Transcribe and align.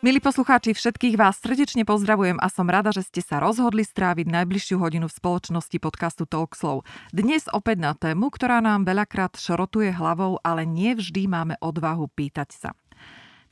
Milí 0.00 0.16
poslucháči, 0.16 0.72
všetkých 0.72 1.20
vás 1.20 1.36
srdečne 1.44 1.84
pozdravujem 1.84 2.40
a 2.40 2.48
som 2.48 2.64
rada, 2.64 2.88
že 2.88 3.04
ste 3.04 3.20
sa 3.20 3.36
rozhodli 3.36 3.84
stráviť 3.84 4.32
najbližšiu 4.32 4.80
hodinu 4.80 5.12
v 5.12 5.16
spoločnosti 5.20 5.76
podcastu 5.76 6.24
Talkslow. 6.24 6.88
Dnes 7.12 7.44
opäť 7.52 7.84
na 7.84 7.92
tému, 7.92 8.32
ktorá 8.32 8.64
nám 8.64 8.88
veľakrát 8.88 9.36
šrotuje 9.36 9.92
hlavou, 9.92 10.40
ale 10.40 10.64
nie 10.64 10.96
vždy 10.96 11.28
máme 11.28 11.60
odvahu 11.60 12.08
pýtať 12.16 12.48
sa. 12.48 12.70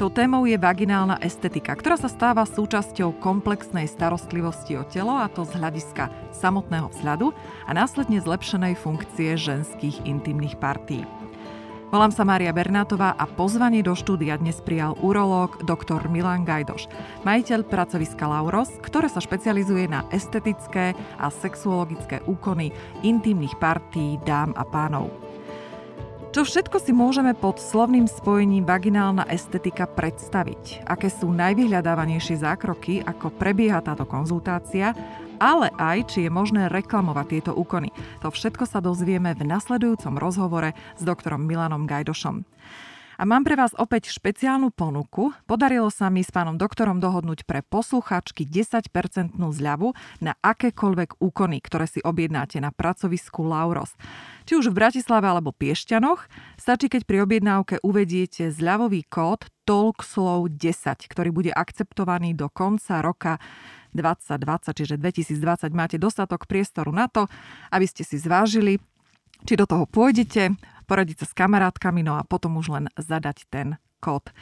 Tou 0.00 0.08
témou 0.08 0.48
je 0.48 0.56
vaginálna 0.56 1.20
estetika, 1.20 1.76
ktorá 1.76 2.00
sa 2.00 2.08
stáva 2.08 2.48
súčasťou 2.48 3.20
komplexnej 3.20 3.84
starostlivosti 3.84 4.80
o 4.80 4.88
telo 4.88 5.20
a 5.20 5.28
to 5.28 5.44
z 5.44 5.52
hľadiska 5.52 6.32
samotného 6.32 6.88
vzhľadu 6.96 7.28
a 7.68 7.76
následne 7.76 8.24
zlepšenej 8.24 8.72
funkcie 8.72 9.36
ženských 9.36 10.00
intimných 10.08 10.56
partí. 10.56 11.04
Volám 11.88 12.12
sa 12.12 12.20
Mária 12.20 12.52
Bernátová 12.52 13.16
a 13.16 13.24
pozvanie 13.24 13.80
do 13.80 13.96
štúdia 13.96 14.36
dnes 14.36 14.60
prijal 14.60 14.92
urológ 15.00 15.64
dr. 15.64 16.04
Milan 16.12 16.44
Gajdoš, 16.44 16.84
majiteľ 17.24 17.64
pracoviska 17.64 18.28
Lauros, 18.28 18.68
ktoré 18.84 19.08
sa 19.08 19.24
špecializuje 19.24 19.88
na 19.88 20.04
estetické 20.12 20.92
a 21.16 21.32
sexuologické 21.32 22.20
úkony 22.28 22.76
intimných 23.00 23.56
partí 23.56 24.20
dám 24.28 24.52
a 24.60 24.68
pánov. 24.68 25.08
Čo 26.28 26.44
všetko 26.44 26.76
si 26.76 26.92
môžeme 26.92 27.32
pod 27.32 27.56
slovným 27.56 28.04
spojením 28.04 28.68
vaginálna 28.68 29.24
estetika 29.32 29.88
predstaviť? 29.88 30.84
Aké 30.84 31.08
sú 31.08 31.32
najvyhľadávanejšie 31.32 32.44
zákroky, 32.44 33.00
ako 33.00 33.32
prebieha 33.32 33.80
táto 33.80 34.04
konzultácia 34.04 34.92
ale 35.38 35.70
aj 35.78 36.12
či 36.14 36.26
je 36.26 36.30
možné 36.30 36.66
reklamovať 36.68 37.26
tieto 37.26 37.52
úkony. 37.54 37.94
To 38.22 38.28
všetko 38.28 38.66
sa 38.66 38.82
dozvieme 38.82 39.32
v 39.32 39.42
nasledujúcom 39.46 40.18
rozhovore 40.18 40.74
s 40.98 41.02
doktorom 41.02 41.46
Milanom 41.46 41.86
Gajdošom. 41.86 42.44
A 43.18 43.26
mám 43.26 43.42
pre 43.42 43.58
vás 43.58 43.74
opäť 43.74 44.14
špeciálnu 44.14 44.70
ponuku. 44.70 45.34
Podarilo 45.50 45.90
sa 45.90 46.06
mi 46.06 46.22
s 46.22 46.30
pánom 46.30 46.54
doktorom 46.54 47.02
dohodnúť 47.02 47.50
pre 47.50 47.66
posluchačky 47.66 48.46
10% 48.46 48.94
zľavu 49.34 49.90
na 50.22 50.38
akékoľvek 50.38 51.18
úkony, 51.18 51.58
ktoré 51.58 51.90
si 51.90 51.98
objednáte 51.98 52.62
na 52.62 52.70
pracovisku 52.70 53.42
Lauros. 53.42 53.98
Či 54.46 54.62
už 54.62 54.70
v 54.70 54.78
Bratislave 54.78 55.26
alebo 55.26 55.50
Piešťanoch, 55.50 56.30
stačí, 56.62 56.86
keď 56.86 57.02
pri 57.10 57.18
objednávke 57.26 57.82
uvediete 57.82 58.54
zľavový 58.54 59.02
kód 59.10 59.50
TalkSlow10, 59.66 61.10
ktorý 61.10 61.34
bude 61.34 61.50
akceptovaný 61.50 62.38
do 62.38 62.46
konca 62.46 63.02
roka 63.02 63.42
2020, 63.94 64.72
čiže 64.72 64.94
2020 65.00 65.72
máte 65.72 65.96
dostatok 65.96 66.44
priestoru 66.44 66.92
na 66.92 67.08
to, 67.08 67.24
aby 67.72 67.88
ste 67.88 68.04
si 68.04 68.20
zvážili, 68.20 68.76
či 69.46 69.54
do 69.54 69.64
toho 69.64 69.86
pôjdete, 69.86 70.58
poradiť 70.88 71.22
sa 71.22 71.26
s 71.30 71.36
kamarátkami, 71.36 72.02
no 72.02 72.16
a 72.16 72.24
potom 72.24 72.56
už 72.58 72.68
len 72.74 72.88
zadať 72.96 73.44
ten 73.52 73.76
kód. 74.00 74.32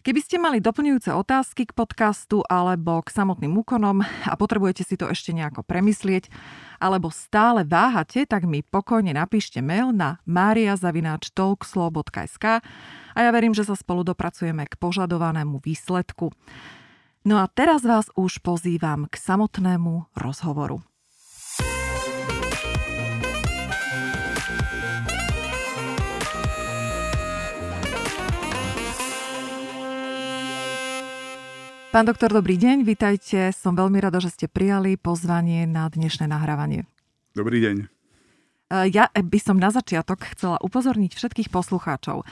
Keby 0.00 0.20
ste 0.24 0.40
mali 0.40 0.64
doplňujúce 0.64 1.12
otázky 1.12 1.68
k 1.68 1.76
podcastu 1.76 2.40
alebo 2.48 3.04
k 3.04 3.12
samotným 3.12 3.52
úkonom 3.60 4.00
a 4.00 4.32
potrebujete 4.32 4.80
si 4.80 4.96
to 4.96 5.12
ešte 5.12 5.36
nejako 5.36 5.60
premyslieť, 5.60 6.32
alebo 6.80 7.12
stále 7.12 7.68
váhate, 7.68 8.24
tak 8.24 8.48
mi 8.48 8.64
pokojne 8.64 9.12
napíšte 9.12 9.60
mail 9.60 9.92
na 9.92 10.16
mariazavináčtalkslow.sk 10.24 12.44
a 13.12 13.18
ja 13.20 13.28
verím, 13.28 13.52
že 13.52 13.68
sa 13.68 13.76
spolu 13.76 14.00
dopracujeme 14.00 14.64
k 14.64 14.80
požadovanému 14.80 15.60
výsledku. 15.60 16.32
No 17.20 17.36
a 17.36 17.52
teraz 17.52 17.84
vás 17.84 18.08
už 18.16 18.40
pozývam 18.40 19.04
k 19.04 19.20
samotnému 19.20 20.08
rozhovoru. 20.16 20.80
Pán 31.92 32.08
doktor, 32.08 32.32
dobrý 32.32 32.56
deň, 32.56 32.88
vítajte. 32.88 33.52
Som 33.52 33.76
veľmi 33.76 34.00
rada, 34.00 34.16
že 34.16 34.32
ste 34.32 34.48
prijali 34.48 34.96
pozvanie 34.96 35.68
na 35.68 35.92
dnešné 35.92 36.24
nahrávanie. 36.24 36.88
Dobrý 37.36 37.60
deň. 37.60 37.76
Ja 38.96 39.12
by 39.12 39.38
som 39.44 39.60
na 39.60 39.68
začiatok 39.68 40.24
chcela 40.32 40.56
upozorniť 40.64 41.12
všetkých 41.12 41.52
poslucháčov. 41.52 42.24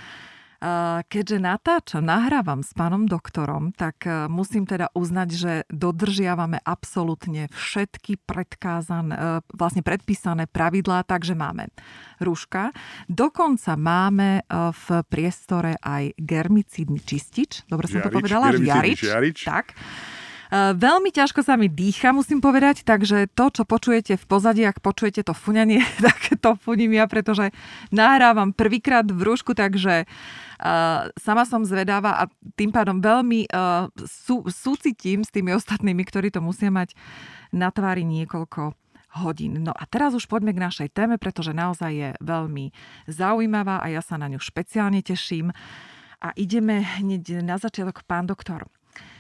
Keďže 1.07 1.39
natáčam, 1.39 2.03
nahrávam 2.03 2.67
s 2.67 2.75
pánom 2.75 3.07
doktorom, 3.07 3.71
tak 3.71 4.03
e, 4.11 4.27
musím 4.27 4.67
teda 4.67 4.91
uznať, 4.91 5.29
že 5.31 5.53
dodržiavame 5.71 6.59
absolútne 6.67 7.47
všetky 7.55 8.19
predkázané, 8.27 9.15
e, 9.15 9.19
vlastne 9.55 9.87
predpísané 9.87 10.51
pravidlá, 10.51 11.07
takže 11.07 11.39
máme 11.39 11.71
rúška. 12.19 12.75
Dokonca 13.07 13.79
máme 13.79 14.43
e, 14.43 14.53
v 14.75 14.87
priestore 15.07 15.79
aj 15.79 16.19
germicídny 16.19 17.07
čistič. 17.07 17.63
Dobre 17.71 17.87
som 17.87 18.03
to 18.03 18.11
povedala? 18.11 18.51
Žiarič. 18.51 18.99
žiarič. 18.99 19.39
Tak. 19.47 19.79
Veľmi 20.53 21.13
ťažko 21.13 21.45
sa 21.45 21.61
mi 21.61 21.69
dýcha, 21.69 22.17
musím 22.17 22.41
povedať, 22.41 22.81
takže 22.81 23.29
to, 23.37 23.53
čo 23.53 23.63
počujete 23.69 24.17
v 24.17 24.25
pozadí, 24.25 24.65
ak 24.65 24.81
počujete 24.81 25.21
to 25.21 25.37
fuňanie, 25.37 25.85
tak 26.05 26.41
to 26.41 26.57
funím 26.65 26.97
ja, 26.97 27.05
pretože 27.05 27.53
nahrávam 27.93 28.57
prvýkrát 28.57 29.05
v 29.05 29.21
rúšku, 29.29 29.53
takže 29.53 30.09
uh, 30.09 31.13
sama 31.21 31.45
som 31.45 31.69
zvedáva 31.69 32.17
a 32.17 32.33
tým 32.57 32.73
pádom 32.73 33.05
veľmi 33.05 33.53
uh, 33.53 33.93
sú, 34.09 34.49
súcitím 34.49 35.21
s 35.21 35.29
tými 35.29 35.53
ostatnými, 35.53 36.01
ktorí 36.09 36.33
to 36.33 36.41
musia 36.41 36.73
mať 36.73 36.97
na 37.53 37.69
tvári 37.69 38.09
niekoľko 38.09 38.73
hodín. 39.21 39.61
No 39.61 39.77
a 39.77 39.85
teraz 39.85 40.17
už 40.17 40.29
poďme 40.33 40.57
k 40.57 40.65
našej 40.65 40.89
téme, 40.97 41.21
pretože 41.21 41.53
naozaj 41.53 41.93
je 41.93 42.11
veľmi 42.25 42.73
zaujímavá 43.05 43.85
a 43.85 43.93
ja 43.93 44.01
sa 44.01 44.17
na 44.17 44.33
ňu 44.33 44.41
špeciálne 44.41 45.05
teším. 45.05 45.53
A 46.19 46.35
ideme 46.35 46.83
hneď 46.83 47.47
na 47.47 47.61
začiatok, 47.63 48.03
pán 48.03 48.27
doktor. 48.27 48.67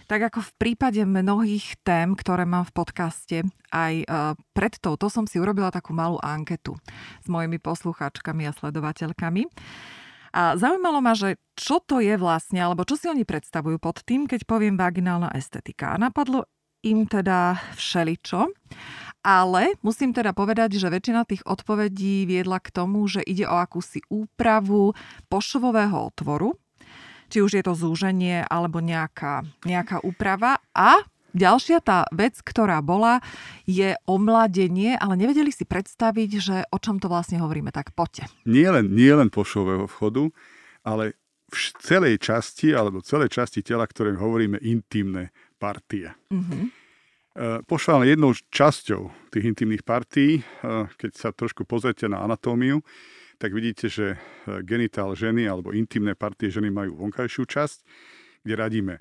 Tak 0.08 0.32
ako 0.32 0.40
v 0.40 0.52
prípade 0.56 1.04
mnohých 1.04 1.76
tém, 1.84 2.16
ktoré 2.16 2.48
mám 2.48 2.64
v 2.64 2.72
podcaste, 2.72 3.36
aj 3.68 3.94
e, 4.00 4.06
pred 4.56 4.74
touto 4.80 5.12
som 5.12 5.28
si 5.28 5.36
urobila 5.36 5.68
takú 5.68 5.92
malú 5.92 6.16
anketu 6.24 6.80
s 7.20 7.28
mojimi 7.28 7.60
poslucháčkami 7.60 8.48
a 8.48 8.56
sledovateľkami. 8.56 9.44
A 10.32 10.56
zaujímalo 10.56 11.04
ma, 11.04 11.12
že 11.12 11.36
čo 11.52 11.84
to 11.84 12.00
je 12.00 12.16
vlastne, 12.16 12.56
alebo 12.56 12.88
čo 12.88 12.96
si 12.96 13.04
oni 13.04 13.28
predstavujú 13.28 13.76
pod 13.76 14.00
tým, 14.00 14.24
keď 14.24 14.48
poviem 14.48 14.80
vaginálna 14.80 15.28
estetika. 15.36 15.92
A 15.92 16.00
napadlo 16.00 16.48
im 16.84 17.04
teda 17.04 17.58
všeličo. 17.76 18.48
Ale 19.26 19.76
musím 19.82 20.14
teda 20.14 20.32
povedať, 20.32 20.78
že 20.78 20.88
väčšina 20.88 21.26
tých 21.28 21.42
odpovedí 21.44 22.24
viedla 22.24 22.62
k 22.62 22.70
tomu, 22.70 23.04
že 23.10 23.20
ide 23.20 23.44
o 23.44 23.60
akúsi 23.60 24.00
úpravu 24.08 24.94
pošvového 25.28 26.14
otvoru, 26.14 26.54
či 27.28 27.44
už 27.44 27.60
je 27.60 27.64
to 27.64 27.76
zúženie 27.76 28.44
alebo 28.48 28.80
nejaká, 28.80 29.44
nejaká 29.64 30.00
úprava. 30.02 30.58
A 30.72 31.04
Ďalšia 31.36 31.84
tá 31.84 32.08
vec, 32.08 32.40
ktorá 32.40 32.80
bola, 32.80 33.20
je 33.68 33.92
omladenie, 34.08 34.96
ale 34.96 35.14
nevedeli 35.14 35.52
si 35.52 35.68
predstaviť, 35.68 36.30
že 36.40 36.56
o 36.72 36.80
čom 36.80 36.96
to 36.96 37.12
vlastne 37.12 37.36
hovoríme, 37.36 37.68
tak 37.68 37.92
poďte. 37.92 38.32
Nie 38.48 38.72
len, 38.72 38.96
nie 38.96 39.12
len 39.12 39.28
pošového 39.28 39.84
vchodu, 39.92 40.32
ale 40.88 41.20
v 41.52 41.56
celej 41.84 42.24
časti, 42.24 42.72
alebo 42.72 43.04
celej 43.04 43.32
časti 43.32 43.60
tela, 43.60 43.84
ktoré 43.84 44.16
hovoríme 44.16 44.56
intimné 44.64 45.36
partie. 45.60 46.12
Mm-hmm. 46.32 46.62
Pošva 47.70 48.02
jednou 48.02 48.34
časťou 48.34 49.30
tých 49.30 49.44
intimných 49.46 49.86
partí, 49.86 50.42
e, 50.42 50.70
keď 50.98 51.10
sa 51.14 51.30
trošku 51.30 51.62
pozrite 51.70 52.10
na 52.10 52.18
anatómiu, 52.26 52.82
tak 53.38 53.54
vidíte, 53.54 53.86
že 53.86 54.06
e, 54.14 54.16
genitál 54.66 55.14
ženy 55.14 55.46
alebo 55.46 55.70
intimné 55.70 56.18
partie 56.18 56.50
ženy 56.50 56.74
majú 56.74 56.98
vonkajšiu 56.98 57.46
časť, 57.46 57.78
kde 58.42 58.54
radíme 58.58 58.94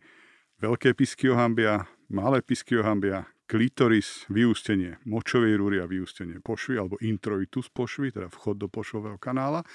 veľké 0.61 0.93
pisky 0.93 1.33
ohambia, 1.33 1.89
malé 2.13 2.45
pisky 2.45 2.77
ohambia, 2.77 3.25
klitoris, 3.49 4.29
vyústenie 4.29 5.01
močovej 5.09 5.57
rúry 5.57 5.77
a 5.81 5.89
vyústenie 5.89 6.37
pošvy 6.43 6.75
alebo 6.77 7.01
introitus 7.01 7.71
pošvy, 7.71 8.13
teda 8.13 8.27
vchod 8.29 8.55
do 8.61 8.67
pošvového 8.69 9.17
kanála. 9.17 9.65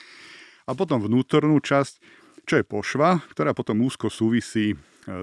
A 0.68 0.70
potom 0.78 1.02
vnútornú 1.02 1.58
časť, 1.58 1.98
čo 2.46 2.54
je 2.62 2.64
pošva, 2.64 3.18
ktorá 3.34 3.50
potom 3.50 3.82
úzko 3.82 4.06
súvisí 4.06 4.72
e, 4.72 4.76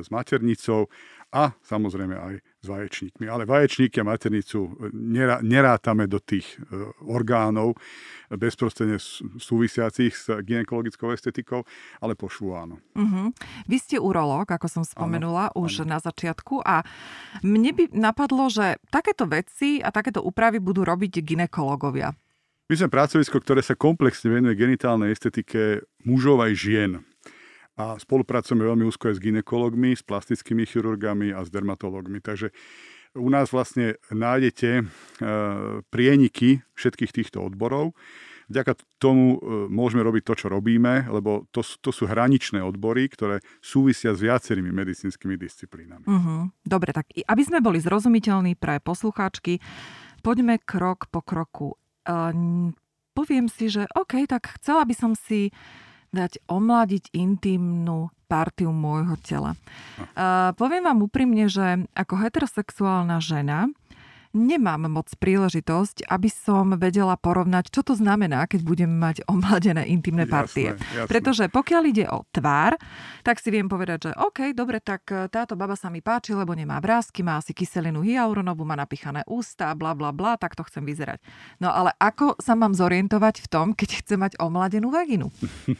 s 0.04 0.12
maternicou 0.12 0.92
a 1.32 1.56
samozrejme 1.64 2.16
aj 2.16 2.36
s 2.60 2.68
vaječníkmi. 2.68 3.26
Ale 3.32 3.48
vaječníky 3.48 4.04
a 4.04 4.08
maternicu 4.08 4.76
nerátame 5.44 6.12
do 6.12 6.20
tých 6.20 6.60
e, 6.60 6.76
orgánov 7.08 7.80
bezprostredne 8.28 9.00
súvisiacich 9.40 10.12
s 10.12 10.28
ginekologickou 10.44 11.16
estetikou, 11.16 11.64
ale 12.04 12.20
pošvu 12.20 12.48
áno. 12.52 12.76
Uh-huh. 12.94 13.32
Vy 13.66 13.78
ste 13.80 13.98
urológ, 13.98 14.52
ako 14.52 14.68
som 14.68 14.84
spomenula 14.84 15.56
áno, 15.56 15.66
už 15.66 15.88
áno. 15.88 15.96
na 15.96 15.98
začiatku 16.04 16.60
a 16.62 16.84
mne 17.42 17.72
by 17.74 17.84
napadlo, 17.96 18.52
že 18.52 18.78
takéto 18.92 19.24
veci 19.26 19.80
a 19.80 19.90
takéto 19.90 20.20
úpravy 20.20 20.60
budú 20.60 20.84
robiť 20.84 21.24
ginekológovia. 21.24 22.12
My 22.70 22.78
sme 22.78 22.94
pracovisko, 22.94 23.42
ktoré 23.42 23.66
sa 23.66 23.74
komplexne 23.74 24.30
venuje 24.30 24.54
genitálnej 24.54 25.10
estetike 25.10 25.82
mužov 26.06 26.46
aj 26.46 26.54
žien 26.54 26.92
a 27.80 27.96
spolupracujeme 27.96 28.68
veľmi 28.68 28.84
úzko 28.84 29.08
aj 29.08 29.16
s 29.16 29.24
ginekologmi, 29.24 29.96
s 29.96 30.04
plastickými 30.04 30.68
chirurgami 30.68 31.32
a 31.32 31.48
s 31.48 31.50
dermatologmi. 31.50 32.20
Takže 32.20 32.52
u 33.16 33.32
nás 33.32 33.56
vlastne 33.56 33.96
nájdete 34.12 34.70
e, 34.78 34.84
prieniky 35.88 36.60
všetkých 36.76 37.16
týchto 37.16 37.40
odborov 37.40 37.96
vďaka 38.50 38.74
tomu 38.98 39.38
e, 39.38 39.70
môžeme 39.70 40.02
robiť 40.02 40.24
to, 40.26 40.34
čo 40.36 40.48
robíme, 40.50 41.08
lebo 41.08 41.46
to, 41.54 41.62
to 41.62 41.94
sú 41.94 42.10
hraničné 42.10 42.60
odbory, 42.66 43.06
ktoré 43.08 43.46
súvisia 43.62 44.12
s 44.18 44.26
viacerými 44.26 44.74
medicínskymi 44.74 45.38
disciplínami. 45.38 46.06
Uh-huh. 46.10 46.50
Dobre, 46.66 46.90
tak 46.92 47.14
aby 47.14 47.44
sme 47.46 47.62
boli 47.62 47.78
zrozumiteľní 47.78 48.58
pre 48.58 48.82
poslucháčky, 48.82 49.62
poďme 50.26 50.58
krok 50.58 51.08
po 51.14 51.22
kroku. 51.22 51.78
Uh, 52.10 52.74
poviem 53.14 53.46
si, 53.46 53.70
že 53.70 53.86
OK, 53.94 54.26
tak 54.26 54.50
chcela 54.60 54.82
by 54.84 54.98
som 54.98 55.14
si 55.14 55.54
dať 56.14 56.42
omladiť 56.50 57.14
intimnú 57.14 58.10
partiu 58.30 58.70
môjho 58.70 59.18
tela. 59.26 59.58
Uh, 60.14 60.54
poviem 60.54 60.86
vám 60.86 61.02
úprimne, 61.02 61.50
že 61.50 61.90
ako 61.98 62.14
heterosexuálna 62.22 63.18
žena 63.18 63.74
nemám 64.34 64.86
moc 64.86 65.10
príležitosť, 65.18 66.06
aby 66.06 66.30
som 66.30 66.78
vedela 66.78 67.18
porovnať, 67.18 67.74
čo 67.74 67.82
to 67.82 67.98
znamená, 67.98 68.46
keď 68.46 68.62
budem 68.62 68.92
mať 68.92 69.26
omladené 69.26 69.90
intimné 69.90 70.30
partie. 70.30 70.78
Jasné, 70.78 70.86
jasné. 70.94 71.10
Pretože 71.10 71.44
pokiaľ 71.50 71.84
ide 71.90 72.06
o 72.10 72.26
tvár, 72.30 72.78
tak 73.26 73.42
si 73.42 73.50
viem 73.50 73.66
povedať, 73.66 74.10
že 74.10 74.12
OK, 74.18 74.54
dobre, 74.54 74.78
tak 74.80 75.10
e, 75.10 75.26
táto 75.34 75.58
baba 75.58 75.74
sa 75.74 75.90
mi 75.90 76.06
páči, 76.06 76.38
lebo 76.38 76.54
nemá 76.54 76.78
vrázky, 76.78 77.26
má 77.26 77.42
asi 77.42 77.58
kyselinu 77.58 78.06
hyaluronovú, 78.06 78.62
má 78.64 78.78
napichané 78.78 79.26
ústa, 79.26 79.74
bla 79.74 79.98
bla 79.98 80.14
bla, 80.14 80.38
tak 80.38 80.54
to 80.54 80.62
chcem 80.66 80.86
vyzerať. 80.86 81.22
No 81.58 81.74
ale 81.74 81.96
ako 81.98 82.38
sa 82.38 82.54
mám 82.54 82.78
zorientovať 82.78 83.42
v 83.44 83.48
tom, 83.50 83.68
keď 83.74 84.06
chcem 84.06 84.20
mať 84.22 84.38
omladenú 84.38 84.94
vaginu? 84.94 85.34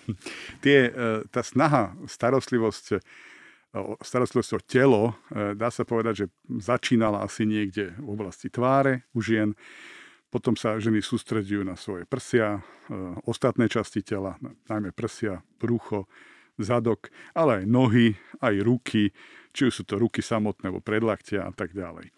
Tie, 0.64 0.90
e, 0.90 0.92
tá 1.30 1.46
snaha, 1.46 1.94
starostlivosť 2.10 3.02
starostlivosť 3.76 4.52
o 4.58 4.62
telo, 4.66 5.04
e, 5.30 5.54
dá 5.54 5.70
sa 5.70 5.86
povedať, 5.86 6.26
že 6.26 6.26
začínala 6.50 7.22
asi 7.22 7.46
niekde 7.46 7.94
v 8.02 8.08
oblasti 8.18 8.50
tváre 8.50 9.06
u 9.14 9.22
žien, 9.22 9.54
potom 10.30 10.54
sa 10.54 10.78
ženy 10.78 11.02
sústredujú 11.02 11.62
na 11.66 11.78
svoje 11.78 12.10
prsia, 12.10 12.58
e, 12.58 12.62
ostatné 13.30 13.70
časti 13.70 14.02
tela, 14.02 14.42
najmä 14.70 14.94
prsia, 14.94 15.46
brucho, 15.62 16.10
zadok, 16.60 17.14
ale 17.38 17.64
aj 17.64 17.66
nohy, 17.70 18.08
aj 18.42 18.56
ruky, 18.66 19.14
či 19.54 19.62
už 19.70 19.74
sú 19.74 19.84
to 19.86 20.02
ruky 20.02 20.20
samotné, 20.20 20.70
alebo 20.70 20.84
predlaktia 20.84 21.48
a 21.48 21.52
tak 21.54 21.72
ďalej. 21.72 22.12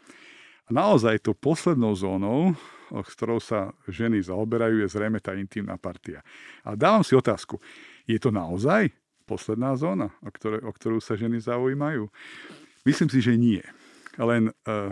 A 0.68 0.70
naozaj 0.72 1.24
to 1.24 1.36
poslednou 1.36 1.94
zónou, 2.00 2.56
s 2.92 3.12
ktorou 3.16 3.40
sa 3.40 3.72
ženy 3.88 4.24
zaoberajú, 4.24 4.84
je 4.84 4.92
zrejme 4.92 5.20
tá 5.24 5.36
intimná 5.36 5.76
partia. 5.80 6.24
A 6.64 6.76
dávam 6.76 7.04
si 7.04 7.16
otázku, 7.16 7.60
je 8.08 8.20
to 8.20 8.32
naozaj? 8.32 8.92
Posledná 9.24 9.78
zóna, 9.78 10.14
o, 10.22 10.30
ktoré, 10.30 10.60
o 10.62 10.72
ktorú 10.72 10.98
sa 11.00 11.16
ženy 11.16 11.40
zaujímajú? 11.42 12.10
Myslím 12.84 13.10
si, 13.10 13.20
že 13.22 13.34
nie. 13.38 13.62
Len 14.18 14.52
uh, 14.66 14.92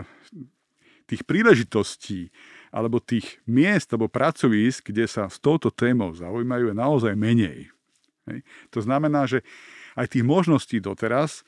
tých 1.10 1.26
príležitostí 1.26 2.30
alebo 2.70 3.02
tých 3.02 3.42
miest 3.50 3.90
alebo 3.90 4.06
pracovísk, 4.06 4.94
kde 4.94 5.10
sa 5.10 5.26
s 5.26 5.42
touto 5.42 5.74
témou 5.74 6.14
zaujímajú, 6.14 6.70
je 6.70 6.76
naozaj 6.78 7.14
menej. 7.18 7.74
Hej. 8.30 8.46
To 8.70 8.78
znamená, 8.78 9.26
že 9.26 9.42
aj 9.98 10.14
tých 10.14 10.22
možností 10.22 10.78
doteraz, 10.78 11.42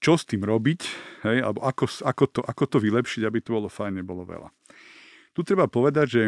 čo 0.00 0.16
s 0.16 0.24
tým 0.24 0.44
robiť, 0.44 0.80
hej, 1.28 1.44
alebo 1.44 1.60
ako, 1.64 1.84
ako, 2.04 2.24
to, 2.28 2.40
ako 2.44 2.64
to 2.68 2.78
vylepšiť, 2.80 3.22
aby 3.24 3.38
to 3.44 3.52
bolo 3.52 3.68
fajn, 3.68 4.00
nebolo 4.00 4.24
veľa. 4.24 4.48
Tu 5.36 5.44
treba 5.44 5.68
povedať, 5.68 6.06
že 6.08 6.22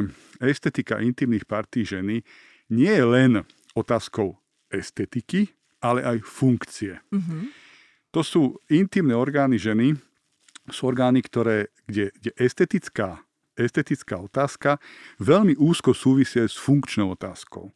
estetika 0.45 1.01
intimných 1.01 1.49
partí 1.49 1.85
ženy 1.89 2.21
nie 2.69 2.93
je 2.93 3.05
len 3.09 3.33
otázkou 3.73 4.37
estetiky, 4.69 5.49
ale 5.79 6.03
aj 6.03 6.19
funkcie. 6.27 6.99
Mm-hmm. 7.11 7.43
To 8.15 8.21
sú 8.25 8.43
intimné 8.73 9.15
orgány 9.15 9.61
ženy, 9.61 9.95
sú 10.69 10.89
orgány, 10.89 11.25
ktoré, 11.25 11.73
kde, 11.89 12.13
kde 12.19 12.31
estetická, 12.37 13.23
estetická 13.57 14.21
otázka 14.21 14.83
veľmi 15.21 15.57
úzko 15.57 15.97
súvisie 15.97 16.45
s 16.45 16.57
funkčnou 16.57 17.17
otázkou, 17.17 17.69
e, 17.69 17.73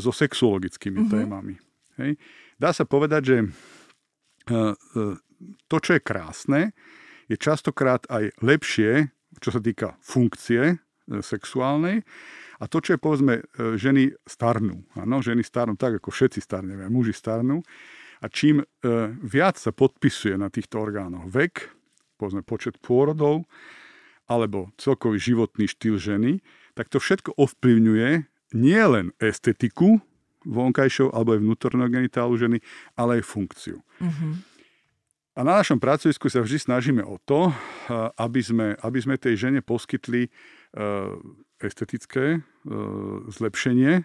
so 0.00 0.12
sexuologickými 0.12 1.04
mm-hmm. 1.04 1.14
témami. 1.14 1.54
Hej. 2.00 2.20
Dá 2.60 2.72
sa 2.72 2.84
povedať, 2.84 3.22
že 3.24 3.36
e, 3.42 3.46
e, 3.46 5.04
to, 5.68 5.76
čo 5.80 5.96
je 5.96 6.00
krásne, 6.00 6.60
je 7.26 7.36
častokrát 7.36 8.06
aj 8.06 8.32
lepšie, 8.40 9.10
čo 9.42 9.50
sa 9.50 9.60
týka 9.60 9.98
funkcie 10.00 10.78
sexuálnej, 11.06 12.02
a 12.56 12.64
to, 12.66 12.80
čo 12.80 12.96
je, 12.96 12.98
povedzme, 13.00 13.34
e, 13.40 13.42
ženy 13.76 14.16
starnú. 14.24 14.84
Áno, 14.96 15.20
ženy 15.20 15.44
starnú 15.44 15.76
tak, 15.76 16.00
ako 16.00 16.08
všetci 16.08 16.40
starneme, 16.40 16.88
muži 16.88 17.12
starnú. 17.12 17.60
A 18.24 18.32
čím 18.32 18.64
e, 18.64 18.66
viac 19.20 19.60
sa 19.60 19.76
podpisuje 19.76 20.40
na 20.40 20.48
týchto 20.48 20.80
orgánoch 20.80 21.28
vek, 21.28 21.68
povedzme 22.16 22.40
počet 22.40 22.80
pôrodov, 22.80 23.44
alebo 24.26 24.72
celkový 24.80 25.20
životný 25.20 25.68
štýl 25.68 26.00
ženy, 26.00 26.40
tak 26.72 26.88
to 26.88 26.96
všetko 26.96 27.36
ovplyvňuje 27.36 28.26
nielen 28.56 29.12
estetiku 29.20 30.00
vonkajšou 30.46 31.10
alebo 31.10 31.34
aj 31.34 31.42
vnútorného 31.42 31.90
genitálu 31.90 32.38
ženy, 32.38 32.58
ale 32.94 33.18
aj 33.20 33.26
funkciu. 33.26 33.82
Mm-hmm. 33.98 34.32
A 35.36 35.44
na 35.44 35.60
našom 35.60 35.76
pracovisku 35.76 36.32
sa 36.32 36.40
vždy 36.40 36.56
snažíme 36.56 37.02
o 37.04 37.20
to, 37.20 37.52
aby 38.16 38.40
sme, 38.40 38.72
aby 38.80 38.98
sme 39.04 39.20
tej 39.20 39.36
žene 39.36 39.60
poskytli 39.60 40.32
estetické 41.60 42.44
zlepšenie 43.32 44.04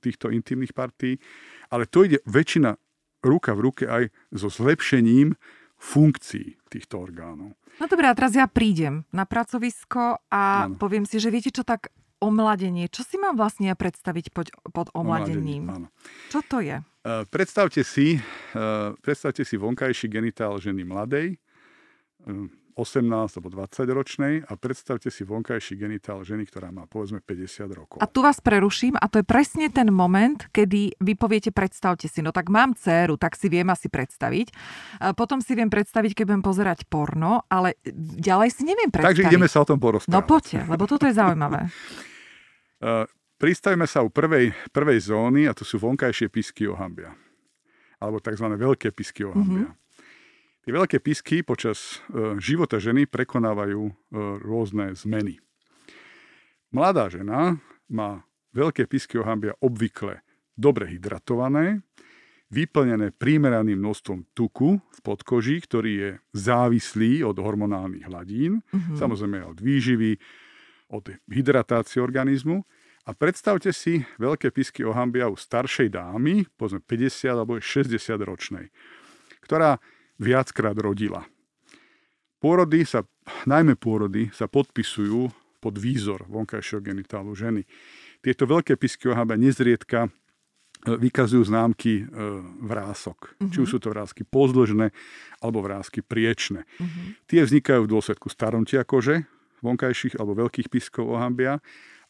týchto 0.00 0.32
intimných 0.32 0.72
partí, 0.72 1.20
ale 1.68 1.84
to 1.84 2.08
ide 2.08 2.24
väčšina 2.24 2.80
ruka 3.20 3.52
v 3.52 3.60
ruke 3.60 3.84
aj 3.84 4.08
so 4.32 4.48
zlepšením 4.48 5.36
funkcií 5.82 6.56
týchto 6.70 7.02
orgánov. 7.02 7.58
No 7.80 7.84
dobré, 7.90 8.06
a 8.06 8.14
teraz 8.14 8.32
ja 8.38 8.46
prídem 8.46 9.02
na 9.10 9.26
pracovisko 9.26 10.22
a 10.30 10.70
ano. 10.70 10.78
poviem 10.78 11.02
si, 11.02 11.18
že 11.18 11.32
viete 11.32 11.50
čo, 11.50 11.66
tak 11.66 11.90
omladenie. 12.22 12.86
Čo 12.86 13.02
si 13.02 13.18
mám 13.18 13.34
vlastne 13.34 13.74
predstaviť 13.74 14.30
pod, 14.30 14.54
pod 14.70 14.88
omladením? 14.94 15.66
Omladenie, 15.66 16.30
Čo 16.30 16.40
to 16.46 16.62
je? 16.62 16.78
Uh, 17.02 17.26
predstavte 17.26 17.82
si, 17.82 18.22
uh, 18.54 18.94
predstavte 19.02 19.42
si 19.42 19.58
vonkajší 19.58 20.06
genitál 20.06 20.54
ženy 20.62 20.86
mladej, 20.86 21.34
uh, 22.30 22.46
18 22.74 23.08
alebo 23.38 23.48
20 23.52 23.88
ročnej 23.92 24.34
a 24.48 24.52
predstavte 24.56 25.12
si 25.12 25.22
vonkajší 25.22 25.76
genitál 25.76 26.24
ženy, 26.24 26.48
ktorá 26.48 26.72
má 26.72 26.88
povedzme 26.88 27.20
50 27.20 27.68
rokov. 27.72 27.98
A 28.00 28.08
tu 28.08 28.24
vás 28.24 28.40
preruším 28.40 28.96
a 28.96 29.06
to 29.06 29.20
je 29.20 29.26
presne 29.26 29.68
ten 29.68 29.92
moment, 29.92 30.48
kedy 30.50 30.96
vy 30.96 31.12
poviete 31.14 31.52
predstavte 31.52 32.08
si, 32.08 32.24
no 32.24 32.32
tak 32.32 32.48
mám 32.48 32.72
dceru, 32.72 33.20
tak 33.20 33.36
si 33.36 33.52
viem 33.52 33.68
asi 33.68 33.92
predstaviť. 33.92 34.46
A 35.04 35.12
potom 35.12 35.44
si 35.44 35.52
viem 35.52 35.68
predstaviť, 35.68 36.16
keď 36.16 36.24
budem 36.32 36.44
pozerať 36.44 36.88
porno, 36.88 37.44
ale 37.52 37.76
ďalej 38.16 38.48
si 38.50 38.62
neviem 38.64 38.88
predstaviť. 38.88 39.16
Takže 39.20 39.28
ideme 39.28 39.48
sa 39.48 39.62
o 39.62 39.68
tom 39.68 39.76
porozprávať. 39.76 40.14
No 40.14 40.24
poďte, 40.24 40.58
lebo 40.66 40.84
toto 40.88 41.04
je 41.04 41.14
zaujímavé. 41.16 41.68
Uh, 42.82 43.06
pristavíme 43.38 43.86
sa 43.86 44.02
u 44.02 44.10
prvej, 44.10 44.50
prvej 44.74 45.06
zóny 45.06 45.46
a 45.46 45.54
to 45.54 45.62
sú 45.62 45.78
vonkajšie 45.78 46.26
pisky 46.26 46.66
ohambia. 46.66 47.14
Alebo 48.02 48.18
tzv. 48.18 48.42
veľké 48.42 48.90
pisky 48.90 49.22
ohambia. 49.22 49.70
Mm-hmm. 49.70 49.81
Tie 50.62 50.70
veľké 50.70 51.02
pisky 51.02 51.42
počas 51.42 51.98
uh, 52.06 52.38
života 52.38 52.78
ženy 52.78 53.10
prekonávajú 53.10 53.82
uh, 53.82 53.92
rôzne 54.38 54.94
zmeny. 54.94 55.42
Mladá 56.70 57.10
žena 57.10 57.58
má 57.90 58.22
veľké 58.54 58.86
pisky 58.86 59.18
ohambia 59.18 59.58
obvykle 59.58 60.22
dobre 60.54 60.86
hydratované, 60.86 61.82
vyplnené 62.52 63.16
prímeraným 63.16 63.80
množstvom 63.80 64.28
tuku 64.36 64.78
v 64.78 65.00
podkoži, 65.00 65.64
ktorý 65.64 65.92
je 65.96 66.10
závislý 66.36 67.24
od 67.24 67.40
hormonálnych 67.40 68.04
hladín, 68.06 68.60
mm-hmm. 68.60 68.96
samozrejme 69.00 69.40
od 69.48 69.58
výživy, 69.58 70.20
od 70.92 71.16
hydratácie 71.32 71.98
organizmu. 72.04 72.60
A 73.02 73.18
predstavte 73.18 73.74
si 73.74 74.04
veľké 74.20 74.54
pisky 74.54 74.86
ohambia 74.86 75.26
u 75.26 75.34
staršej 75.34 75.90
dámy, 75.90 76.46
povedzme 76.54 76.78
50 76.86 77.34
alebo 77.34 77.58
60 77.58 77.98
ročnej, 78.22 78.70
ktorá 79.42 79.82
viackrát 80.22 80.78
rodila. 80.78 81.26
Pôrody 82.38 82.86
sa, 82.86 83.06
najmä 83.46 83.78
pôrody 83.78 84.30
sa 84.30 84.46
podpisujú 84.46 85.30
pod 85.62 85.74
výzor 85.78 86.26
vonkajšieho 86.26 86.82
genitálu 86.82 87.34
ženy. 87.38 87.62
Tieto 88.18 88.50
veľké 88.50 88.74
pisky 88.74 89.10
ohambia 89.10 89.38
nezriedka 89.38 90.06
e, 90.06 90.10
vykazujú 90.98 91.46
známky 91.46 92.02
e, 92.02 92.04
vrások. 92.66 93.38
Uh-huh. 93.38 93.50
Či 93.50 93.58
už 93.62 93.68
sú 93.70 93.78
to 93.78 93.94
vrázky 93.94 94.26
pozdĺžne 94.26 94.90
alebo 95.38 95.62
vrázky 95.62 96.02
priečne. 96.02 96.66
Uh-huh. 96.82 97.14
Tie 97.30 97.46
vznikajú 97.46 97.86
v 97.86 97.92
dôsledku 97.94 98.26
starnutia 98.26 98.82
kože, 98.82 99.22
vonkajších 99.62 100.18
alebo 100.18 100.42
veľkých 100.42 100.66
piskov 100.66 101.14
ohambia, 101.14 101.62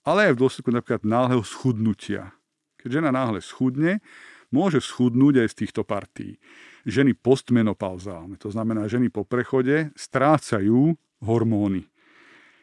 ale 0.09 0.33
aj 0.33 0.41
v 0.41 0.41
dôsledku 0.41 0.71
napríklad 0.73 1.05
náhleho 1.05 1.45
schudnutia. 1.45 2.33
Keď 2.81 3.05
žena 3.05 3.13
náhle 3.13 3.45
schudne, 3.45 4.01
môže 4.49 4.81
schudnúť 4.81 5.45
aj 5.45 5.49
z 5.53 5.59
týchto 5.65 5.85
partí. 5.85 6.41
Ženy 6.83 7.15
postmenopauzálne, 7.15 8.35
to 8.39 8.51
znamená 8.51 8.91
ženy 8.91 9.09
po 9.09 9.23
prechode, 9.23 9.95
strácajú 9.95 10.99
hormóny. 11.23 11.87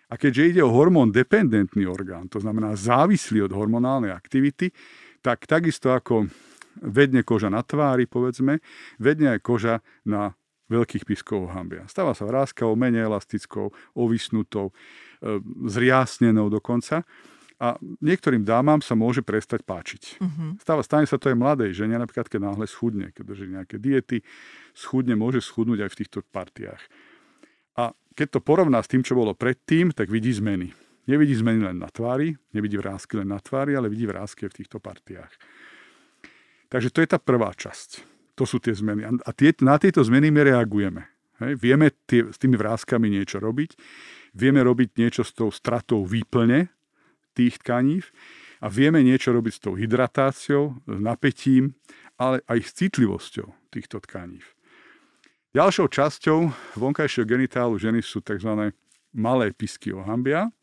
A 0.10 0.18
keďže 0.18 0.58
ide 0.58 0.62
o 0.66 0.74
hormón 0.74 1.14
dependentný 1.14 1.86
orgán, 1.86 2.28
to 2.28 2.42
znamená 2.42 2.74
závislý 2.74 3.46
od 3.46 3.54
hormonálnej 3.54 4.10
aktivity, 4.10 4.74
tak 5.22 5.46
takisto 5.46 5.94
ako 5.94 6.26
vedne 6.82 7.22
koža 7.22 7.52
na 7.52 7.62
tvári, 7.62 8.10
povedzme, 8.10 8.60
vedne 8.98 9.38
aj 9.38 9.40
koža 9.44 9.76
na 10.08 10.34
veľkých 10.70 11.04
piskov 11.06 11.50
hambia. 11.54 11.86
Stáva 11.90 12.14
sa 12.14 12.30
vrázkou, 12.30 12.78
menej 12.78 13.10
elastickou, 13.10 13.74
ovysnutou, 13.98 14.70
e, 14.70 14.74
zriasnenou 15.66 16.48
dokonca. 16.48 17.04
A 17.60 17.76
niektorým 18.00 18.48
dámam 18.48 18.80
sa 18.80 18.96
môže 18.96 19.20
prestať 19.20 19.68
páčiť. 19.68 20.24
Uh-huh. 20.24 20.56
Stáva, 20.64 20.80
stane 20.80 21.04
sa 21.04 21.20
to 21.20 21.28
aj 21.28 21.36
mladej 21.36 21.76
žene, 21.76 22.00
napríklad 22.00 22.32
keď 22.32 22.40
náhle 22.40 22.64
schudne, 22.72 23.12
keď 23.12 23.24
drží 23.28 23.46
nejaké 23.52 23.76
diety, 23.76 24.24
schudne, 24.72 25.20
môže 25.20 25.44
schudnúť 25.44 25.84
aj 25.84 25.90
v 25.92 26.00
týchto 26.00 26.20
partiách. 26.32 26.80
A 27.76 27.92
keď 28.16 28.40
to 28.40 28.40
porovná 28.40 28.80
s 28.80 28.88
tým, 28.88 29.04
čo 29.04 29.20
bolo 29.20 29.36
predtým, 29.36 29.92
tak 29.92 30.08
vidí 30.08 30.32
zmeny. 30.32 30.72
Nevidí 31.04 31.36
zmeny 31.36 31.68
len 31.68 31.84
na 31.84 31.92
tvári, 31.92 32.40
nevidí 32.56 32.80
vrázky 32.80 33.20
len 33.20 33.28
na 33.28 33.44
tvári, 33.44 33.76
ale 33.76 33.92
vidí 33.92 34.08
vrázky 34.08 34.48
v 34.48 34.64
týchto 34.64 34.80
partiách. 34.80 35.36
Takže 36.72 36.96
to 36.96 37.04
je 37.04 37.12
tá 37.12 37.20
prvá 37.20 37.52
časť. 37.52 38.08
To 38.40 38.48
sú 38.48 38.64
tie 38.64 38.72
zmeny. 38.72 39.04
A 39.04 39.32
tie, 39.36 39.52
na 39.60 39.76
tieto 39.76 40.00
zmeny 40.00 40.32
my 40.32 40.48
reagujeme. 40.48 41.12
Hej? 41.44 41.60
Vieme 41.60 41.92
tie, 42.08 42.24
s 42.30 42.40
tými 42.40 42.56
vrázkami 42.56 43.12
niečo 43.12 43.44
robiť. 43.44 43.76
Vieme 44.38 44.64
robiť 44.64 44.96
niečo 44.96 45.28
s 45.28 45.36
tou 45.36 45.52
stratou 45.52 46.08
výplne 46.08 46.72
tých 47.36 47.62
tkaní 47.62 48.04
a 48.60 48.68
vieme 48.68 49.00
niečo 49.04 49.32
robiť 49.32 49.54
s 49.56 49.64
tou 49.64 49.74
hydratáciou, 49.76 50.80
s 50.84 51.00
napätím, 51.00 51.78
ale 52.20 52.44
aj 52.52 52.60
s 52.60 52.72
citlivosťou 52.76 53.48
týchto 53.72 54.04
tkaní. 54.04 54.44
Ďalšou 55.50 55.90
časťou 55.90 56.40
vonkajšieho 56.78 57.26
genitálu 57.26 57.82
ženy 57.82 58.06
sú 58.06 58.22
tzv. 58.22 58.70
malé 59.16 59.50
pisky 59.50 59.90
ohambia, 59.90 60.54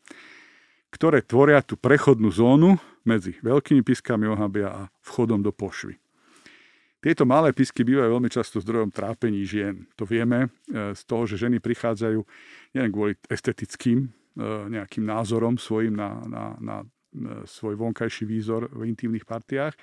ktoré 0.95 1.19
tvoria 1.19 1.59
tú 1.59 1.75
prechodnú 1.75 2.31
zónu 2.31 2.79
medzi 3.03 3.35
veľkými 3.43 3.83
piskami 3.83 4.31
ohambia 4.31 4.71
a 4.71 4.81
vchodom 5.03 5.43
do 5.43 5.51
pošvy. 5.51 5.99
Tieto 6.97 7.29
malé 7.29 7.53
pisky 7.53 7.85
bývajú 7.85 8.19
veľmi 8.19 8.31
často 8.31 8.57
zdrojom 8.57 8.89
trápení 8.89 9.45
žien. 9.45 9.85
To 9.99 10.03
vieme 10.07 10.49
e, 10.71 10.97
z 10.97 11.01
toho, 11.05 11.29
že 11.29 11.37
ženy 11.37 11.61
prichádzajú 11.61 12.19
nielen 12.73 12.91
kvôli 12.91 13.13
estetickým 13.29 14.09
nejakým 14.45 15.03
názorom 15.03 15.57
svojim 15.57 15.97
na, 15.97 16.21
na, 16.29 16.43
na 16.61 16.75
e, 16.81 16.85
svoj 17.49 17.73
vonkajší 17.75 18.23
výzor 18.29 18.69
v 18.69 18.85
intimných 18.89 19.25
partiách, 19.25 19.73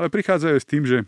ale 0.00 0.08
prichádzajú 0.08 0.56
s 0.56 0.66
tým, 0.68 0.82
že, 0.88 1.04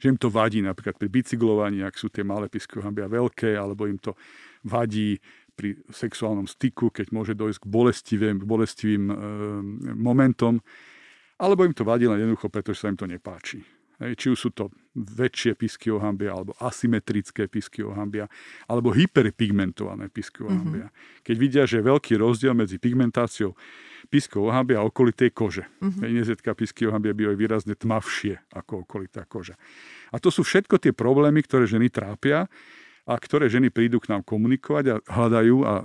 že 0.00 0.06
im 0.08 0.16
to 0.16 0.32
vadí 0.32 0.64
napríklad 0.64 0.96
pri 0.96 1.08
bicyklovaní, 1.12 1.84
ak 1.84 2.00
sú 2.00 2.08
tie 2.08 2.24
malé 2.24 2.48
pisky 2.48 2.80
hambia 2.80 3.08
veľké, 3.08 3.56
alebo 3.56 3.84
im 3.84 4.00
to 4.00 4.16
vadí 4.64 5.20
pri 5.52 5.76
sexuálnom 5.92 6.48
styku, 6.48 6.88
keď 6.88 7.12
môže 7.12 7.36
dojsť 7.36 7.58
k 7.60 7.66
bolestivým, 7.68 8.36
bolestivým 8.40 9.04
e, 9.12 9.14
momentom, 9.92 10.56
alebo 11.40 11.64
im 11.64 11.76
to 11.76 11.84
vadí 11.84 12.08
len 12.08 12.20
jednoducho, 12.20 12.48
pretože 12.48 12.80
sa 12.84 12.88
im 12.88 12.96
to 12.96 13.08
nepáči. 13.08 13.79
Či 14.00 14.32
už 14.32 14.38
sú 14.38 14.50
to 14.56 14.72
väčšie 14.96 15.54
pisky 15.60 15.92
ohambia, 15.92 16.32
alebo 16.32 16.56
asymetrické 16.56 17.46
pisky 17.52 17.84
ohambia, 17.84 18.26
alebo 18.64 18.90
hyperpigmentované 18.96 20.08
pisky 20.08 20.40
ohambia. 20.42 20.88
Mm-hmm. 20.88 21.20
Keď 21.20 21.36
vidia, 21.36 21.62
že 21.68 21.84
je 21.84 21.88
veľký 21.92 22.16
rozdiel 22.16 22.56
medzi 22.56 22.80
pigmentáciou 22.80 23.52
piskov 24.08 24.48
ohambia 24.48 24.80
a 24.80 24.88
okolitej 24.88 25.30
kože. 25.36 25.68
Mm-hmm. 25.84 26.16
Nezetka 26.16 26.56
pisky 26.56 26.88
ohambia 26.88 27.12
bývajú 27.12 27.36
výrazne 27.36 27.76
tmavšie 27.76 28.40
ako 28.56 28.88
okolitá 28.88 29.28
koža. 29.28 29.60
A 30.10 30.16
to 30.16 30.32
sú 30.32 30.42
všetko 30.42 30.80
tie 30.80 30.96
problémy, 30.96 31.44
ktoré 31.44 31.68
ženy 31.68 31.92
trápia 31.92 32.48
a 33.04 33.14
ktoré 33.20 33.52
ženy 33.52 33.68
prídu 33.68 34.00
k 34.00 34.16
nám 34.16 34.24
komunikovať 34.24 34.84
a 34.90 34.94
hľadajú 35.04 35.56
a 35.66 35.72
e, 35.80 35.84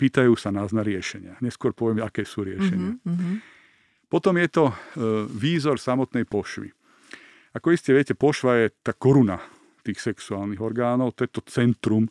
pýtajú 0.00 0.32
sa 0.38 0.48
nás 0.48 0.72
na 0.72 0.80
riešenia. 0.80 1.36
Neskôr 1.44 1.76
poviem, 1.76 2.00
aké 2.00 2.24
sú 2.24 2.46
riešenia. 2.46 2.96
Mm-hmm. 3.04 3.34
Potom 4.08 4.34
je 4.38 4.48
to 4.48 4.64
e, 4.70 4.74
výzor 5.28 5.76
samotnej 5.76 6.24
pošvy. 6.24 6.70
Ako 7.54 7.70
iste 7.70 7.94
viete, 7.94 8.18
pošva 8.18 8.66
je 8.66 8.66
tá 8.82 8.90
koruna 8.90 9.38
tých 9.86 10.02
sexuálnych 10.02 10.58
orgánov, 10.58 11.14
to 11.14 11.22
je 11.22 11.30
to 11.30 11.42
centrum 11.46 12.10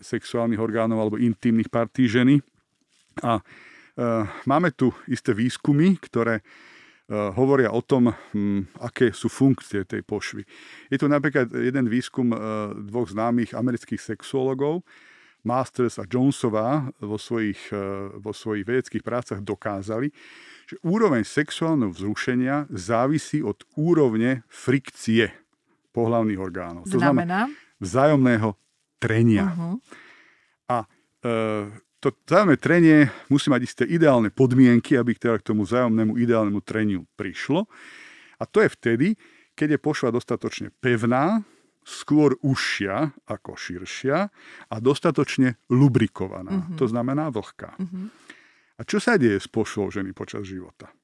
sexuálnych 0.00 0.56
orgánov 0.56 1.04
alebo 1.04 1.20
intimných 1.20 1.68
partí 1.68 2.08
ženy. 2.08 2.40
A 3.20 3.36
e, 3.36 3.42
máme 4.48 4.72
tu 4.72 4.88
isté 5.04 5.36
výskumy, 5.36 6.00
ktoré 6.00 6.40
e, 6.40 6.42
hovoria 7.12 7.76
o 7.76 7.84
tom, 7.84 8.08
m, 8.32 8.64
aké 8.80 9.12
sú 9.12 9.28
funkcie 9.28 9.84
tej 9.84 10.00
pošvy. 10.00 10.48
Je 10.88 10.96
tu 10.96 11.12
napríklad 11.12 11.52
jeden 11.52 11.84
výskum 11.90 12.32
dvoch 12.88 13.12
známych 13.12 13.52
amerických 13.52 14.00
sexuologov, 14.00 14.80
Masters 15.44 16.00
a 16.00 16.08
Jonesová 16.08 16.90
vo 16.98 17.14
svojich, 17.14 17.70
vo 18.18 18.34
svojich 18.34 18.66
vedeckých 18.66 19.06
prácach 19.06 19.38
dokázali, 19.38 20.10
že 20.68 20.76
úroveň 20.84 21.24
sexuálneho 21.24 21.96
vzrušenia 21.96 22.68
závisí 22.68 23.40
od 23.40 23.64
úrovne 23.72 24.44
frikcie 24.52 25.32
pohlavných 25.96 26.36
orgánov. 26.36 26.84
To 26.92 27.00
znamená? 27.00 27.48
vzájomného 27.78 28.58
trenia. 28.98 29.54
Uh-huh. 29.54 29.78
A 30.66 30.84
e, 31.22 31.36
to 32.02 32.14
vzájomné 32.26 32.58
trenie 32.58 32.98
musí 33.30 33.48
mať 33.48 33.62
isté 33.64 33.84
ideálne 33.86 34.28
podmienky, 34.34 34.98
aby 34.98 35.14
teda 35.14 35.38
k 35.38 35.54
tomu 35.54 35.64
vzájomnému 35.64 36.18
ideálnemu 36.18 36.60
treniu 36.62 37.06
prišlo. 37.14 37.70
A 38.38 38.44
to 38.46 38.62
je 38.62 38.68
vtedy, 38.70 39.08
keď 39.58 39.78
je 39.78 39.80
pošva 39.82 40.14
dostatočne 40.14 40.70
pevná, 40.78 41.42
skôr 41.82 42.36
užšia 42.44 43.16
ako 43.24 43.56
širšia 43.56 44.28
a 44.68 44.76
dostatočne 44.76 45.56
lubrikovaná. 45.72 46.68
Uh-huh. 46.68 46.76
To 46.76 46.84
znamená 46.84 47.32
vlhká. 47.32 47.80
Uh-huh. 47.80 48.12
A 48.78 48.86
čo 48.86 49.02
sa 49.02 49.18
deje 49.18 49.42
s 49.42 49.50
pošvou 49.50 49.90
ženy 49.90 50.14
počas 50.14 50.46
života? 50.46 50.94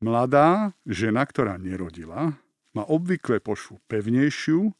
Mladá 0.00 0.72
žena, 0.86 1.26
ktorá 1.26 1.58
nerodila, 1.58 2.38
má 2.72 2.82
obvykle 2.86 3.42
pošvu 3.42 3.82
pevnejšiu, 3.90 4.70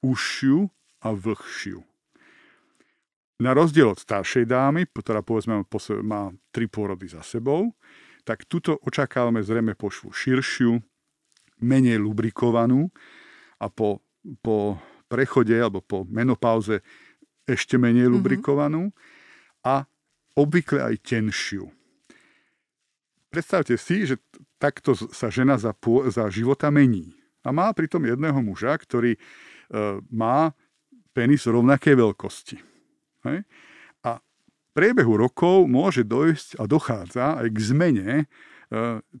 užšiu 0.00 0.58
a 1.04 1.08
vlhšiu. 1.12 1.84
Na 3.36 3.52
rozdiel 3.52 3.92
od 3.92 4.00
staršej 4.00 4.48
dámy, 4.48 4.88
ktorá 4.88 5.20
povedzme 5.20 5.60
má 6.00 6.32
tri 6.48 6.64
pôrody 6.64 7.04
za 7.04 7.20
sebou, 7.20 7.76
tak 8.24 8.48
tuto 8.48 8.80
očakávame 8.80 9.44
zrejme 9.44 9.76
pošvu 9.76 10.08
širšiu, 10.10 10.80
menej 11.60 12.00
lubrikovanú 12.00 12.88
a 13.60 13.68
po, 13.68 14.00
po 14.40 14.80
prechode 15.06 15.54
alebo 15.54 15.84
po 15.84 16.08
menopauze 16.08 16.82
ešte 17.46 17.78
menej 17.78 18.08
mm-hmm. 18.08 18.16
lubrikovanú 18.16 18.82
a 19.62 19.86
obvykle 20.36 20.84
aj 20.84 20.94
tenšiu. 21.02 21.72
Predstavte 23.32 23.74
si, 23.80 24.06
že 24.06 24.20
takto 24.60 24.94
sa 24.94 25.32
žena 25.32 25.56
za, 25.56 25.72
za 26.12 26.24
života 26.28 26.68
mení. 26.70 27.16
A 27.42 27.52
má 27.52 27.72
pritom 27.72 28.04
jedného 28.04 28.38
muža, 28.42 28.76
ktorý 28.76 29.16
e, 29.16 29.20
má 30.12 30.52
penis 31.16 31.48
rovnakej 31.48 31.94
veľkosti. 31.96 32.56
Hej? 33.28 33.38
A 34.04 34.20
v 34.20 34.68
priebehu 34.76 35.16
rokov 35.16 35.64
môže 35.70 36.04
dojsť 36.04 36.60
a 36.60 36.64
dochádza 36.68 37.26
aj 37.40 37.48
k 37.54 37.58
zmene 37.60 38.10
e, 38.16 38.24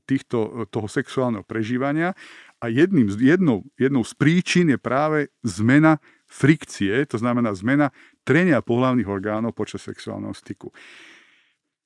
týchto, 0.04 0.68
toho 0.68 0.88
sexuálneho 0.90 1.46
prežívania 1.46 2.12
a 2.60 2.66
jedným, 2.72 3.12
jednou, 3.14 3.68
jednou 3.76 4.02
z 4.02 4.12
príčin 4.16 4.72
je 4.72 4.78
práve 4.80 5.30
zmena 5.44 6.00
frikcie, 6.26 7.06
to 7.06 7.20
znamená 7.20 7.54
zmena 7.54 7.94
trenia 8.26 8.58
pohľavných 8.58 9.06
orgánov 9.06 9.54
počas 9.54 9.86
sexuálneho 9.86 10.34
styku. 10.34 10.74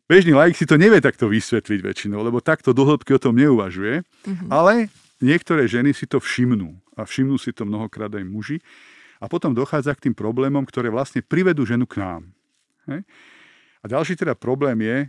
Bežný 0.08 0.34
laik 0.34 0.56
si 0.58 0.66
to 0.66 0.80
nevie 0.80 0.98
takto 0.98 1.30
vysvetliť 1.30 1.80
väčšinou, 1.86 2.24
lebo 2.24 2.42
takto 2.42 2.74
dohlbky 2.74 3.14
o 3.14 3.22
tom 3.22 3.38
neuvažuje, 3.38 4.02
mm-hmm. 4.02 4.48
ale 4.50 4.90
niektoré 5.22 5.70
ženy 5.70 5.94
si 5.94 6.08
to 6.08 6.18
všimnú 6.18 6.74
a 6.98 7.06
všimnú 7.06 7.38
si 7.38 7.54
to 7.54 7.62
mnohokrát 7.62 8.10
aj 8.10 8.24
muži 8.26 8.58
a 9.22 9.28
potom 9.28 9.54
dochádza 9.54 9.94
k 9.94 10.10
tým 10.10 10.14
problémom, 10.16 10.64
ktoré 10.64 10.90
vlastne 10.90 11.22
privedú 11.22 11.62
ženu 11.68 11.86
k 11.86 12.02
nám. 12.02 12.22
Hej? 12.90 13.06
A 13.80 13.84
ďalší 13.86 14.16
teda 14.16 14.34
problém 14.34 14.80
je 14.82 14.98
e, 14.98 15.08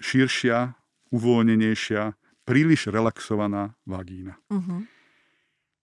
širšia, 0.00 0.74
uvoľnenejšia, 1.12 2.16
príliš 2.48 2.88
relaxovaná 2.88 3.76
vagína. 3.84 4.40
Uh-huh. 4.48 4.80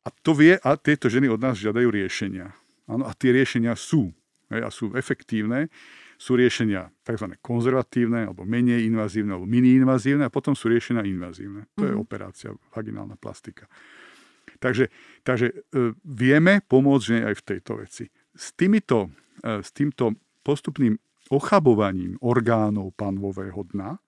A 0.02 0.10
to 0.26 0.34
vie, 0.34 0.58
a 0.58 0.74
tieto 0.78 1.06
ženy 1.06 1.30
od 1.30 1.38
nás 1.38 1.62
žiadajú 1.62 1.94
riešenia. 1.94 2.50
Áno, 2.90 3.06
a 3.06 3.14
tie 3.14 3.30
riešenia 3.30 3.78
sú. 3.78 4.10
A 4.54 4.70
sú 4.70 4.94
efektívne 4.94 5.70
sú 6.16 6.40
riešenia 6.40 6.92
tzv. 7.04 7.36
konzervatívne, 7.44 8.32
alebo 8.32 8.48
menej 8.48 8.88
invazívne, 8.88 9.36
alebo 9.36 9.48
mini-invazívne 9.48 10.28
a 10.28 10.32
potom 10.32 10.56
sú 10.56 10.72
riešenia 10.72 11.04
invazívne. 11.04 11.68
To 11.76 11.84
je 11.84 11.94
mhm. 11.96 12.00
operácia, 12.00 12.50
vaginálna 12.72 13.20
plastika. 13.20 13.68
Takže, 14.64 14.88
takže 15.28 15.52
e, 15.52 15.56
vieme 16.08 16.64
pomôcť 16.64 17.28
aj 17.28 17.36
v 17.36 17.44
tejto 17.44 17.72
veci. 17.84 18.06
S, 18.32 18.56
týmito, 18.56 19.12
e, 19.44 19.60
s 19.60 19.70
týmto 19.76 20.16
postupným 20.48 20.96
ochabovaním 21.28 22.16
orgánov 22.24 22.96
panvového 22.96 23.68
dna, 23.76 24.00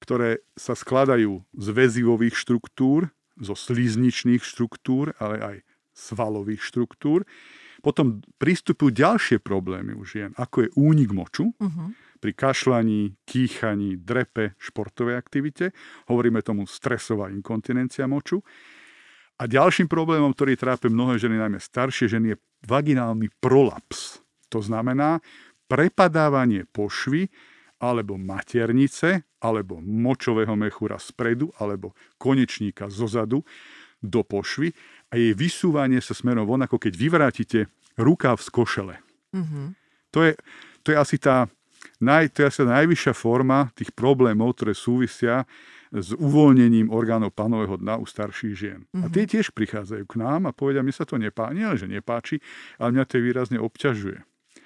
ktoré 0.00 0.40
sa 0.54 0.78
skladajú 0.78 1.42
z 1.56 1.66
väzivových 1.74 2.38
štruktúr, 2.38 3.10
zo 3.40 3.56
slizničných 3.56 4.44
štruktúr, 4.44 5.16
ale 5.18 5.36
aj 5.40 5.56
svalových 5.96 6.62
štruktúr, 6.64 7.24
potom 7.80 8.20
pristupujú 8.36 8.92
ďalšie 8.92 9.40
problémy 9.40 9.96
u 9.96 10.04
žien, 10.04 10.36
ako 10.36 10.68
je 10.68 10.68
únik 10.76 11.10
moču, 11.10 11.50
uh-huh. 11.56 11.92
pri 12.20 12.32
kašľaní, 12.36 13.16
kýchaní, 13.24 14.00
drepe, 14.00 14.54
športovej 14.60 15.16
aktivite. 15.16 15.72
Hovoríme 16.06 16.44
tomu 16.44 16.68
stresová 16.68 17.32
inkontinencia 17.32 18.04
moču. 18.04 18.44
A 19.40 19.48
ďalším 19.48 19.88
problémom, 19.88 20.36
ktorý 20.36 20.60
trápe 20.60 20.92
mnohé 20.92 21.16
ženy, 21.16 21.40
najmä 21.40 21.56
staršie 21.56 22.12
ženy, 22.12 22.36
je 22.36 22.40
vaginálny 22.68 23.32
prolaps. 23.40 24.20
To 24.52 24.60
znamená 24.60 25.24
prepadávanie 25.64 26.68
pošvy 26.68 27.32
alebo 27.80 28.20
maternice, 28.20 29.24
alebo 29.40 29.80
močového 29.80 30.52
mechúra 30.52 31.00
spredu, 31.00 31.48
alebo 31.56 31.96
konečníka 32.20 32.92
zozadu 32.92 33.40
do 34.04 34.20
pošvy 34.20 34.76
a 35.10 35.18
jej 35.18 35.34
vysúvanie 35.34 35.98
sa 35.98 36.14
smerom 36.14 36.46
von, 36.46 36.62
ako 36.62 36.78
keď 36.78 36.92
vyvrátite 36.94 37.58
rukáv 37.98 38.38
z 38.38 38.48
košele. 38.48 38.96
Mm-hmm. 39.34 39.66
To, 40.14 40.18
je, 40.26 40.32
to 40.86 40.88
je 40.94 40.96
asi 40.96 41.16
tá, 41.18 41.50
naj, 41.98 42.30
to 42.34 42.42
je 42.42 42.46
asi 42.46 42.58
tá 42.62 42.68
najvyššia 42.82 43.14
forma 43.14 43.74
tých 43.74 43.90
problémov, 43.94 44.54
ktoré 44.54 44.72
súvisia 44.72 45.44
s 45.90 46.14
uvoľnením 46.14 46.94
orgánov 46.94 47.34
panového 47.34 47.74
dna 47.74 47.98
u 47.98 48.06
starších 48.06 48.54
žien. 48.54 48.80
Mm-hmm. 48.90 49.02
A 49.02 49.06
tie 49.10 49.24
mhm. 49.26 49.30
tiež 49.34 49.46
prichádzajú 49.50 50.04
k 50.06 50.14
nám 50.22 50.46
a 50.46 50.54
povedia, 50.54 50.86
mi 50.86 50.94
sa 50.94 51.02
to 51.02 51.18
nepáči, 51.18 51.58
nie 51.58 51.66
že 51.74 51.86
nepáči, 51.90 52.36
ale 52.78 52.94
mňa 52.94 53.04
to 53.10 53.18
výrazne 53.18 53.58
obťažuje. 53.58 54.18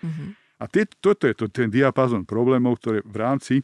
Mm-hmm. 0.04 0.28
A 0.60 0.64
tie, 0.70 0.84
toto 1.00 1.24
je 1.26 1.34
to, 1.34 1.48
ten 1.50 1.72
diapazon 1.72 2.28
problémov, 2.28 2.78
ktoré 2.78 3.00
v 3.02 3.16
rámci 3.16 3.54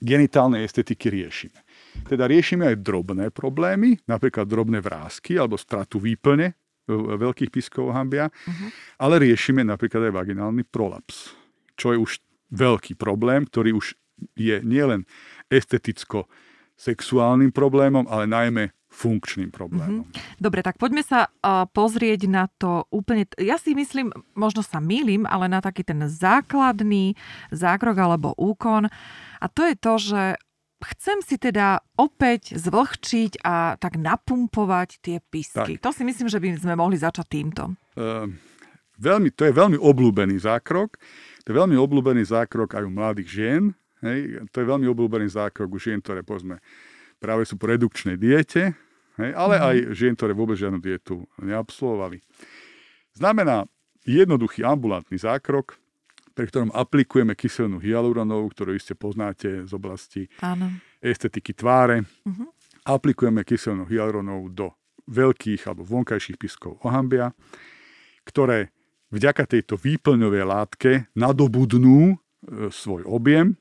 genitálnej 0.00 0.64
estetiky 0.64 1.12
riešime. 1.12 1.60
Teda 2.06 2.26
riešime 2.26 2.74
aj 2.74 2.82
drobné 2.82 3.30
problémy, 3.30 3.98
napríklad 4.06 4.46
drobné 4.46 4.82
vrázky 4.82 5.38
alebo 5.38 5.58
stratu 5.58 5.98
výplne 6.02 6.54
veľkých 6.98 7.54
piskov 7.54 7.94
hambia, 7.94 8.26
uh-huh. 8.26 8.68
ale 8.98 9.22
riešime 9.22 9.62
napríklad 9.62 10.10
aj 10.10 10.16
vaginálny 10.16 10.66
prolaps, 10.66 11.30
čo 11.78 11.94
je 11.94 11.98
už 12.02 12.18
veľký 12.50 12.98
problém, 12.98 13.46
ktorý 13.46 13.78
už 13.78 13.94
je 14.34 14.58
nielen 14.66 15.06
esteticko 15.46 16.26
sexuálnym 16.74 17.54
problémom, 17.54 18.08
ale 18.10 18.26
najmä 18.26 18.64
funkčným 18.90 19.54
problémom. 19.54 20.02
Mm-hmm. 20.02 20.42
Dobre, 20.42 20.66
tak 20.66 20.74
poďme 20.74 21.06
sa 21.06 21.30
uh, 21.30 21.62
pozrieť 21.70 22.26
na 22.26 22.50
to 22.58 22.90
úplne, 22.90 23.22
ja 23.38 23.54
si 23.54 23.78
myslím, 23.78 24.10
možno 24.34 24.66
sa 24.66 24.82
mýlim, 24.82 25.30
ale 25.30 25.46
na 25.46 25.62
taký 25.62 25.86
ten 25.86 26.02
základný 26.10 27.14
zákrok 27.54 27.96
alebo 28.02 28.34
úkon. 28.34 28.90
A 29.38 29.46
to 29.46 29.62
je 29.62 29.74
to, 29.78 29.94
že 29.96 30.22
chcem 30.94 31.20
si 31.20 31.36
teda 31.36 31.84
opäť 32.00 32.56
zvlhčiť 32.56 33.44
a 33.44 33.76
tak 33.76 34.00
napumpovať 34.00 35.02
tie 35.04 35.16
pisky. 35.20 35.76
Tak. 35.76 35.84
To 35.84 35.90
si 35.92 36.02
myslím, 36.04 36.28
že 36.32 36.40
by 36.40 36.48
sme 36.56 36.74
mohli 36.76 36.96
začať 36.96 37.26
týmto. 37.28 37.76
Uh, 37.98 38.30
veľmi, 38.96 39.32
to 39.34 39.48
je 39.48 39.52
veľmi 39.52 39.76
obľúbený 39.76 40.40
zákrok. 40.40 40.96
To 41.44 41.46
je 41.52 41.56
veľmi 41.56 41.76
obľúbený 41.76 42.24
zákrok 42.24 42.76
aj 42.76 42.84
u 42.84 42.92
mladých 42.92 43.28
žien, 43.28 43.62
Hej, 44.00 44.48
to 44.48 44.64
je 44.64 44.66
veľmi 44.66 44.88
obľúbený 44.88 45.28
zákrok 45.28 45.76
u 45.76 45.78
žien, 45.78 46.00
ktoré 46.00 46.24
povedzme 46.24 46.56
práve 47.20 47.44
sú 47.44 47.60
po 47.60 47.68
redukčnej 47.68 48.16
diete, 48.16 48.72
hej, 49.20 49.30
ale 49.36 49.60
mm. 49.60 49.64
aj 49.64 49.76
žien, 49.92 50.16
ktoré 50.16 50.32
vôbec 50.32 50.56
žiadnu 50.56 50.80
dietu 50.80 51.28
neabsolvovali. 51.36 52.24
Znamená 53.12 53.68
jednoduchý 54.08 54.64
ambulantný 54.64 55.20
zákrok, 55.20 55.76
pri 56.34 56.46
ktorom 56.48 56.70
aplikujeme 56.72 57.34
kyselnú 57.34 57.82
hyaluronovú, 57.82 58.50
ktorú 58.54 58.76
iste 58.76 58.94
poznáte 58.94 59.66
z 59.66 59.72
oblasti 59.74 60.26
Áno. 60.40 60.70
estetiky 61.02 61.52
tváre. 61.52 62.06
Uh-huh. 62.26 62.48
Aplikujeme 62.86 63.44
kyselnú 63.44 63.84
hyaluronovú 63.86 64.46
do 64.50 64.66
veľkých 65.10 65.66
alebo 65.66 65.82
vonkajších 65.84 66.38
piskov 66.38 66.78
ohambia, 66.86 67.34
ktoré 68.24 68.70
vďaka 69.10 69.46
tejto 69.46 69.74
výplňovej 69.74 70.44
látke 70.46 70.90
nadobudnú 71.18 72.14
e, 72.14 72.70
svoj 72.70 73.02
objem 73.04 73.58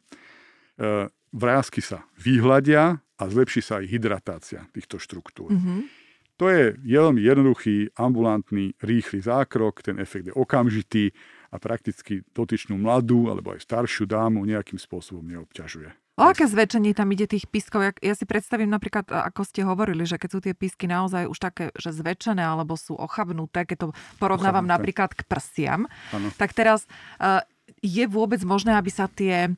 E, 0.80 1.12
vrázky 1.36 1.84
sa 1.84 2.08
vyhľadia 2.16 3.04
a 3.20 3.24
zlepší 3.28 3.60
sa 3.60 3.84
aj 3.84 3.86
hydratácia 3.92 4.64
týchto 4.72 4.96
štruktúr. 4.96 5.52
Mm-hmm. 5.52 5.80
To 6.40 6.48
je 6.48 6.72
veľmi 6.80 7.20
jednoduchý, 7.20 8.00
ambulantný, 8.00 8.72
rýchly 8.80 9.20
zákrok, 9.20 9.84
ten 9.84 10.00
efekt 10.00 10.32
je 10.32 10.34
okamžitý 10.34 11.12
a 11.50 11.58
prakticky 11.58 12.22
dotyčnú 12.34 12.78
mladú 12.78 13.28
alebo 13.30 13.54
aj 13.54 13.66
staršiu 13.66 14.06
dámu 14.06 14.46
nejakým 14.46 14.78
spôsobom 14.78 15.26
neobťažuje. 15.26 15.90
O 16.20 16.28
aké 16.28 16.52
zväčšenie 16.52 16.92
tam 16.92 17.08
ide 17.16 17.32
tých 17.32 17.48
pískov? 17.48 17.80
Ja, 17.80 17.92
ja 18.04 18.12
si 18.12 18.28
predstavím 18.28 18.68
napríklad, 18.68 19.08
ako 19.08 19.48
ste 19.48 19.64
hovorili, 19.64 20.04
že 20.04 20.20
keď 20.20 20.30
sú 20.30 20.40
tie 20.44 20.52
písky 20.52 20.84
naozaj 20.84 21.32
už 21.32 21.40
také, 21.40 21.72
že 21.80 21.96
zväčšené 21.96 22.44
alebo 22.44 22.76
sú 22.76 23.00
ochabnuté, 23.00 23.64
keď 23.64 23.78
to 23.80 23.88
porovnávam 24.20 24.68
ochabnuté. 24.68 24.76
napríklad 24.84 25.16
k 25.16 25.24
prsiam, 25.24 25.88
ano. 26.12 26.28
tak 26.36 26.52
teraz 26.52 26.84
uh, 27.24 27.40
je 27.80 28.04
vôbec 28.04 28.42
možné, 28.44 28.76
aby 28.76 28.92
sa 28.92 29.08
tie 29.08 29.54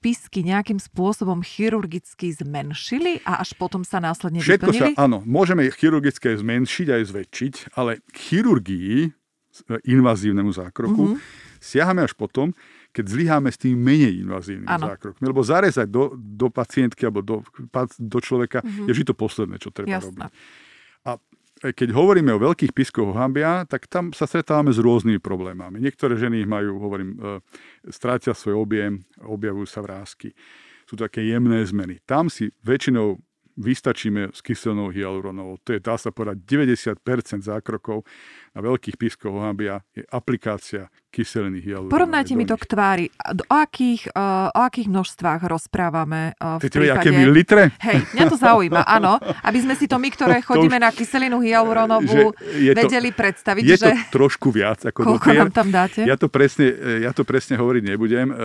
písky 0.00 0.40
nejakým 0.40 0.80
spôsobom 0.80 1.44
chirurgicky 1.44 2.32
zmenšili 2.32 3.20
a 3.28 3.44
až 3.44 3.52
potom 3.58 3.84
sa 3.84 4.00
následne 4.00 4.40
Všetko 4.40 4.72
vyplnili? 4.72 4.96
sa, 4.96 5.04
áno, 5.04 5.20
môžeme 5.28 5.68
ich 5.68 5.76
chirurgicky 5.76 6.40
zmenšiť 6.40 6.88
aj 6.88 7.02
zväčšiť, 7.04 7.54
ale 7.76 8.00
k 8.08 8.16
chirurgii, 8.16 9.12
invazívnemu 9.86 10.50
zákroku, 10.52 11.14
mm-hmm. 11.14 11.60
siahame 11.62 12.04
až 12.04 12.12
potom, 12.14 12.54
keď 12.92 13.04
zlyháme 13.04 13.48
s 13.52 13.58
tým 13.60 13.76
menej 13.76 14.24
invazívnym 14.24 14.68
ano. 14.68 14.90
zákrokmi. 14.90 15.24
Lebo 15.28 15.40
zarezať 15.44 15.86
do, 15.86 16.16
do 16.16 16.48
pacientky 16.48 17.04
alebo 17.04 17.20
do, 17.20 17.36
do 17.98 18.18
človeka 18.18 18.64
mm-hmm. 18.64 18.86
je 18.88 18.92
vždy 18.96 19.04
to 19.06 19.14
posledné, 19.14 19.56
čo 19.60 19.70
treba 19.70 20.00
Jasná. 20.00 20.28
robiť. 20.28 20.32
A 21.06 21.10
keď 21.74 21.90
hovoríme 21.90 22.30
o 22.30 22.42
veľkých 22.42 22.70
piskoch 22.70 23.10
hambia, 23.18 23.66
tak 23.66 23.90
tam 23.90 24.14
sa 24.14 24.30
stretávame 24.30 24.70
s 24.70 24.78
rôznymi 24.78 25.18
problémami. 25.18 25.82
Niektoré 25.82 26.14
ženy 26.14 26.46
ich 26.46 26.48
majú, 26.48 26.78
hovorím, 26.78 27.18
e, 27.18 27.42
strátia 27.90 28.30
svoj 28.30 28.62
objem, 28.62 29.02
objavujú 29.18 29.66
sa 29.66 29.82
vrázky. 29.82 30.30
Sú 30.86 30.94
také 30.94 31.26
jemné 31.26 31.58
zmeny. 31.66 31.98
Tam 32.06 32.30
si 32.30 32.54
väčšinou 32.62 33.18
vystačíme 33.58 34.30
s 34.30 34.38
kyselnou 34.38 34.94
hyaluronovou. 34.94 35.58
To 35.66 35.74
je, 35.74 35.82
dá 35.82 35.98
sa 35.98 36.14
povedať, 36.14 36.46
90% 36.46 37.42
zákrokov 37.42 38.06
na 38.58 38.60
veľkých 38.66 38.98
pískoch 38.98 39.38
hambia 39.38 39.86
je 39.94 40.02
aplikácia 40.10 40.90
kyseliných 41.14 41.62
hyaluronových. 41.62 41.94
Porovnajte 41.94 42.32
mi 42.34 42.44
to 42.44 42.58
k 42.58 42.64
tvári. 42.66 43.06
O 43.46 43.54
akých, 43.54 44.10
uh, 44.12 44.50
o 44.50 44.60
akých 44.66 44.90
množstvách 44.90 45.46
rozprávame 45.46 46.34
uh, 46.42 46.58
v 46.58 46.66
Ty 46.66 46.68
prípade... 46.74 46.98
aké 46.98 47.10
mililitre? 47.14 47.62
Hej, 47.78 48.02
mňa 48.18 48.24
to 48.26 48.36
zaujíma, 48.36 48.82
áno. 48.82 49.22
Aby 49.46 49.58
sme 49.62 49.78
si 49.78 49.86
to 49.86 49.96
my, 50.02 50.10
ktoré 50.10 50.42
chodíme 50.42 50.74
už, 50.74 50.84
na 50.84 50.90
kyselinu 50.90 51.38
hyaluronovú, 51.38 52.34
vedeli 52.74 53.14
to, 53.14 53.16
predstaviť, 53.16 53.62
je 53.62 53.76
že... 53.78 53.88
Je 53.88 53.94
to 53.94 54.18
trošku 54.18 54.50
viac 54.50 54.82
ako 54.82 55.00
Koľko 55.06 55.28
dopier. 55.30 55.40
nám 55.46 55.52
tam 55.54 55.68
dáte? 55.70 56.00
Ja 56.02 56.18
to 56.18 56.26
presne, 56.26 56.66
ja 56.98 57.14
to 57.14 57.22
presne 57.22 57.54
hovoriť 57.54 57.82
nebudem. 57.94 58.26
Uh, 58.28 58.36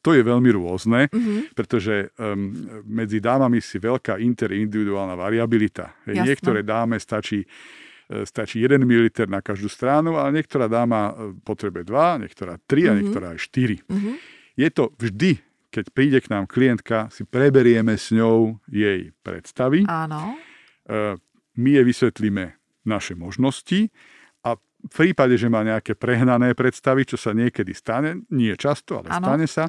to 0.00 0.16
je 0.16 0.24
veľmi 0.24 0.48
rôzne, 0.48 1.12
uh-huh. 1.12 1.52
pretože 1.52 2.08
um, 2.16 2.56
medzi 2.88 3.20
dámami 3.20 3.60
si 3.60 3.76
veľká 3.76 4.16
interindividuálna 4.16 5.12
variabilita. 5.12 5.92
Niektoré 6.08 6.64
dáme 6.64 6.96
stačí 6.96 7.44
E, 7.44 7.87
stačí 8.24 8.64
1 8.64 8.80
ml 8.88 9.28
na 9.28 9.44
každú 9.44 9.68
stranu, 9.68 10.16
ale 10.16 10.40
niektorá 10.40 10.64
dáma 10.64 11.12
e, 11.12 11.36
potrebuje 11.44 11.84
2, 11.84 12.24
niektorá 12.24 12.56
3 12.56 12.64
mm-hmm. 12.64 12.88
a 12.88 12.92
mhm. 12.92 12.98
niektorá 13.04 13.26
aj 13.36 13.38
4. 13.44 13.84
Mm-hmm. 13.84 14.14
Je 14.58 14.68
to 14.72 14.84
vždy, 14.96 15.32
keď 15.68 15.84
príde 15.92 16.18
k 16.24 16.32
nám 16.32 16.44
klientka, 16.48 17.12
si 17.12 17.28
preberieme 17.28 17.94
s 18.00 18.08
ňou 18.10 18.56
jej 18.64 19.12
predstavy. 19.20 19.84
Áno. 19.84 20.40
E, 20.88 21.20
my 21.60 21.68
jej 21.68 21.84
vysvetlíme 21.84 22.44
naše 22.88 23.12
možnosti 23.12 23.92
a 24.40 24.56
v 24.56 24.88
prípade, 24.88 25.36
že 25.36 25.52
má 25.52 25.60
nejaké 25.60 25.92
prehnané 25.92 26.56
predstavy, 26.56 27.04
čo 27.04 27.20
sa 27.20 27.36
niekedy 27.36 27.76
stane, 27.76 28.24
nie 28.32 28.56
často, 28.56 29.04
ale 29.04 29.12
ano. 29.12 29.20
stane 29.20 29.46
sa, 29.50 29.68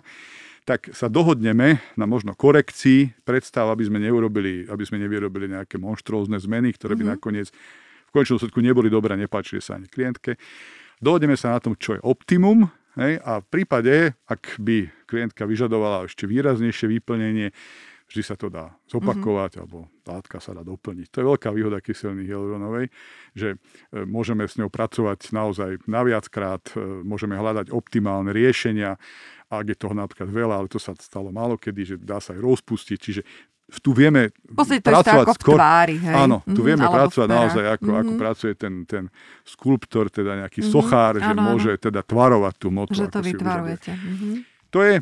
tak 0.63 0.95
sa 0.95 1.11
dohodneme 1.11 1.81
na 1.99 2.05
možno 2.07 2.37
korekcii 2.37 3.25
predstav, 3.27 3.67
aby 3.73 3.89
sme, 3.89 3.99
neurobili, 3.99 4.69
aby 4.69 4.83
sme 4.85 5.01
nevyrobili 5.01 5.51
nejaké 5.51 5.75
monštrózne 5.81 6.39
zmeny, 6.39 6.71
ktoré 6.77 6.95
by 6.95 7.03
mm-hmm. 7.03 7.15
nakoniec 7.19 7.49
v 8.09 8.11
končnom 8.11 8.41
dôsledku 8.41 8.59
neboli 8.65 8.89
dobré, 8.89 9.13
nepáčili 9.13 9.61
sa 9.61 9.77
ani 9.77 9.85
klientke. 9.85 10.35
Dohodneme 10.99 11.37
sa 11.37 11.55
na 11.55 11.63
tom, 11.63 11.77
čo 11.77 11.95
je 11.95 12.01
optimum 12.03 12.67
hej, 12.97 13.21
a 13.23 13.39
v 13.39 13.47
prípade, 13.47 14.17
ak 14.27 14.59
by 14.59 14.89
klientka 15.07 15.47
vyžadovala 15.47 16.09
ešte 16.09 16.27
výraznejšie 16.27 16.89
vyplnenie, 16.99 17.55
vždy 18.09 18.23
sa 18.25 18.33
to 18.33 18.49
dá 18.49 18.73
zopakovať, 18.89 19.51
mm-hmm. 19.53 19.61
alebo 19.61 19.77
látka 20.09 20.41
sa 20.41 20.57
dá 20.57 20.65
doplniť. 20.65 21.13
To 21.13 21.17
je 21.21 21.29
veľká 21.29 21.49
výhoda 21.53 21.77
kyselných 21.77 22.25
hyaluronovej, 22.25 22.89
že 23.37 23.53
e, 23.53 23.57
môžeme 24.09 24.49
s 24.49 24.57
ňou 24.57 24.73
pracovať 24.73 25.29
naozaj 25.29 25.85
naviackrát, 25.85 26.73
e, 26.73 27.05
môžeme 27.05 27.37
hľadať 27.37 27.69
optimálne 27.69 28.33
riešenia, 28.33 28.97
ak 29.49 29.65
je 29.65 29.77
toho 29.77 29.93
napríklad 29.97 30.29
veľa, 30.29 30.55
ale 30.61 30.67
to 30.69 30.81
sa 30.81 30.93
stalo 30.97 31.33
málo 31.33 31.57
kedy, 31.57 31.81
že 31.85 31.95
dá 31.97 32.21
sa 32.21 32.33
aj 32.37 32.41
rozpustiť, 32.41 32.97
čiže 32.97 33.21
tu 33.77 33.93
vieme 33.93 34.33
Posledy 34.49 34.81
to 34.81 34.89
pracovať 34.89 35.25
ako 35.29 35.33
skôr, 35.37 35.57
tvári, 35.61 35.95
hej? 36.01 36.15
Áno, 36.17 36.41
tu 36.41 36.61
mm, 36.61 36.67
vieme 36.73 36.85
pracovať 36.89 37.27
naozaj, 37.29 37.63
ako, 37.77 37.85
mm-hmm. 37.85 38.01
ako 38.01 38.11
pracuje 38.17 38.53
ten, 38.57 38.73
ten 38.89 39.03
skulptor, 39.45 40.09
teda 40.09 40.41
nejaký 40.41 40.65
mm-hmm. 40.65 40.73
sochár, 40.73 41.21
že 41.21 41.29
áno, 41.29 41.53
môže 41.53 41.77
áno. 41.77 41.83
teda 41.85 42.01
tvarovať 42.01 42.53
tú 42.57 42.67
motu. 42.73 42.97
Že 42.97 43.13
to 43.13 43.21
vytvarujete. 43.21 43.91
Mm-hmm. 43.93 44.33
To, 44.73 44.79
je, 44.81 44.95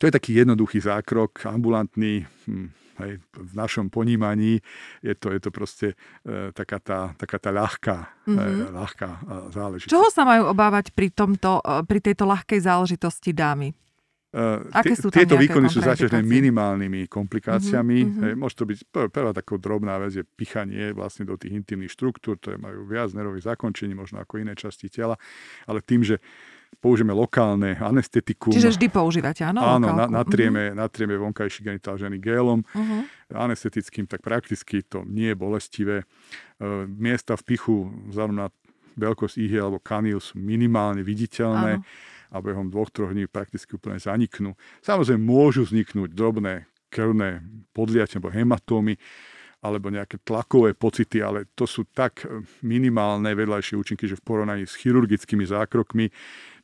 to 0.00 0.02
je 0.08 0.12
taký 0.16 0.30
jednoduchý 0.40 0.80
zákrok, 0.80 1.44
ambulantný, 1.44 2.24
hm, 2.48 2.72
hej, 3.04 3.12
v 3.36 3.52
našom 3.52 3.92
ponímaní 3.92 4.64
je 5.04 5.14
to, 5.18 5.34
je 5.34 5.40
to 5.44 5.50
proste 5.52 5.88
e, 6.24 6.52
taká, 6.56 6.80
tá, 6.80 7.12
taká 7.20 7.36
tá 7.36 7.50
ľahká, 7.52 7.96
mm-hmm. 8.24 8.70
e, 8.70 8.72
ľahká 8.72 9.08
e, 9.08 9.18
záležitosť. 9.52 9.92
Čoho 9.92 10.08
sa 10.08 10.24
majú 10.24 10.48
obávať 10.48 10.94
pri, 10.96 11.12
tomto, 11.12 11.60
e, 11.60 11.84
pri 11.84 11.98
tejto 12.00 12.24
ľahkej 12.24 12.60
záležitosti 12.64 13.36
dámy? 13.36 13.76
Aké 14.74 14.98
sú 14.98 15.14
tieto 15.14 15.38
výkony 15.38 15.70
sú 15.70 15.78
zaťažené 15.78 16.26
minimálnymi 16.26 17.06
komplikáciami. 17.06 17.98
Mm-hmm. 18.02 18.34
Môže 18.34 18.58
to 18.58 18.64
byť 18.66 18.78
prvá 19.14 19.30
taká 19.30 19.54
drobná 19.54 19.94
vec 20.02 20.18
je 20.18 20.24
pichanie 20.26 20.90
vlastne 20.90 21.22
do 21.22 21.38
tých 21.38 21.54
intimných 21.54 21.94
štruktúr, 21.94 22.34
ktoré 22.42 22.58
majú 22.58 22.82
viac 22.82 23.14
nervových 23.14 23.54
zakončení, 23.54 23.94
možno 23.94 24.18
ako 24.18 24.42
iné 24.42 24.58
časti 24.58 24.90
tela, 24.90 25.14
ale 25.70 25.78
tým, 25.86 26.02
že 26.02 26.18
použijeme 26.82 27.14
lokálne 27.14 27.78
anestetikum. 27.78 28.50
Čiže 28.50 28.74
vždy 28.74 28.86
používate, 28.90 29.46
áno? 29.46 29.62
Áno, 29.62 29.94
na, 29.94 30.10
natrieme, 30.10 30.74
uh-huh. 30.74 30.82
natrieme 30.82 31.14
vonkajší 31.14 31.62
genitál 31.62 31.94
ženy 31.94 32.18
gélom, 32.18 32.66
uh-huh. 32.66 33.02
anestetickým, 33.30 34.10
tak 34.10 34.26
prakticky 34.26 34.82
to 34.82 35.06
nie 35.06 35.30
je 35.30 35.36
bolestivé. 35.38 35.96
E, 36.02 36.04
miesta 36.90 37.38
v 37.38 37.42
pichu, 37.46 37.76
vzhľadom 38.10 38.36
na 38.36 38.50
veľkosť 38.94 39.36
ihie 39.42 39.58
alebo 39.58 39.82
kaníl 39.82 40.22
sú 40.22 40.38
minimálne 40.38 41.02
viditeľné 41.02 41.82
áno. 41.82 41.86
A 42.34 42.42
behom 42.42 42.66
dvoch, 42.66 42.90
troch 42.90 43.14
dní 43.14 43.30
prakticky 43.30 43.78
úplne 43.78 44.02
zaniknú. 44.02 44.58
Samozrejme 44.82 45.22
môžu 45.22 45.62
vzniknúť 45.62 46.10
drobné 46.10 46.66
krvné 46.90 47.46
podliatie 47.70 48.18
alebo 48.18 48.34
hematómy, 48.34 48.94
alebo 49.64 49.88
nejaké 49.88 50.20
tlakové 50.20 50.76
pocity, 50.76 51.24
ale 51.24 51.48
to 51.56 51.64
sú 51.64 51.88
tak 51.88 52.28
minimálne 52.60 53.32
vedľajšie 53.32 53.80
účinky, 53.80 54.04
že 54.04 54.20
v 54.20 54.26
porovnaní 54.26 54.68
s 54.68 54.76
chirurgickými 54.76 55.48
zákrokmi 55.48 56.12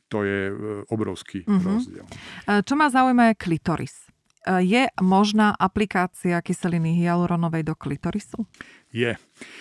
to 0.05 0.21
je 0.27 0.51
e, 0.51 0.53
obrovský 0.91 1.47
uh-huh. 1.47 1.65
rozdiel. 1.65 2.05
E, 2.45 2.61
čo 2.61 2.75
ma 2.77 2.91
zaujíma 2.91 3.31
je 3.31 3.35
klitoris. 3.41 4.10
Je 4.41 4.89
možná 4.97 5.53
aplikácia 5.53 6.41
kyseliny 6.41 6.97
hyaluronovej 6.97 7.61
do 7.61 7.75
klitorisu? 7.77 8.49
Je. 8.89 9.13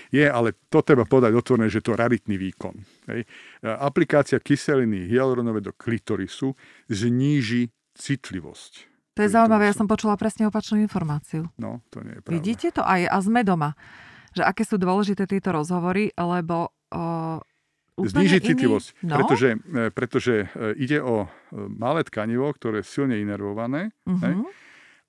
Je, 0.09 0.25
ale 0.25 0.57
to 0.73 0.81
treba 0.81 1.05
povedať 1.05 1.37
otvorené, 1.37 1.69
že 1.69 1.85
to 1.85 1.93
raritný 1.93 2.41
výkon. 2.41 2.81
Hej. 3.13 3.29
Aplikácia 3.61 4.41
kyseliny 4.41 5.05
hyaluronovej 5.13 5.69
do 5.69 5.73
klitorisu 5.77 6.57
zníži 6.89 7.69
citlivosť. 7.93 8.89
To 9.19 9.29
je 9.29 9.37
zaujímavé, 9.37 9.69
ja 9.69 9.77
som 9.77 9.85
počula 9.85 10.17
presne 10.17 10.49
opačnú 10.49 10.81
informáciu. 10.81 11.45
No, 11.61 11.85
to 11.93 12.01
nie 12.01 12.17
je 12.17 12.21
pravda. 12.25 12.37
Vidíte 12.41 12.69
to 12.73 12.83
aj 12.87 13.01
a 13.05 13.17
sme 13.21 13.45
doma. 13.45 13.77
Že 14.33 14.43
aké 14.49 14.63
sú 14.65 14.81
dôležité 14.81 15.29
tieto 15.29 15.53
rozhovory, 15.53 16.09
lebo 16.17 16.73
Znížiť 18.01 18.43
citlivosť, 18.55 18.89
no? 19.05 19.17
pretože, 19.21 19.49
e, 19.61 19.93
pretože 19.93 20.35
e, 20.49 20.73
ide 20.81 21.05
o 21.05 21.27
e, 21.27 21.29
malé 21.53 22.01
tkanivo, 22.01 22.49
ktoré 22.57 22.81
je 22.81 22.89
silne 22.89 23.21
inervované. 23.21 23.93
Uh-huh. 24.09 24.21
Hej? 24.25 24.35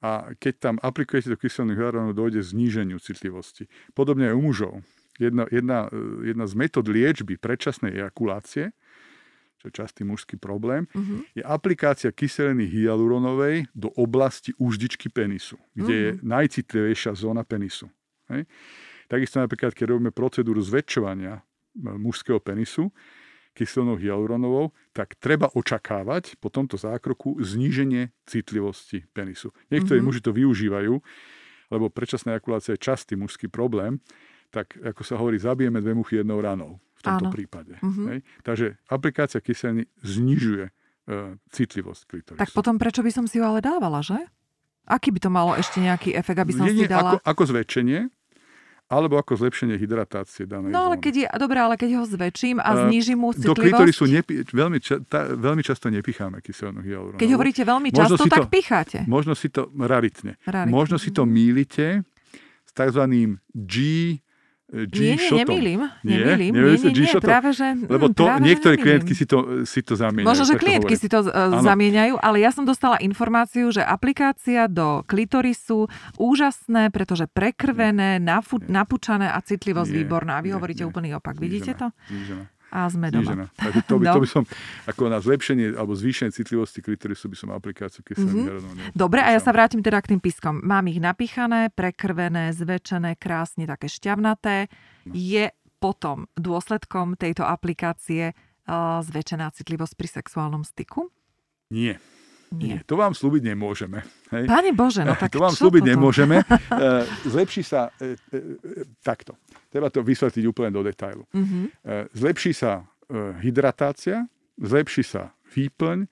A 0.01 0.33
keď 0.33 0.53
tam 0.57 0.75
aplikujete 0.81 1.29
do 1.29 1.37
kyselných 1.37 1.77
hyalurónu, 1.77 2.17
dojde 2.17 2.41
zníženiu 2.41 2.97
citlivosti. 2.97 3.69
Podobne 3.93 4.33
aj 4.33 4.35
u 4.35 4.41
mužov. 4.41 4.73
Jedna, 5.21 5.45
jedna, 5.53 5.85
jedna 6.25 6.45
z 6.49 6.53
metód 6.57 6.89
liečby 6.89 7.37
predčasnej 7.37 7.93
ejakulácie, 8.01 8.73
čo 9.61 9.69
je 9.69 9.77
častý 9.77 10.01
mužský 10.01 10.41
problém, 10.41 10.89
uh-huh. 10.89 11.21
je 11.37 11.45
aplikácia 11.45 12.09
kyseliny 12.09 12.65
hyaluronovej 12.65 13.69
do 13.77 13.93
oblasti 13.93 14.57
úždičky 14.57 15.13
penisu, 15.13 15.61
kde 15.77 15.93
uh-huh. 15.93 16.05
je 16.17 16.25
najcitlivejšia 16.25 17.13
zóna 17.13 17.45
penisu. 17.45 17.85
Hej? 18.33 18.49
Takisto 19.05 19.37
napríklad, 19.37 19.77
keď 19.77 19.93
robíme 19.93 20.09
procedúru 20.09 20.57
zväčšovania 20.65 21.45
mužského 21.77 22.41
penisu 22.41 22.89
kyselnou 23.51 23.99
hyaluronovou, 23.99 24.71
tak 24.95 25.19
treba 25.19 25.51
očakávať 25.51 26.39
po 26.39 26.47
tomto 26.47 26.79
zákroku 26.79 27.39
zníženie 27.43 28.15
citlivosti 28.23 29.03
penisu. 29.11 29.51
Niektorí 29.69 29.99
mm-hmm. 29.99 30.07
muži 30.07 30.21
to 30.23 30.31
využívajú, 30.31 30.93
lebo 31.71 31.85
predčasná 31.91 32.35
ejakulácia 32.35 32.75
je 32.75 32.83
častý 32.83 33.19
mužský 33.19 33.51
problém, 33.51 33.99
tak 34.51 34.75
ako 34.79 35.01
sa 35.03 35.15
hovorí, 35.15 35.39
zabijeme 35.39 35.79
dve 35.79 35.95
muchy 35.95 36.19
jednou 36.19 36.43
ranou 36.43 36.79
v 36.99 37.01
tomto 37.01 37.27
Áno. 37.27 37.33
prípade. 37.33 37.79
Mm-hmm. 37.79 38.07
Hej? 38.11 38.19
Takže 38.43 38.65
aplikácia 38.91 39.39
kyseliny 39.39 39.87
znižuje 40.03 40.65
e, 40.67 40.71
citlivosť 41.49 42.01
klitorisu. 42.05 42.41
Tak 42.43 42.51
potom 42.51 42.75
prečo 42.75 43.01
by 43.01 43.11
som 43.11 43.25
si 43.25 43.39
ju 43.39 43.43
ale 43.47 43.63
dávala, 43.63 44.03
že? 44.03 44.19
Aký 44.85 45.09
by 45.09 45.19
to 45.23 45.31
malo 45.31 45.55
ešte 45.55 45.79
nejaký 45.79 46.11
efekt, 46.13 46.39
aby 46.43 46.51
som 46.51 46.67
nie, 46.67 46.83
si 46.83 46.91
dala? 46.91 47.17
Ako, 47.17 47.23
ako 47.23 47.43
zväčšenie, 47.55 48.11
alebo 48.91 49.15
ako 49.15 49.39
zlepšenie 49.39 49.79
hydratácie 49.79 50.43
danej 50.43 50.75
No 50.75 50.91
ale 50.91 50.99
keď 50.99 51.13
je, 51.15 51.27
dobré, 51.39 51.63
ale 51.63 51.79
keď 51.79 51.95
ho 51.95 52.03
zväčším 52.03 52.59
a 52.59 52.69
uh, 52.75 52.77
znížim 52.85 53.15
mu 53.15 53.31
citlivosť... 53.31 53.47
Do 53.47 53.55
klitorisu 53.55 54.03
nepi, 54.11 54.33
veľmi, 54.51 54.77
ča, 54.83 54.99
ta, 55.07 55.31
veľmi 55.31 55.63
často 55.63 55.87
nepicháme 55.87 56.43
kyselnú 56.43 56.83
hyaluronovú. 56.83 57.21
Keď 57.23 57.29
hovoríte 57.31 57.63
veľmi 57.63 57.89
často, 57.95 58.19
to, 58.19 58.27
tak 58.27 58.51
picháte. 58.51 59.07
Možno 59.07 59.31
si 59.31 59.47
to 59.47 59.71
raritne. 59.79 60.35
raritne. 60.43 60.75
Možno 60.75 60.99
si 60.99 61.15
to 61.15 61.23
mýlite 61.23 62.03
s 62.67 62.71
tzv. 62.75 63.03
G 63.55 63.75
G 64.71 65.19
nie, 65.19 65.43
nemýlim. 65.43 65.83
Nie, 66.07 66.23
nemýlim. 66.31 66.51
Nie, 66.55 66.79
nie, 66.79 66.91
nie, 66.95 67.03
nie, 67.11 67.19
práve, 67.19 67.51
že... 67.51 67.75
Lebo 67.75 68.07
to, 68.07 68.23
práve, 68.23 68.39
niektoré 68.39 68.79
klientky 68.79 69.11
si 69.11 69.27
to, 69.27 69.67
si 69.67 69.83
to 69.83 69.99
zamieňajú. 69.99 70.27
Možno, 70.31 70.45
že 70.47 70.55
klientky 70.55 70.95
si 70.95 71.11
to 71.11 71.27
uh, 71.27 71.59
zamieňajú, 71.59 72.15
ale 72.15 72.39
ja 72.39 72.55
som 72.55 72.63
dostala 72.63 72.95
informáciu, 73.03 73.67
že 73.75 73.83
aplikácia 73.83 74.71
do 74.71 75.03
klitorisu 75.07 75.91
úžasné, 76.15 76.87
pretože 76.87 77.27
prekrvené, 77.27 78.23
nafu, 78.23 78.63
napučané 78.63 79.27
a 79.27 79.43
citlivosť 79.43 79.91
nie, 79.91 79.97
výborná. 80.07 80.39
A 80.39 80.43
vy 80.43 80.51
nie, 80.51 80.55
hovoríte 80.55 80.83
nie, 80.83 80.89
úplný 80.91 81.09
opak. 81.19 81.35
Vidíte 81.35 81.75
to? 81.75 81.87
Znížená 82.07 82.50
a 82.71 82.87
sme 82.87 83.11
doma. 83.11 83.51
Takže 83.59 83.81
to 83.83 83.99
by, 83.99 84.05
no. 84.07 84.13
to 84.15 84.21
by 84.23 84.29
som, 84.31 84.43
ako 84.87 85.11
na 85.11 85.19
zlepšenie 85.19 85.75
alebo 85.75 85.91
zvýšenie 85.91 86.31
citlivosti 86.31 86.79
klitorisu 86.79 87.27
by 87.27 87.37
som 87.37 87.51
aplikáciu 87.51 88.01
kyseliny 88.07 88.47
mm-hmm. 88.47 88.95
Dobre, 88.95 89.19
a 89.19 89.35
ja 89.35 89.39
sa 89.43 89.51
vrátim 89.51 89.83
teda 89.83 89.99
k 89.99 90.15
tým 90.15 90.21
piskom. 90.23 90.63
Mám 90.63 90.87
ich 90.87 91.03
napichané, 91.03 91.67
prekrvené, 91.75 92.55
zväčšené, 92.55 93.19
krásne 93.19 93.67
také 93.67 93.91
šťavnaté. 93.91 94.71
No. 95.05 95.11
Je 95.11 95.51
potom 95.83 96.31
dôsledkom 96.39 97.19
tejto 97.19 97.43
aplikácie 97.43 98.31
uh, 98.31 99.03
zväčšená 99.03 99.51
citlivosť 99.51 99.93
pri 99.99 100.07
sexuálnom 100.07 100.63
styku? 100.63 101.11
Nie. 101.73 101.99
Nie. 102.51 102.75
Nie. 102.75 102.79
To 102.83 102.99
vám 102.99 103.15
slúbiť 103.15 103.47
nemôžeme. 103.47 104.03
Hej? 104.35 104.43
Pane 104.43 104.71
Bože, 104.75 105.07
no 105.07 105.15
tak 105.21 105.31
To 105.31 105.39
vám 105.39 105.55
slúbiť 105.55 105.83
toto? 105.87 105.91
nemôžeme. 105.95 106.37
E, 106.71 107.05
zlepší 107.29 107.61
sa 107.61 107.93
e, 108.01 108.17
e, 108.33 108.37
takto. 109.05 109.37
Treba 109.69 109.87
to 109.93 110.01
vysvetliť 110.01 110.43
úplne 110.49 110.73
do 110.73 110.81
detailu. 110.81 111.23
Mm-hmm. 111.31 111.65
Zlepší 112.17 112.51
sa 112.57 112.83
hydratácia, 113.39 114.25
zlepší 114.57 115.03
sa 115.05 115.31
výplň, 115.53 116.09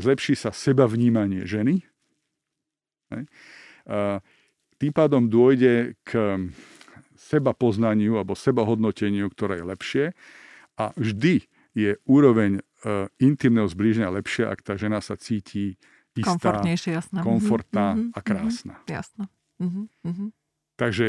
zlepší 0.00 0.34
sa 0.34 0.50
seba 0.50 0.88
vnímanie 0.88 1.44
ženy. 1.44 1.84
Hej? 3.12 3.24
Tým 4.78 4.92
pádom 4.94 5.28
dôjde 5.30 5.94
k 6.02 6.38
seba 7.14 7.52
poznaniu 7.54 8.18
alebo 8.18 8.38
seba 8.38 8.62
hodnoteniu, 8.62 9.26
ktoré 9.30 9.58
je 9.62 9.64
lepšie 9.66 10.04
a 10.78 10.90
vždy 10.96 11.46
je 11.76 11.98
úroveň 12.08 12.64
intimného 13.18 13.66
zblíženia 13.66 14.10
lepšia, 14.12 14.50
ak 14.52 14.62
tá 14.62 14.78
žena 14.78 15.02
sa 15.02 15.18
cíti 15.18 15.74
istá, 16.16 16.62
jasná. 16.64 17.20
komfortná 17.20 17.92
mm-hmm, 17.92 18.16
a 18.16 18.20
krásna. 18.24 18.74
Mm-hmm, 18.80 18.94
jasná. 18.96 19.24
Mm-hmm, 19.60 20.28
Takže 20.76 21.06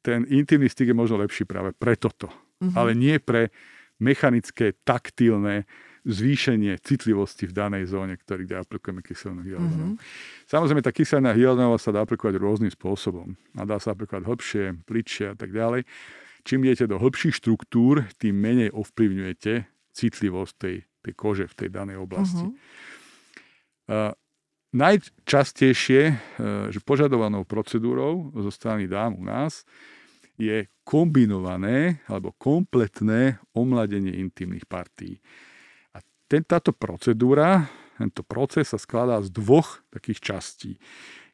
ten 0.00 0.24
intimný 0.28 0.68
styk 0.68 0.92
je 0.92 0.96
možno 0.96 1.20
lepší 1.20 1.44
práve 1.44 1.76
pre 1.76 1.96
toto. 1.96 2.32
Mm-hmm. 2.60 2.76
Ale 2.76 2.90
nie 2.96 3.16
pre 3.20 3.52
mechanické, 4.00 4.74
taktilné 4.84 5.68
zvýšenie 6.04 6.76
citlivosti 6.84 7.48
v 7.48 7.56
danej 7.56 7.88
zóne, 7.88 8.20
ktorý, 8.20 8.44
kde 8.44 8.60
aplikujeme 8.60 9.00
kyselnú 9.00 9.40
hyaluronovú. 9.40 9.96
Mm-hmm. 9.96 10.48
Samozrejme, 10.48 10.84
tá 10.84 10.92
kyselná 10.92 11.32
hyaluronová 11.32 11.80
sa 11.80 11.96
dá 11.96 12.04
aplikovať 12.04 12.36
rôznym 12.36 12.68
spôsobom. 12.68 13.32
A 13.56 13.64
dá 13.64 13.80
sa 13.80 13.96
aplikovať 13.96 14.28
hlbšie, 14.28 14.64
pličšie 14.84 15.32
a 15.32 15.36
tak 15.36 15.52
ďalej. 15.52 15.88
Čím 16.44 16.68
idete 16.68 16.84
do 16.84 17.00
hĺbších 17.00 17.40
štruktúr, 17.40 18.04
tým 18.20 18.36
menej 18.36 18.68
ovplyvňujete 18.76 19.73
citlivosť 19.94 20.54
tej, 20.58 20.76
tej 21.00 21.14
kože 21.14 21.44
v 21.46 21.54
tej 21.54 21.68
danej 21.70 22.02
oblasti. 22.02 22.44
Uh-huh. 22.44 24.10
Uh, 24.10 24.12
najčastejšie, 24.74 26.02
uh, 26.10 26.16
že 26.74 26.82
požadovanou 26.82 27.46
procedúrou 27.46 28.34
zo 28.34 28.50
strany 28.50 28.90
dám 28.90 29.14
u 29.14 29.24
nás 29.24 29.62
je 30.34 30.66
kombinované 30.82 32.02
alebo 32.10 32.34
kompletné 32.34 33.38
omladenie 33.54 34.18
intimných 34.18 34.66
partí. 34.66 35.22
A 35.94 36.02
ten, 36.26 36.42
táto 36.42 36.74
procedúra, 36.74 37.70
tento 37.94 38.26
proces 38.26 38.74
sa 38.74 38.78
skladá 38.78 39.22
z 39.22 39.30
dvoch 39.30 39.78
takých 39.94 40.20
častí. 40.34 40.72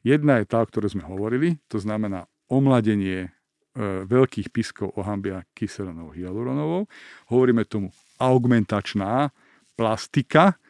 Jedna 0.05 0.41
je 0.41 0.49
tá, 0.49 0.61
o 0.61 0.69
ktorej 0.69 0.93
sme 0.93 1.05
hovorili, 1.05 1.57
to 1.65 1.81
znamená 1.81 2.29
omladenie 2.49 3.25
e, 3.25 3.29
veľkých 4.05 4.53
piskov 4.53 4.93
ohambia 4.97 5.45
kyselinou 5.57 6.13
hyaluronovou. 6.13 6.85
Hovoríme 7.33 7.65
tomu 7.65 7.89
augmentačná 8.21 9.33
plastika 9.73 10.61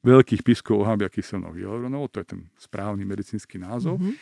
veľkých 0.00 0.42
piskov 0.46 0.80
ohambia 0.80 1.12
kyselnou 1.12 1.52
hyaluronovou, 1.52 2.08
to 2.08 2.24
je 2.24 2.36
ten 2.36 2.40
správny 2.56 3.04
medicínsky 3.04 3.60
názov. 3.60 4.00
Mm-hmm. 4.00 4.14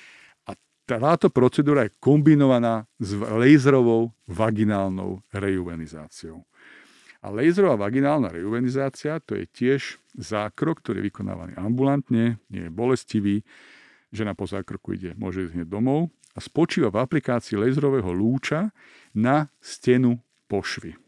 A 0.51 0.53
táto 0.89 1.31
procedúra 1.31 1.87
je 1.87 1.95
kombinovaná 2.03 2.89
s 2.99 3.15
laserovou 3.15 4.11
vaginálnou 4.27 5.23
rejuvenizáciou. 5.31 6.43
A 7.19 7.35
laserová 7.35 7.91
vaginálna 7.91 8.31
rejuvenizácia 8.31 9.19
to 9.23 9.35
je 9.35 9.45
tiež 9.51 9.99
zákrok, 10.15 10.83
ktorý 10.83 11.03
je 11.03 11.09
vykonávaný 11.11 11.53
ambulantne, 11.59 12.39
nie 12.51 12.63
je 12.67 12.73
bolestivý, 12.73 13.37
žena 14.15 14.35
po 14.39 14.47
zákroku 14.47 14.95
ide, 14.95 15.13
môže 15.19 15.47
ísť 15.47 15.55
hneď 15.63 15.69
domov 15.69 16.11
a 16.35 16.39
spočíva 16.39 16.95
v 16.95 17.03
aplikácii 17.03 17.59
laserového 17.59 18.11
lúča 18.15 18.71
na 19.15 19.51
stenu 19.59 20.23
pošvy 20.47 21.08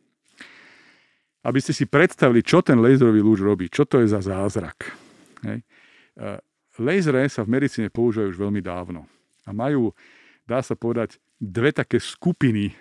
aby 1.41 1.59
ste 1.61 1.73
si 1.73 1.89
predstavili, 1.89 2.45
čo 2.45 2.61
ten 2.61 2.77
laserový 2.81 3.21
lúč 3.25 3.41
robí, 3.41 3.67
čo 3.73 3.89
to 3.89 4.05
je 4.05 4.13
za 4.13 4.21
zázrak. 4.21 4.93
Hej. 5.45 5.65
E, 6.17 6.29
lasery 6.81 7.29
sa 7.33 7.45
v 7.45 7.53
medicíne 7.57 7.89
používajú 7.89 8.37
už 8.37 8.39
veľmi 8.41 8.61
dávno 8.61 9.09
a 9.49 9.51
majú, 9.57 9.97
dá 10.45 10.61
sa 10.61 10.77
povedať, 10.77 11.17
dve 11.41 11.73
také 11.73 11.97
skupiny 11.97 12.73
e, 12.73 12.75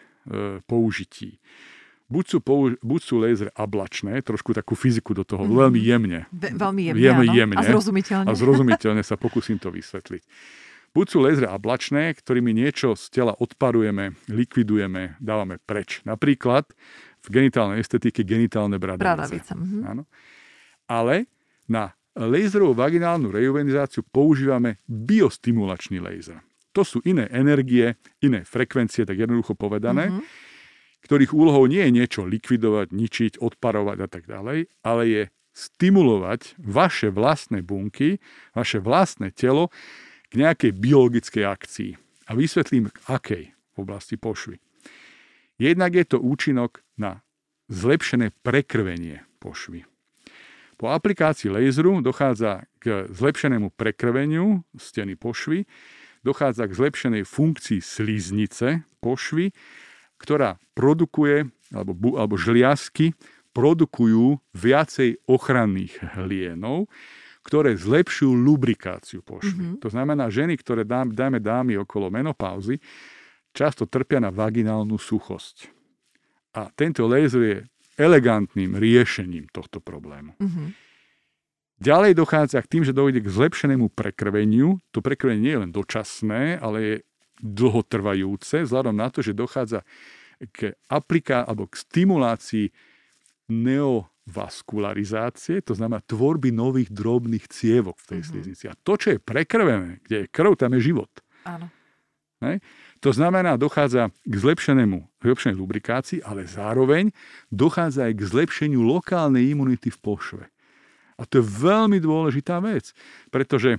použití. 0.68 1.40
buď 2.10 2.26
sú, 2.26 2.38
použ- 2.42 2.80
buď 2.82 3.02
sú 3.06 3.16
lasery 3.22 3.52
ablačné, 3.56 4.20
trošku 4.26 4.52
takú 4.52 4.74
fyziku 4.76 5.14
do 5.16 5.24
toho, 5.24 5.46
mm-hmm. 5.46 5.62
veľmi 5.62 5.80
jemne. 5.80 6.20
Ve- 6.34 6.54
veľmi 6.58 6.82
jemne, 6.92 7.00
jemne, 7.00 7.26
áno. 7.30 7.38
jemne. 7.38 7.56
A 7.56 7.64
zrozumiteľne. 7.64 8.28
A 8.28 8.34
zrozumiteľne 8.36 9.04
sa 9.06 9.16
pokúsim 9.16 9.62
to 9.62 9.72
vysvetliť. 9.72 10.26
Buď 10.90 11.06
sú 11.06 11.18
lasery 11.22 11.46
ablačné, 11.46 12.18
ktorými 12.18 12.50
niečo 12.50 12.98
z 12.98 13.14
tela 13.14 13.38
odparujeme, 13.38 14.18
likvidujeme, 14.26 15.22
dávame 15.22 15.62
preč. 15.62 16.02
Napríklad 16.02 16.66
genitálnej 17.30 17.80
estetike 17.80 18.26
genitálne 18.26 18.82
bradavice. 18.82 19.06
Bradavice. 19.06 19.54
Mhm. 19.56 19.80
Áno. 19.86 20.04
Ale 20.90 21.30
na 21.70 21.94
laserovú 22.18 22.74
vaginálnu 22.74 23.30
rejuvenizáciu 23.30 24.04
používame 24.04 24.82
biostimulačný 24.90 26.02
laser. 26.02 26.42
To 26.74 26.82
sú 26.82 27.02
iné 27.06 27.30
energie, 27.30 27.98
iné 28.22 28.46
frekvencie, 28.46 29.06
tak 29.06 29.18
jednoducho 29.18 29.58
povedané, 29.58 30.10
mm-hmm. 30.10 30.26
ktorých 31.06 31.32
úlohou 31.34 31.66
nie 31.66 31.82
je 31.82 31.92
niečo 31.96 32.22
likvidovať, 32.26 32.94
ničiť, 32.94 33.34
odparovať 33.42 33.98
a 34.06 34.08
tak 34.10 34.30
ďalej, 34.30 34.70
ale 34.86 35.02
je 35.06 35.24
stimulovať 35.54 36.62
vaše 36.62 37.10
vlastné 37.10 37.66
bunky, 37.66 38.22
vaše 38.54 38.78
vlastné 38.78 39.34
telo 39.34 39.74
k 40.30 40.34
nejakej 40.38 40.72
biologickej 40.78 41.44
akcii. 41.44 41.92
A 42.30 42.38
vysvetlím, 42.38 42.94
akej 43.10 43.50
v 43.50 43.78
oblasti 43.82 44.16
pošvy. 44.16 44.62
Jednak 45.60 45.92
je 45.92 46.06
to 46.08 46.18
účinok 46.24 46.80
na 46.96 47.20
zlepšené 47.68 48.32
prekrvenie 48.42 49.28
pošvy. 49.44 49.84
Po 50.80 50.88
aplikácii 50.96 51.52
laseru 51.52 52.00
dochádza 52.00 52.64
k 52.80 53.12
zlepšenému 53.12 53.76
prekrveniu 53.76 54.64
steny 54.80 55.20
pošvy, 55.20 55.68
dochádza 56.24 56.72
k 56.72 56.76
zlepšenej 56.80 57.24
funkcii 57.28 57.84
sliznice 57.84 58.88
pošvy, 59.04 59.52
ktorá 60.16 60.56
produkuje, 60.72 61.52
alebo, 61.76 62.16
alebo 62.16 62.40
žliasky 62.40 63.12
produkujú 63.52 64.40
viacej 64.56 65.20
ochranných 65.28 66.00
hlienov, 66.16 66.88
ktoré 67.44 67.76
zlepšujú 67.76 68.32
lubrikáciu 68.32 69.20
pošvy. 69.20 69.76
Mm-hmm. 69.76 69.84
To 69.84 69.90
znamená, 69.92 70.32
ženy, 70.32 70.56
ktoré 70.60 70.88
dám, 70.88 71.12
dajme 71.12 71.44
dámy 71.44 71.76
okolo 71.82 72.08
menopauzy, 72.08 72.80
často 73.54 73.86
trpia 73.86 74.20
na 74.22 74.32
vaginálnu 74.32 74.98
suchosť. 74.98 75.70
A 76.58 76.70
tento 76.74 77.06
laser 77.06 77.42
je 77.42 77.58
elegantným 78.00 78.80
riešením 78.80 79.52
tohto 79.52 79.84
problému. 79.84 80.34
Mm-hmm. 80.40 80.68
Ďalej 81.80 82.12
dochádza 82.16 82.60
k 82.60 82.68
tým, 82.76 82.84
že 82.84 82.92
dojde 82.92 83.24
k 83.24 83.32
zlepšenému 83.32 83.96
prekrveniu. 83.96 84.84
To 84.92 85.00
prekrvenie 85.00 85.40
nie 85.40 85.56
je 85.56 85.64
len 85.64 85.72
dočasné, 85.72 86.60
ale 86.60 86.78
je 86.84 87.00
dlhotrvajúce, 87.40 88.68
vzhľadom 88.68 89.00
na 89.00 89.08
to, 89.08 89.24
že 89.24 89.32
dochádza 89.32 89.88
k 90.52 90.76
apliká 90.92 91.48
alebo 91.48 91.72
k 91.72 91.80
stimulácii 91.80 92.68
neovaskularizácie, 93.48 95.64
to 95.64 95.72
znamená 95.74 96.04
tvorby 96.04 96.52
nových 96.52 96.92
drobných 96.92 97.48
cievok 97.48 97.96
v 98.04 98.08
tej 98.16 98.20
mm-hmm. 98.20 98.30
sliznici. 98.30 98.68
A 98.68 98.76
to, 98.76 98.98
čo 99.00 99.16
je 99.16 99.20
prekrvené, 99.24 100.04
kde 100.04 100.16
je 100.24 100.28
krv, 100.32 100.56
tam 100.60 100.74
je 100.76 100.82
život. 100.92 101.08
Áno. 101.48 101.72
Ne? 102.40 102.64
To 103.00 103.12
znamená, 103.12 103.60
dochádza 103.60 104.12
k 104.24 104.34
zlepšenému, 104.36 105.20
zlepšenej 105.20 105.60
lubrikácii, 105.60 106.20
ale 106.24 106.48
zároveň 106.48 107.12
dochádza 107.52 108.08
aj 108.08 108.14
k 108.16 108.22
zlepšeniu 108.24 108.80
lokálnej 108.80 109.52
imunity 109.52 109.92
v 109.92 110.00
pošve. 110.00 110.44
A 111.20 111.28
to 111.28 111.44
je 111.44 111.46
veľmi 111.46 112.00
dôležitá 112.00 112.64
vec, 112.64 112.96
pretože 113.28 113.76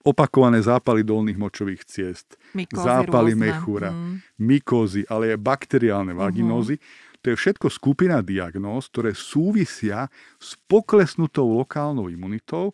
opakované 0.00 0.62
zápaly 0.64 1.04
dolných 1.04 1.36
močových 1.36 1.84
ciest, 1.84 2.38
Mykózy 2.56 2.80
zápaly 2.80 3.36
rôzne. 3.36 3.42
mechúra, 3.44 3.90
Mm. 3.92 4.16
mykózy, 4.38 5.02
ale 5.10 5.34
aj 5.36 5.38
bakteriálne 5.44 6.16
vaginózy. 6.16 6.80
To 7.20 7.28
je 7.28 7.36
všetko 7.36 7.68
skupina 7.68 8.24
diagnóz, 8.24 8.88
ktoré 8.88 9.12
súvisia 9.12 10.08
s 10.40 10.56
poklesnutou 10.64 11.52
lokálnou 11.52 12.08
imunitou, 12.08 12.72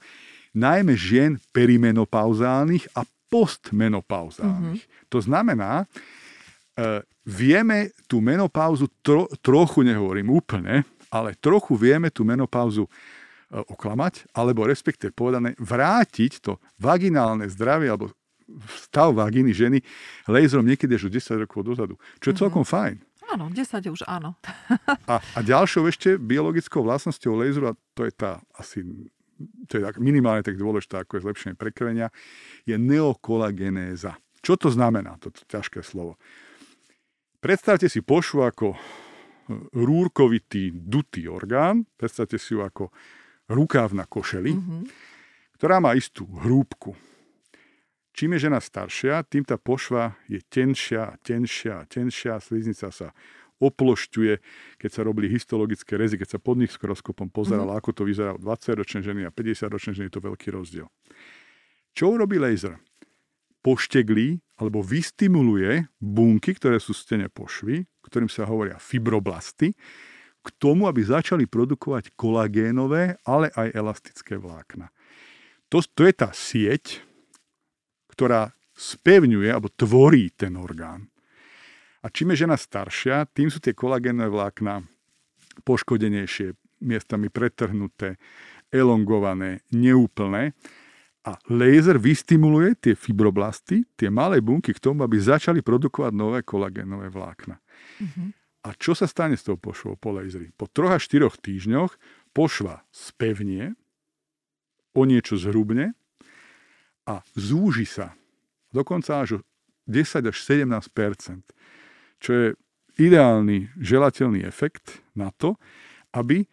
najmä 0.54 0.94
žien 0.94 1.42
perimenopauzálnych 1.50 2.94
a 2.94 3.02
postmenopauzálnych. 3.30 4.82
To 5.10 5.18
znamená, 5.18 5.84
e, 5.84 7.02
vieme 7.26 7.90
tú 8.06 8.22
menopauzu 8.22 8.86
tro, 9.02 9.26
trochu, 9.42 9.82
nehovorím 9.82 10.30
úplne, 10.30 10.86
ale 11.10 11.34
trochu 11.38 11.74
vieme 11.74 12.10
tú 12.10 12.22
menopauzu 12.22 12.86
e, 12.86 12.90
oklamať, 13.56 14.30
alebo 14.34 14.66
respektíve 14.66 15.10
povedané 15.10 15.58
vrátiť 15.58 16.32
to 16.42 16.62
vaginálne 16.78 17.50
zdravie 17.50 17.90
alebo 17.90 18.14
stav 18.78 19.10
vagíny 19.10 19.50
ženy 19.50 19.82
laserom 20.30 20.62
niekedy 20.62 20.94
až 20.94 21.10
o 21.10 21.10
10 21.10 21.42
rokov 21.42 21.66
dozadu. 21.66 21.94
Čo 22.22 22.30
je 22.30 22.40
celkom 22.46 22.62
fajn. 22.62 23.02
Áno, 23.26 23.50
10 23.50 23.90
už 23.90 24.06
áno. 24.06 24.38
A, 25.10 25.18
a 25.18 25.38
ďalšou 25.42 25.90
ešte 25.90 26.14
biologickou 26.14 26.86
vlastnosťou 26.86 27.42
laseru, 27.42 27.74
a 27.74 27.78
to 27.98 28.06
je 28.06 28.12
tá 28.14 28.38
asi 28.54 28.86
to 29.68 29.72
je 29.78 29.82
tak 29.84 30.00
minimálne 30.00 30.42
tak 30.42 30.56
dôležité, 30.56 31.02
ako 31.02 31.18
je 31.18 31.24
zlepšenie 31.28 31.54
prekrvenia, 31.56 32.08
je 32.64 32.76
neokolagenéza. 32.76 34.16
Čo 34.40 34.56
to 34.56 34.68
znamená, 34.72 35.18
toto 35.18 35.42
ťažké 35.44 35.82
slovo? 35.82 36.16
Predstavte 37.40 37.90
si 37.90 38.00
pošu 38.00 38.42
ako 38.42 38.74
rúrkovitý, 39.74 40.74
dutý 40.74 41.30
orgán, 41.30 41.86
predstavte 41.94 42.38
si 42.40 42.56
ju 42.56 42.64
ako 42.64 42.90
rukáv 43.46 43.94
na 43.94 44.02
košeli, 44.02 44.52
mm-hmm. 44.54 44.82
ktorá 45.60 45.78
má 45.78 45.94
istú 45.94 46.26
hrúbku. 46.26 46.98
Čím 48.16 48.34
je 48.34 48.48
žena 48.48 48.58
staršia, 48.64 49.28
tým 49.28 49.44
tá 49.44 49.60
pošva 49.60 50.16
je 50.24 50.40
tenšia 50.48 51.12
a 51.12 51.14
tenšia 51.20 51.84
a 51.84 51.86
tenšia, 51.86 52.40
sliznica 52.40 52.88
sa 52.88 53.12
oplošťuje, 53.60 54.34
keď 54.76 54.90
sa 54.92 55.00
robili 55.04 55.32
histologické 55.32 55.96
rezy, 55.96 56.20
keď 56.20 56.36
sa 56.36 56.38
pod 56.38 56.60
nich 56.60 56.72
skroskopom 56.72 57.32
pozerala, 57.32 57.76
mm-hmm. 57.76 57.82
ako 57.84 57.90
to 57.96 58.02
vyzerá 58.04 58.30
u 58.36 58.40
20-ročnej 58.40 59.02
ženy 59.02 59.20
a 59.24 59.32
50-ročnej 59.32 59.94
ženy, 59.96 60.06
je 60.12 60.16
to 60.16 60.24
veľký 60.24 60.48
rozdiel. 60.52 60.88
Čo 61.96 62.12
urobí 62.12 62.36
laser? 62.36 62.76
Pošteglí 63.64 64.38
alebo 64.60 64.84
vystimuluje 64.84 65.88
bunky, 65.98 66.54
ktoré 66.54 66.76
sú 66.78 66.92
v 66.92 67.02
stene 67.02 67.28
pošvy, 67.32 67.88
ktorým 68.04 68.30
sa 68.30 68.46
hovoria 68.46 68.76
fibroblasty, 68.76 69.74
k 70.46 70.48
tomu, 70.62 70.86
aby 70.86 71.02
začali 71.02 71.50
produkovať 71.50 72.14
kolagénové, 72.14 73.18
ale 73.26 73.50
aj 73.50 73.74
elastické 73.74 74.38
vlákna. 74.38 74.94
To, 75.74 75.82
to 75.82 76.06
je 76.06 76.14
tá 76.14 76.30
sieť, 76.30 77.02
ktorá 78.14 78.54
spevňuje 78.78 79.50
alebo 79.50 79.66
tvorí 79.74 80.30
ten 80.30 80.54
orgán. 80.54 81.10
A 82.06 82.10
čím 82.14 82.30
je 82.30 82.46
žena 82.46 82.54
staršia, 82.54 83.26
tým 83.34 83.50
sú 83.50 83.58
tie 83.58 83.74
kolagénové 83.74 84.30
vlákna 84.30 84.86
poškodenejšie, 85.66 86.54
miestami 86.86 87.26
pretrhnuté, 87.26 88.14
elongované, 88.70 89.66
neúplné. 89.74 90.54
A 91.26 91.34
laser 91.50 91.98
vystimuluje 91.98 92.78
tie 92.78 92.94
fibroblasty, 92.94 93.82
tie 93.98 94.06
malé 94.06 94.38
bunky 94.38 94.70
k 94.70 94.78
tomu, 94.78 95.02
aby 95.02 95.18
začali 95.18 95.58
produkovať 95.58 96.14
nové 96.14 96.46
kolagénové 96.46 97.10
vlákna. 97.10 97.58
Mm-hmm. 97.58 98.28
A 98.62 98.68
čo 98.78 98.94
sa 98.94 99.10
stane 99.10 99.34
s 99.34 99.42
tou 99.42 99.58
pošvou 99.58 99.98
po 99.98 100.14
laseri? 100.14 100.54
Po 100.54 100.70
troch 100.70 100.94
až 100.94 101.10
štyroch 101.10 101.34
týždňoch 101.42 101.98
pošva 102.30 102.86
spevnie, 102.94 103.74
o 104.94 105.02
niečo 105.02 105.34
zhrubne 105.34 105.98
a 107.10 107.26
zúži 107.34 107.84
sa. 107.84 108.14
Dokonca 108.70 109.26
až 109.26 109.28
o 109.36 109.38
10 109.90 110.30
až 110.30 110.36
17 110.38 110.70
čo 112.26 112.30
je 112.34 112.46
ideálny, 112.98 113.70
želateľný 113.78 114.42
efekt 114.42 115.06
na 115.14 115.30
to, 115.38 115.54
aby 116.10 116.50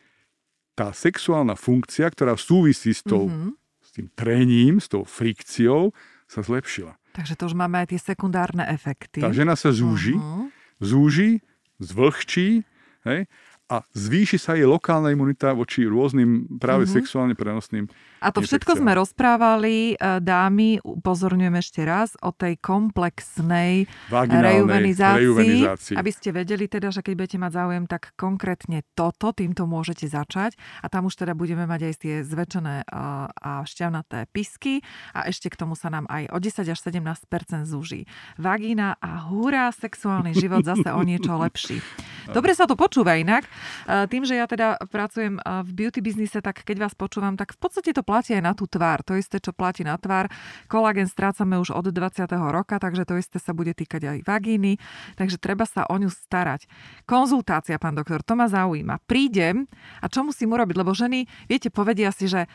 tá 0.78 0.94
sexuálna 0.94 1.58
funkcia, 1.58 2.06
ktorá 2.14 2.38
súvisí 2.38 2.94
s, 2.94 3.02
tou, 3.02 3.30
mm-hmm. 3.30 3.52
s 3.82 3.90
tým 3.94 4.08
trením, 4.14 4.78
s 4.78 4.90
tou 4.90 5.02
frikciou, 5.02 5.94
sa 6.30 6.46
zlepšila. 6.46 6.98
Takže 7.14 7.38
to 7.38 7.46
už 7.50 7.56
máme 7.58 7.78
aj 7.78 7.94
tie 7.94 8.02
sekundárne 8.02 8.66
efekty. 8.70 9.22
Tá 9.22 9.30
žena 9.30 9.54
sa 9.54 9.70
zúži, 9.70 10.18
uh-huh. 10.18 10.50
zúži, 10.82 11.46
zvlhčí 11.78 12.66
hej, 13.06 13.30
a 13.70 13.86
zvýši 13.94 14.42
sa 14.42 14.58
jej 14.58 14.66
lokálna 14.66 15.14
imunita 15.14 15.54
voči 15.54 15.86
rôznym 15.86 16.58
práve 16.58 16.90
mm-hmm. 16.90 16.98
sexuálne 16.98 17.36
prenosným 17.38 17.86
A 18.24 18.32
to 18.32 18.40
všetko 18.40 18.80
sme 18.80 18.96
rozprávali, 18.96 20.00
e, 20.00 20.24
dámy, 20.24 20.80
upozorňujem 20.80 21.56
ešte 21.60 21.82
raz, 21.84 22.16
o 22.24 22.32
tej 22.32 22.56
komplexnej 22.64 23.84
rejuvenizácii. 24.08 25.68
Aby 26.00 26.12
ste 26.16 26.32
vedeli 26.32 26.72
teda, 26.72 26.88
že 26.96 27.04
keď 27.04 27.14
budete 27.20 27.38
mať 27.44 27.52
záujem, 27.52 27.84
tak 27.84 28.16
konkrétne 28.16 28.88
toto, 28.96 29.36
týmto 29.36 29.68
môžete 29.68 30.08
začať. 30.08 30.56
A 30.80 30.88
tam 30.88 31.12
už 31.12 31.20
teda 31.20 31.36
budeme 31.36 31.68
mať 31.68 31.92
aj 31.92 31.94
tie 32.00 32.16
zväčšené 32.24 32.76
e, 32.82 32.86
a 33.28 33.52
šťavnaté 33.68 34.32
pisky 34.32 34.80
a 35.12 35.28
ešte 35.28 35.52
k 35.52 35.60
tomu 35.60 35.76
sa 35.76 35.92
nám 35.92 36.08
aj 36.08 36.32
o 36.32 36.40
10 36.40 36.64
až 36.64 36.80
17% 36.80 37.28
zúži 37.68 38.08
vagína 38.40 38.96
a 39.04 39.28
hurá, 39.28 39.68
sexuálny 39.76 40.32
život 40.32 40.64
zase 40.64 40.88
o 40.96 41.02
niečo 41.04 41.36
lepší. 41.36 41.84
Dobre 42.38 42.56
sa 42.56 42.64
to 42.64 42.80
počúva 42.80 43.20
inak. 43.20 43.44
Tým, 43.84 44.24
že 44.24 44.40
ja 44.40 44.48
teda 44.48 44.80
pracujem 44.88 45.44
v 45.44 45.70
beauty 45.76 46.00
biznise, 46.00 46.40
tak 46.40 46.64
keď 46.64 46.88
vás 46.88 46.94
počúvam, 46.96 47.36
tak 47.36 47.52
v 47.52 47.60
podstate 47.60 47.92
to 47.92 48.00
platí 48.14 48.38
aj 48.38 48.46
na 48.46 48.54
tú 48.54 48.70
tvár. 48.70 49.02
To 49.10 49.18
isté, 49.18 49.42
čo 49.42 49.50
platí 49.50 49.82
na 49.82 49.98
tvár. 49.98 50.30
Kolagen 50.70 51.10
strácame 51.10 51.58
už 51.58 51.74
od 51.74 51.90
20. 51.90 52.30
roka, 52.54 52.78
takže 52.78 53.10
to 53.10 53.18
isté 53.18 53.42
sa 53.42 53.58
bude 53.58 53.74
týkať 53.74 54.06
aj 54.06 54.18
vagíny, 54.30 54.78
takže 55.18 55.42
treba 55.42 55.66
sa 55.66 55.90
o 55.90 55.98
ňu 55.98 56.14
starať. 56.14 56.70
Konzultácia, 57.10 57.82
pán 57.82 57.98
doktor, 57.98 58.22
to 58.22 58.38
ma 58.38 58.46
zaujíma. 58.46 59.02
Prídem 59.10 59.66
a 59.98 60.06
čo 60.06 60.22
musím 60.22 60.54
urobiť? 60.54 60.78
Lebo 60.78 60.94
ženy, 60.94 61.26
viete, 61.50 61.74
povedia 61.74 62.14
si, 62.14 62.30
že 62.30 62.46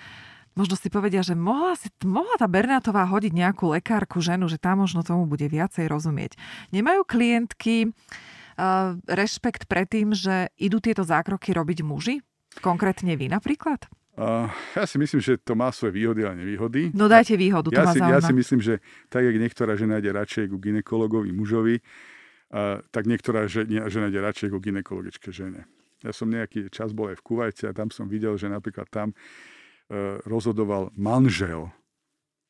možno 0.54 0.78
si 0.78 0.86
povedia, 0.94 1.26
že 1.26 1.34
mohla, 1.34 1.74
si, 1.74 1.90
mohla 2.06 2.38
tá 2.38 2.46
Bernátová 2.46 3.02
hodiť 3.10 3.34
nejakú 3.34 3.74
lekárku 3.74 4.22
ženu, 4.22 4.46
že 4.46 4.62
tá 4.62 4.78
možno 4.78 5.02
tomu 5.02 5.26
bude 5.26 5.50
viacej 5.50 5.90
rozumieť. 5.90 6.38
Nemajú 6.70 7.02
klientky 7.02 7.90
uh, 7.90 8.94
rešpekt 9.10 9.66
pred 9.66 9.90
tým, 9.90 10.14
že 10.14 10.54
idú 10.54 10.78
tieto 10.78 11.02
zákroky 11.02 11.50
robiť 11.50 11.82
muži? 11.82 12.22
Konkrétne 12.62 13.18
vy 13.18 13.26
napríklad? 13.26 13.90
Uh, 14.18 14.50
ja 14.74 14.82
si 14.82 14.98
myslím, 14.98 15.22
že 15.22 15.38
to 15.38 15.54
má 15.54 15.70
svoje 15.70 15.94
výhody 15.94 16.26
a 16.26 16.34
nevýhody. 16.34 16.90
No 16.90 17.06
dajte 17.06 17.38
výhodu, 17.38 17.70
to 17.70 17.78
ja 17.78 17.86
ma 17.86 17.94
si, 17.94 18.02
ja 18.02 18.18
si 18.18 18.34
myslím, 18.34 18.58
že 18.58 18.82
tak, 19.06 19.22
jak 19.22 19.38
niektorá 19.38 19.78
žena 19.78 20.02
ide 20.02 20.10
radšej 20.10 20.50
ku 20.50 20.58
ginekologovi 20.58 21.30
mužovi, 21.30 21.78
uh, 21.78 22.82
tak 22.90 23.06
niektorá 23.06 23.46
žena, 23.46 23.86
žena 23.86 24.10
ide 24.10 24.18
radšej 24.18 24.50
ku 24.50 24.58
ginekologičke 24.58 25.30
žene. 25.30 25.70
Ja 26.02 26.10
som 26.10 26.34
nejaký 26.34 26.66
čas 26.66 26.90
bol 26.90 27.14
aj 27.14 27.22
v 27.22 27.26
Kuvajte 27.30 27.70
a 27.70 27.72
tam 27.74 27.94
som 27.94 28.10
videl, 28.10 28.34
že 28.34 28.50
napríklad 28.50 28.90
tam 28.90 29.14
uh, 29.14 30.18
rozhodoval 30.26 30.90
manžel 30.98 31.70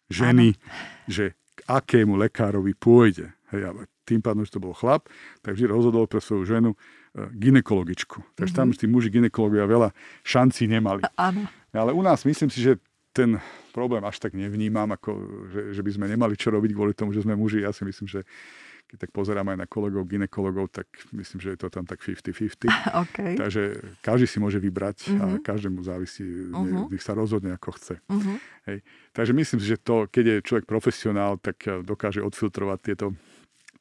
ženy, 0.09 0.57
ano. 0.57 0.64
že 1.04 1.37
k 1.52 1.61
akému 1.68 2.16
lekárovi 2.16 2.72
pôjde. 2.81 3.28
Hej, 3.52 3.76
ale 3.76 3.92
tým 4.09 4.24
pádom, 4.24 4.40
že 4.48 4.57
to 4.57 4.64
bol 4.64 4.72
chlap, 4.72 5.04
tak 5.44 5.52
vždy 5.52 5.68
rozhodol 5.68 6.09
pre 6.09 6.24
svoju 6.24 6.48
ženu 6.48 6.70
ginekologičku. 7.14 8.37
Takže 8.37 8.53
tam 8.55 8.73
tí 8.73 8.87
muži 8.87 9.09
ginekologovia 9.09 9.64
veľa 9.66 9.88
šancí 10.23 10.68
nemali. 10.68 11.03
Áno. 11.16 11.49
Ale 11.73 11.92
u 11.92 12.03
nás 12.03 12.25
myslím 12.25 12.49
si, 12.49 12.62
že 12.62 12.81
ten 13.12 13.40
problém 13.75 14.05
až 14.07 14.23
tak 14.23 14.37
nevnímam, 14.37 14.87
ako, 14.94 15.11
že, 15.51 15.62
že 15.75 15.83
by 15.83 15.90
sme 15.90 16.07
nemali 16.07 16.38
čo 16.38 16.55
robiť 16.55 16.71
kvôli 16.71 16.94
tomu, 16.94 17.11
že 17.11 17.25
sme 17.25 17.35
muži. 17.35 17.64
Ja 17.64 17.75
si 17.75 17.83
myslím, 17.83 18.07
že 18.07 18.23
keď 18.88 19.05
tak 19.05 19.11
pozerám 19.12 19.53
aj 19.53 19.59
na 19.61 19.66
kolegov, 19.68 20.09
ginekologov, 20.09 20.73
tak 20.73 20.88
myslím, 21.12 21.44
že 21.44 21.53
je 21.53 21.59
to 21.61 21.68
tam 21.68 21.85
tak 21.85 22.01
50-50. 22.01 22.73
Okay. 23.09 23.37
Takže 23.37 23.85
každý 24.01 24.25
si 24.25 24.38
môže 24.40 24.57
vybrať 24.57 25.12
uh-huh. 25.12 25.21
a 25.21 25.25
mhm. 25.37 25.40
každému 25.44 25.79
závisí, 25.85 26.25
uh-huh. 26.25 26.88
nech 26.88 27.05
sa 27.05 27.12
rozhodne 27.12 27.53
ako 27.53 27.77
chce. 27.77 28.01
Uh-huh. 28.09 28.37
Hej. 28.64 28.81
Takže 29.12 29.33
myslím 29.37 29.59
si, 29.61 29.66
že 29.68 29.79
to, 29.79 30.09
keď 30.09 30.25
je 30.25 30.37
človek 30.47 30.64
profesionál, 30.64 31.37
tak 31.37 31.68
dokáže 31.85 32.25
odfiltrovať 32.25 32.79
tieto 32.81 33.12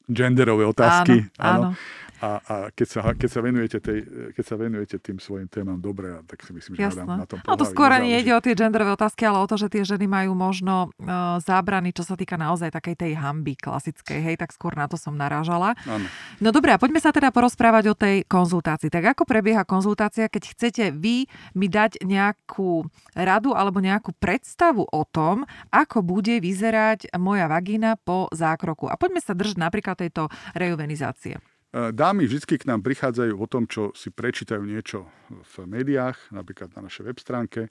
genderové 0.08 0.64
otázky. 0.66 1.28
Áno, 1.38 1.76
áno. 1.76 1.80
A, 2.18 2.42
a 2.42 2.56
keď, 2.74 2.88
sa, 2.90 3.00
keď, 3.14 3.30
sa 3.30 3.40
venujete 3.46 3.78
tej, 3.78 4.00
keď 4.34 4.42
sa 4.46 4.56
venujete 4.58 4.98
tým 4.98 5.22
svojim 5.22 5.46
témam 5.46 5.78
dobre, 5.78 6.18
tak 6.26 6.42
si 6.42 6.50
myslím, 6.50 6.74
že 6.74 6.90
Jasné. 6.90 7.06
na 7.06 7.30
tom 7.30 7.38
No 7.46 7.54
to 7.54 7.66
skôr 7.70 7.94
ani 7.94 8.18
ide 8.18 8.34
o 8.34 8.42
tie 8.42 8.58
genderové 8.58 8.98
otázky, 8.98 9.30
ale 9.30 9.38
o 9.38 9.46
to, 9.46 9.54
že 9.54 9.70
tie 9.70 9.86
ženy 9.86 10.10
majú 10.10 10.34
možno 10.34 10.90
uh, 10.98 11.38
zábrany, 11.38 11.94
čo 11.94 12.02
sa 12.02 12.18
týka 12.18 12.34
naozaj 12.34 12.74
takej 12.74 12.96
tej 12.98 13.12
hamby 13.22 13.54
klasickej, 13.54 14.18
hej, 14.18 14.36
tak 14.42 14.50
skôr 14.50 14.74
na 14.74 14.90
to 14.90 14.98
som 14.98 15.14
narážala. 15.14 15.78
Áno. 15.86 16.10
No 16.42 16.50
dobre, 16.50 16.74
a 16.74 16.82
poďme 16.82 16.98
sa 16.98 17.14
teda 17.14 17.30
porozprávať 17.30 17.94
o 17.94 17.96
tej 17.96 18.26
konzultácii. 18.26 18.90
Tak 18.90 19.14
ako 19.14 19.30
prebieha 19.30 19.62
konzultácia, 19.62 20.26
keď 20.26 20.58
chcete 20.58 20.84
vy 20.98 21.30
mi 21.54 21.68
dať 21.70 22.02
nejakú 22.02 22.82
radu 23.14 23.54
alebo 23.54 23.78
nejakú 23.78 24.18
predstavu 24.18 24.90
o 24.90 25.06
tom, 25.06 25.46
ako 25.70 26.02
bude 26.02 26.42
vyzerať 26.42 27.14
moja 27.22 27.46
vagína 27.46 27.94
po 28.02 28.26
zákroku. 28.34 28.90
A 28.90 28.98
poďme 28.98 29.22
sa 29.22 29.38
držať 29.38 29.62
napríklad 29.62 29.97
tejto 29.98 30.30
rejuvenizácie. 30.54 31.42
Dámy 31.74 32.30
vždy 32.30 32.56
k 32.58 32.70
nám 32.70 32.80
prichádzajú 32.80 33.34
o 33.36 33.48
tom, 33.50 33.68
čo 33.68 33.92
si 33.92 34.08
prečítajú 34.08 34.64
niečo 34.64 35.12
v 35.28 35.68
médiách, 35.68 36.32
napríklad 36.32 36.72
na 36.78 36.88
našej 36.88 37.04
web 37.12 37.20
stránke. 37.20 37.62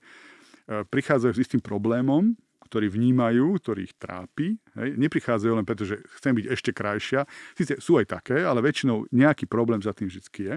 Prichádzajú 0.68 1.32
s 1.32 1.42
istým 1.48 1.64
problémom, 1.64 2.36
ktorý 2.66 2.92
vnímajú, 2.92 3.56
ktorý 3.62 3.86
ich 3.86 3.94
trápi. 3.96 4.58
Hej. 4.76 5.00
Neprichádzajú 5.00 5.52
len 5.54 5.64
preto, 5.64 5.86
že 5.86 6.02
chcem 6.18 6.34
byť 6.34 6.46
ešte 6.50 6.70
krajšia. 6.74 7.22
Sice 7.56 7.78
sú 7.78 7.96
aj 7.96 8.10
také, 8.20 8.42
ale 8.42 8.60
väčšinou 8.60 9.06
nejaký 9.14 9.46
problém 9.46 9.78
za 9.80 9.94
tým 9.94 10.10
vždy 10.10 10.28
je. 10.28 10.54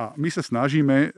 A 0.00 0.16
my 0.18 0.28
sa 0.32 0.42
snažíme 0.42 1.14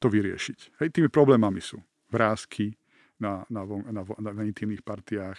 to 0.00 0.06
vyriešiť. 0.10 0.82
Hej. 0.82 0.88
Tými 0.96 1.12
problémami 1.12 1.62
sú 1.62 1.78
vrázky 2.10 2.74
na, 3.20 3.44
na, 3.52 3.62
na, 3.92 4.02
na, 4.02 4.30
na 4.34 4.42
intimných 4.42 4.82
partiách, 4.82 5.38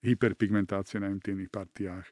hyperpigmentácie 0.00 1.02
na 1.02 1.10
intimných 1.10 1.50
partiách, 1.50 2.06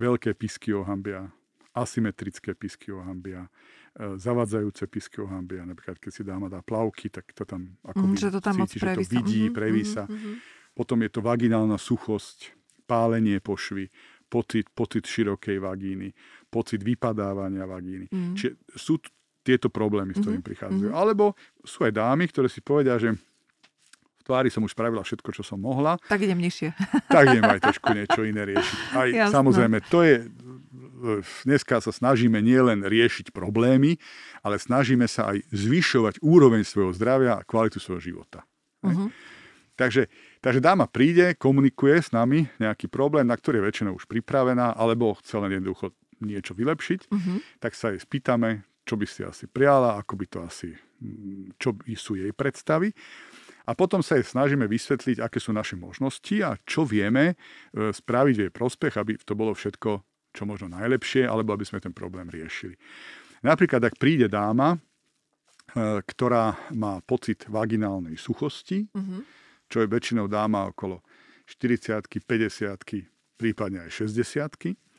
veľké 0.00 0.36
pisky 0.36 0.72
ohambia, 0.72 1.32
asymetrické 1.72 2.52
pisky 2.52 2.92
ohambia, 2.92 3.48
e, 3.96 4.20
zavadzajúce 4.20 4.84
pisky 4.88 5.24
ohambia. 5.24 5.64
Napríklad, 5.64 5.96
keď 5.96 6.12
si 6.12 6.22
dáma 6.22 6.52
dá 6.52 6.60
plavky, 6.60 7.08
tak 7.08 7.32
to 7.32 7.48
tam 7.48 7.76
ako 7.84 8.04
mm, 8.04 8.16
že 8.20 8.28
to 8.28 8.40
tam 8.44 8.56
cíti, 8.64 8.78
že 8.80 8.88
to 8.92 9.02
vidí, 9.08 9.42
mm-hmm, 9.48 9.56
prevísa. 9.56 10.04
Mm-hmm. 10.04 10.34
Potom 10.72 10.98
je 11.04 11.10
to 11.12 11.20
vaginálna 11.20 11.76
suchosť, 11.76 12.56
pálenie 12.84 13.40
pošvy, 13.40 13.88
pocit, 14.28 14.68
pocit 14.72 15.04
širokej 15.04 15.60
vagíny, 15.60 16.12
pocit 16.48 16.80
vypadávania 16.80 17.64
vagíny. 17.68 18.08
Mm. 18.08 18.36
Čiže 18.36 18.52
sú 18.76 19.00
tieto 19.42 19.68
problémy, 19.68 20.14
s 20.14 20.20
ktorým 20.22 20.40
mm-hmm. 20.40 20.48
prichádzajú. 20.48 20.90
Mm-hmm. 20.92 21.02
Alebo 21.02 21.36
sú 21.64 21.84
aj 21.84 21.92
dámy, 21.92 22.24
ktoré 22.30 22.48
si 22.48 22.60
povedia, 22.64 22.96
že 22.96 23.16
v 24.22 24.26
tvári 24.30 24.48
som 24.54 24.62
už 24.62 24.78
spravila 24.78 25.02
všetko, 25.02 25.34
čo 25.34 25.42
som 25.42 25.58
mohla. 25.58 25.98
Tak 26.06 26.22
idem 26.22 26.38
nižšie. 26.38 26.70
Tak 27.12 27.34
idem 27.34 27.42
aj 27.42 27.60
trošku 27.60 27.90
niečo 27.90 28.22
iné 28.22 28.46
riešiť. 28.46 28.78
Aj 28.94 29.08
Jasne. 29.10 29.34
samozrejme, 29.34 29.76
to 29.90 30.06
je, 30.06 30.14
dneska 31.42 31.82
sa 31.82 31.90
snažíme 31.90 32.38
nielen 32.38 32.86
riešiť 32.86 33.34
problémy, 33.34 33.98
ale 34.46 34.62
snažíme 34.62 35.10
sa 35.10 35.34
aj 35.34 35.42
zvyšovať 35.50 36.22
úroveň 36.22 36.62
svojho 36.62 36.94
zdravia 36.94 37.42
a 37.42 37.44
kvalitu 37.44 37.82
svojho 37.82 37.98
života. 37.98 38.46
Uh-huh. 38.86 39.10
Takže, 39.74 40.06
takže 40.38 40.62
dáma 40.62 40.86
príde, 40.86 41.34
komunikuje 41.34 41.98
s 41.98 42.14
nami 42.14 42.46
nejaký 42.62 42.86
problém, 42.86 43.26
na 43.26 43.34
ktorý 43.34 43.58
je 43.58 43.66
väčšinou 43.66 43.92
už 43.98 44.06
pripravená, 44.06 44.78
alebo 44.78 45.18
chce 45.18 45.42
len 45.42 45.58
jednoducho 45.58 45.90
niečo 46.22 46.54
vylepšiť, 46.54 47.00
uh-huh. 47.10 47.38
tak 47.58 47.74
sa 47.74 47.90
jej 47.90 47.98
spýtame, 47.98 48.62
čo 48.86 48.94
by 48.94 49.06
si 49.06 49.26
asi 49.26 49.44
prijala, 49.50 49.98
ako 49.98 50.14
by 50.18 50.26
to 50.26 50.38
asi, 50.42 50.70
čo 51.58 51.74
sú 51.98 52.18
jej 52.18 52.30
predstavy. 52.34 52.94
A 53.66 53.78
potom 53.78 54.02
sa 54.02 54.18
jej 54.18 54.26
snažíme 54.26 54.66
vysvetliť, 54.66 55.22
aké 55.22 55.38
sú 55.38 55.54
naše 55.54 55.78
možnosti 55.78 56.34
a 56.42 56.58
čo 56.66 56.82
vieme 56.82 57.34
e, 57.34 57.94
spraviť 57.94 58.34
v 58.34 58.42
jej 58.48 58.52
prospech, 58.52 58.94
aby 58.98 59.12
to 59.22 59.38
bolo 59.38 59.54
všetko 59.54 60.02
čo 60.32 60.42
možno 60.48 60.72
najlepšie, 60.72 61.28
alebo 61.28 61.52
aby 61.52 61.68
sme 61.68 61.78
ten 61.78 61.92
problém 61.92 62.26
riešili. 62.32 62.74
Napríklad, 63.44 63.84
ak 63.84 64.00
príde 64.00 64.26
dáma, 64.32 64.74
e, 64.74 64.78
ktorá 66.02 66.72
má 66.72 67.04
pocit 67.04 67.44
vaginálnej 67.46 68.16
suchosti, 68.16 68.88
mm-hmm. 68.88 69.20
čo 69.68 69.84
je 69.84 69.92
väčšinou 69.92 70.26
dáma 70.26 70.72
okolo 70.72 71.04
40 71.46 72.08
50 72.08 73.12
prípadne 73.36 73.90
aj 73.90 73.90
60 74.08 74.91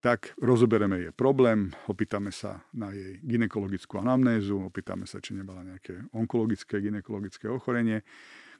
tak 0.00 0.32
rozoberieme 0.40 0.96
jej 0.96 1.12
problém, 1.12 1.68
opýtame 1.84 2.32
sa 2.32 2.64
na 2.72 2.88
jej 2.88 3.20
ginekologickú 3.20 4.00
anamnézu, 4.00 4.56
opýtame 4.72 5.04
sa, 5.04 5.20
či 5.20 5.36
nemala 5.36 5.60
nejaké 5.60 6.08
onkologické, 6.16 6.80
ginekologické 6.80 7.52
ochorenie, 7.52 8.00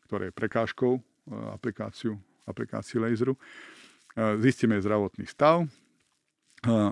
ktoré 0.05 0.29
je 0.29 0.37
prekážkou 0.37 0.93
e, 0.97 1.01
aplikáciu, 1.57 2.21
aplikácii 2.45 3.01
laseru. 3.01 3.35
E, 3.35 3.41
zistíme 4.45 4.77
zdravotný 4.77 5.25
stav, 5.25 5.65
e, 5.65 5.69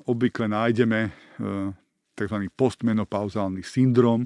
obvykle 0.08 0.48
nájdeme 0.48 1.12
tzv. 2.16 2.36
postmenopauzálny 2.56 3.62
syndrom 3.62 4.24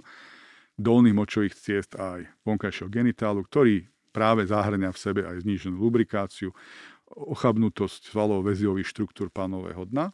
dolných 0.78 1.18
močových 1.18 1.54
ciest 1.58 1.98
aj 1.98 2.24
vonkajšieho 2.46 2.88
genitálu, 2.88 3.44
ktorý 3.44 3.84
práve 4.12 4.44
zahrania 4.44 4.92
v 4.92 5.00
sebe 5.00 5.20
aj 5.24 5.42
zníženú 5.42 5.76
lubrikáciu, 5.76 6.52
ochabnutosť 7.12 8.12
svalov-väziových 8.12 8.88
štruktúr 8.88 9.28
pánového 9.28 9.84
dna, 9.88 10.12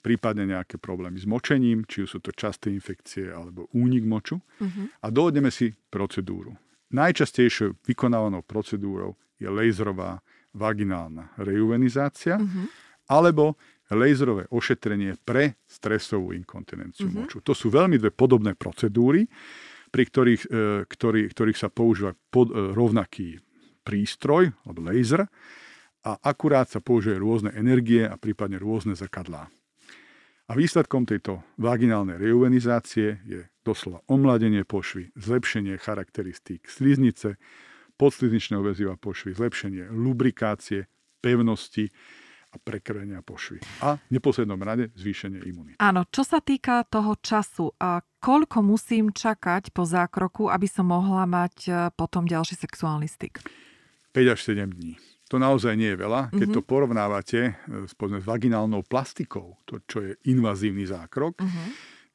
prípadne 0.00 0.48
nejaké 0.48 0.80
problémy 0.80 1.20
s 1.20 1.28
močením, 1.28 1.84
či 1.84 2.08
sú 2.08 2.24
to 2.24 2.32
časté 2.32 2.72
infekcie 2.72 3.28
alebo 3.28 3.68
únik 3.76 4.04
moču. 4.04 4.40
Uh-huh. 4.40 4.88
A 5.04 5.06
dohodneme 5.12 5.52
si 5.52 5.72
procedúru. 5.92 6.56
Najčastejšou 6.90 7.84
vykonávanou 7.86 8.42
procedúrou 8.42 9.14
je 9.38 9.46
laserová 9.46 10.18
vaginálna 10.56 11.30
rejuvenizácia 11.38 12.40
uh-huh. 12.40 12.66
alebo 13.06 13.54
laserové 13.92 14.50
ošetrenie 14.50 15.20
pre 15.22 15.60
stresovú 15.68 16.34
inkontinenciu 16.34 17.06
uh-huh. 17.06 17.26
moču. 17.26 17.38
To 17.44 17.54
sú 17.54 17.70
veľmi 17.70 18.00
dve 18.00 18.10
podobné 18.10 18.56
procedúry, 18.58 19.26
pri 19.90 20.02
ktorých, 20.06 20.42
e, 20.46 20.58
ktorý, 20.86 21.20
ktorých 21.34 21.58
sa 21.58 21.68
používa 21.68 22.14
pod, 22.30 22.54
e, 22.54 22.70
rovnaký 22.70 23.42
prístroj, 23.82 24.54
alebo 24.62 24.80
laser, 24.86 25.26
a 26.00 26.16
akurát 26.24 26.68
sa 26.68 26.80
použije 26.80 27.20
rôzne 27.20 27.52
energie 27.52 28.04
a 28.04 28.16
prípadne 28.16 28.56
rôzne 28.56 28.96
zrkadlá. 28.96 29.52
A 30.50 30.52
výsledkom 30.58 31.06
tejto 31.06 31.46
vaginálnej 31.62 32.18
reuvenizácie 32.18 33.22
je 33.22 33.46
doslova 33.62 34.02
omladenie 34.10 34.66
pošvy, 34.66 35.14
zlepšenie 35.14 35.78
charakteristík 35.78 36.66
sliznice, 36.66 37.38
podslizničného 37.94 38.58
väziva 38.64 38.98
pošvy, 38.98 39.36
zlepšenie 39.38 39.94
lubrikácie, 39.94 40.90
pevnosti 41.22 41.86
a 42.50 42.58
prekrvenia 42.58 43.22
pošvy. 43.22 43.62
A 43.86 44.00
v 44.00 44.10
neposlednom 44.10 44.58
rade 44.58 44.90
zvýšenie 44.98 45.38
imunity. 45.46 45.78
Áno, 45.78 46.02
čo 46.10 46.26
sa 46.26 46.42
týka 46.42 46.82
toho 46.90 47.14
času, 47.22 47.70
a 47.78 48.02
koľko 48.18 48.58
musím 48.66 49.14
čakať 49.14 49.70
po 49.70 49.86
zákroku, 49.86 50.50
aby 50.50 50.66
som 50.66 50.90
mohla 50.90 51.30
mať 51.30 51.54
e, 51.68 51.70
potom 51.94 52.26
ďalší 52.26 52.58
sexuálny 52.58 53.06
styk? 53.06 53.38
5 54.10 54.34
až 54.34 54.40
7 54.42 54.66
dní. 54.66 54.98
To 55.30 55.38
naozaj 55.38 55.78
nie 55.78 55.94
je 55.94 55.98
veľa. 56.02 56.34
Keď 56.34 56.48
mm-hmm. 56.50 56.58
to 56.58 56.66
porovnávate 56.66 57.40
e, 57.40 57.52
s, 57.86 57.94
s 57.94 58.26
vaginálnou 58.26 58.82
plastikou, 58.82 59.62
to 59.62 59.78
čo 59.86 60.02
je 60.02 60.12
invazívny 60.26 60.84
zákrok, 60.90 61.38
mm-hmm. 61.38 61.68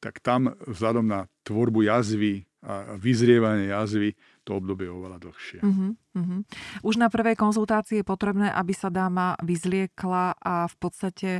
tak 0.04 0.20
tam 0.20 0.52
vzhľadom 0.68 1.08
na 1.08 1.24
tvorbu 1.42 1.88
jazvy 1.88 2.44
a 2.66 2.98
vyzrievanie 2.98 3.70
jazvy 3.70 4.18
to 4.42 4.58
obdobie 4.58 4.86
je 4.86 4.94
oveľa 4.94 5.18
dlhšie. 5.22 5.60
Uh-huh, 5.62 5.94
uh-huh. 5.94 6.40
Už 6.82 6.98
na 6.98 7.06
prvej 7.06 7.38
konzultácii 7.38 8.02
je 8.02 8.06
potrebné, 8.06 8.50
aby 8.50 8.74
sa 8.74 8.90
dáma 8.90 9.38
vyzliekla 9.42 10.38
a 10.38 10.70
v 10.70 10.76
podstate 10.78 11.30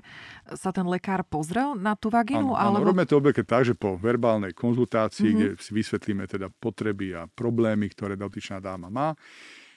sa 0.54 0.70
ten 0.70 0.86
lekár 0.86 1.22
pozrel 1.26 1.78
na 1.78 1.98
tú 1.98 2.10
vagínu? 2.10 2.54
Áno, 2.54 2.58
alebo... 2.58 2.82
áno 2.82 2.86
robíme 2.90 3.06
to 3.06 3.18
obvykle 3.18 3.42
tak, 3.46 3.62
že 3.66 3.74
po 3.74 3.98
verbálnej 3.98 4.54
konzultácii, 4.54 5.30
uh-huh. 5.30 5.38
kde 5.38 5.48
si 5.62 5.70
vysvetlíme 5.74 6.26
teda 6.26 6.46
potreby 6.50 7.14
a 7.14 7.26
problémy, 7.30 7.90
ktoré 7.90 8.14
dotyčná 8.14 8.62
dáma 8.62 8.90
má, 8.90 9.08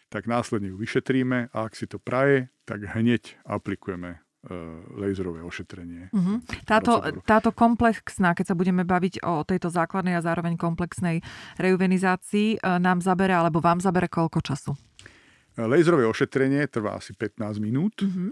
tak 0.10 0.26
následne 0.26 0.74
ju 0.74 0.78
vyšetríme 0.78 1.53
a 1.53 1.57
ak 1.66 1.78
si 1.78 1.86
to 1.86 2.01
praje, 2.01 2.49
tak 2.66 2.82
hneď 2.86 3.38
aplikujeme 3.45 4.22
E, 4.39 4.55
laserové 4.95 5.43
ošetrenie. 5.43 6.16
Uh-huh. 6.16 6.39
Táto, 6.64 7.03
táto 7.28 7.51
komplexná, 7.51 8.32
keď 8.32 8.45
sa 8.47 8.55
budeme 8.55 8.88
baviť 8.88 9.20
o 9.28 9.43
tejto 9.43 9.68
základnej 9.68 10.16
a 10.16 10.24
zároveň 10.24 10.55
komplexnej 10.55 11.20
reuvenizácii, 11.60 12.55
e, 12.55 12.57
nám 12.80 13.03
zabere, 13.03 13.36
alebo 13.36 13.60
vám 13.60 13.84
zabere 13.84 14.07
koľko 14.07 14.39
času? 14.39 14.72
E, 14.72 15.68
laserové 15.68 16.07
ošetrenie 16.07 16.72
trvá 16.72 16.95
asi 16.95 17.12
15 17.12 17.60
minút 17.60 17.99
uh-huh. 17.99 18.32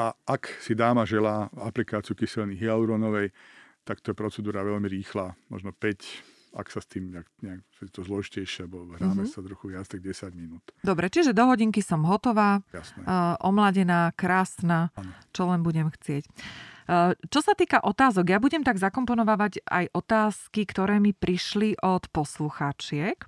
a 0.00 0.16
ak 0.24 0.48
si 0.64 0.72
dáma 0.72 1.04
želá 1.04 1.52
aplikáciu 1.60 2.16
kyseliny 2.16 2.56
hyaluronovej, 2.56 3.28
tak 3.84 4.00
to 4.00 4.16
je 4.16 4.16
procedúra 4.16 4.64
veľmi 4.64 4.88
rýchla, 4.88 5.36
možno 5.52 5.76
5 5.76 6.33
ak 6.54 6.70
sa 6.70 6.78
s 6.78 6.86
tým 6.86 7.10
nejak, 7.10 7.28
nejak 7.42 7.62
to 7.90 8.00
zložitejšie, 8.06 8.70
alebo 8.70 8.94
hráme 8.94 9.26
mm-hmm. 9.26 9.34
sa 9.34 9.42
trochu 9.42 9.64
viac, 9.74 9.86
tak 9.90 10.00
10 10.00 10.30
minút. 10.38 10.62
Dobre, 10.86 11.10
čiže 11.10 11.34
do 11.34 11.50
hodinky 11.50 11.82
som 11.82 12.06
hotová, 12.06 12.62
Uh, 13.02 13.34
omladená, 13.42 14.14
krásna, 14.14 14.94
ano. 14.94 15.10
čo 15.34 15.50
len 15.50 15.66
budem 15.66 15.90
chcieť. 15.90 16.24
Uh, 16.86 17.12
čo 17.26 17.42
sa 17.42 17.58
týka 17.58 17.82
otázok, 17.82 18.30
ja 18.30 18.38
budem 18.38 18.62
tak 18.62 18.78
zakomponovať 18.78 19.66
aj 19.66 19.84
otázky, 19.90 20.62
ktoré 20.62 21.02
mi 21.02 21.10
prišli 21.10 21.74
od 21.82 22.06
poslucháčiek. 22.14 23.18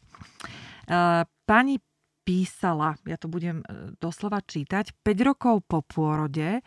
Uh, 0.86 1.26
pani 1.44 1.82
písala, 2.26 2.98
ja 3.06 3.14
to 3.14 3.30
budem 3.30 3.62
doslova 4.02 4.42
čítať, 4.42 4.90
5 5.06 5.28
rokov 5.30 5.62
po 5.70 5.86
pôrode 5.86 6.58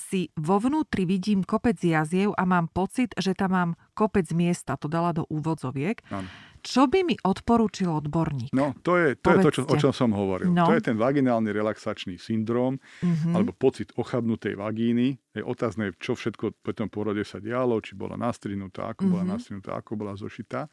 si 0.00 0.32
vo 0.40 0.56
vnútri 0.56 1.04
vidím 1.04 1.44
kopec 1.44 1.76
jaziev 1.76 2.32
a 2.32 2.48
mám 2.48 2.72
pocit, 2.72 3.12
že 3.20 3.36
tam 3.36 3.52
mám 3.52 3.70
kopec 3.92 4.24
miesta, 4.32 4.80
to 4.80 4.88
dala 4.88 5.12
do 5.12 5.28
úvodzoviek. 5.28 6.00
Ano. 6.08 6.24
Čo 6.60 6.92
by 6.92 7.04
mi 7.08 7.16
odporúčil 7.16 7.88
odborník? 7.88 8.52
No, 8.52 8.76
to 8.84 9.00
je 9.00 9.16
to, 9.16 9.32
je 9.32 9.44
to 9.48 9.50
čo, 9.52 9.62
o 9.64 9.76
čom 9.80 9.92
som 9.96 10.12
hovoril. 10.12 10.52
No. 10.52 10.68
To 10.68 10.76
je 10.76 10.84
ten 10.84 10.96
vaginálny 11.00 11.56
relaxačný 11.56 12.20
syndrom, 12.20 12.76
mm-hmm. 13.00 13.32
alebo 13.32 13.56
pocit 13.56 13.92
ochabnutej 13.96 14.60
vagíny. 14.60 15.16
Je 15.32 15.40
otázne, 15.40 15.96
čo 15.96 16.12
všetko 16.12 16.60
po 16.60 16.70
tom 16.76 16.92
porode 16.92 17.24
sa 17.24 17.40
dialo, 17.40 17.80
či 17.80 17.96
bola 17.96 18.20
nastrihnutá, 18.20 18.92
ako 18.92 19.08
mm-hmm. 19.08 19.12
bola 19.12 19.24
mhm. 19.24 19.30
nastrihnutá, 19.32 19.70
ako 19.80 19.92
bola 19.96 20.12
zošitá. 20.16 20.68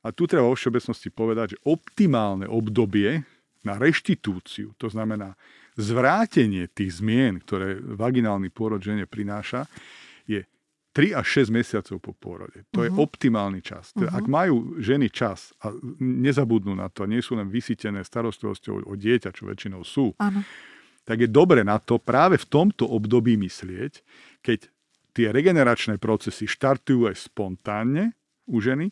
A 0.00 0.08
tu 0.14 0.24
treba 0.30 0.46
vo 0.46 0.56
všeobecnosti 0.56 1.10
povedať, 1.12 1.58
že 1.58 1.62
optimálne 1.66 2.46
obdobie 2.46 3.20
na 3.60 3.76
reštitúciu, 3.76 4.72
to 4.80 4.88
znamená 4.88 5.36
zvrátenie 5.78 6.66
tých 6.70 6.98
zmien, 6.98 7.42
ktoré 7.42 7.78
vaginálny 7.78 8.50
pôrod 8.50 8.82
žene 8.82 9.06
prináša, 9.06 9.70
je 10.26 10.46
3 10.90 11.14
až 11.14 11.46
6 11.46 11.54
mesiacov 11.54 11.96
po 12.02 12.12
pôrode. 12.18 12.66
To 12.74 12.82
uh-huh. 12.82 12.86
je 12.86 12.92
mhm. 12.94 12.98
optimálny 12.98 13.60
čas. 13.62 13.94
Uh-huh. 13.94 14.10
Ak 14.10 14.26
majú 14.26 14.78
ženy 14.82 15.10
čas 15.10 15.54
a 15.62 15.70
nezabudnú 16.02 16.74
na 16.74 16.90
to, 16.90 17.06
a 17.06 17.10
nie 17.10 17.22
sú 17.22 17.38
len 17.38 17.46
vysítené 17.46 18.02
starostlivosťou 18.02 18.90
o 18.90 18.94
dieťa, 18.98 19.30
čo 19.30 19.46
väčšinou 19.46 19.82
sú, 19.86 20.12
uh-huh. 20.14 20.42
tak 21.06 21.22
je 21.22 21.28
dobre 21.30 21.62
na 21.62 21.78
to 21.78 22.02
práve 22.02 22.38
v 22.38 22.46
tomto 22.46 22.90
období 22.90 23.38
myslieť, 23.38 24.02
keď 24.42 24.66
tie 25.14 25.34
regeneračné 25.34 25.98
procesy 25.98 26.46
štartujú 26.46 27.10
aj 27.10 27.16
spontánne 27.18 28.14
u 28.46 28.62
ženy, 28.62 28.90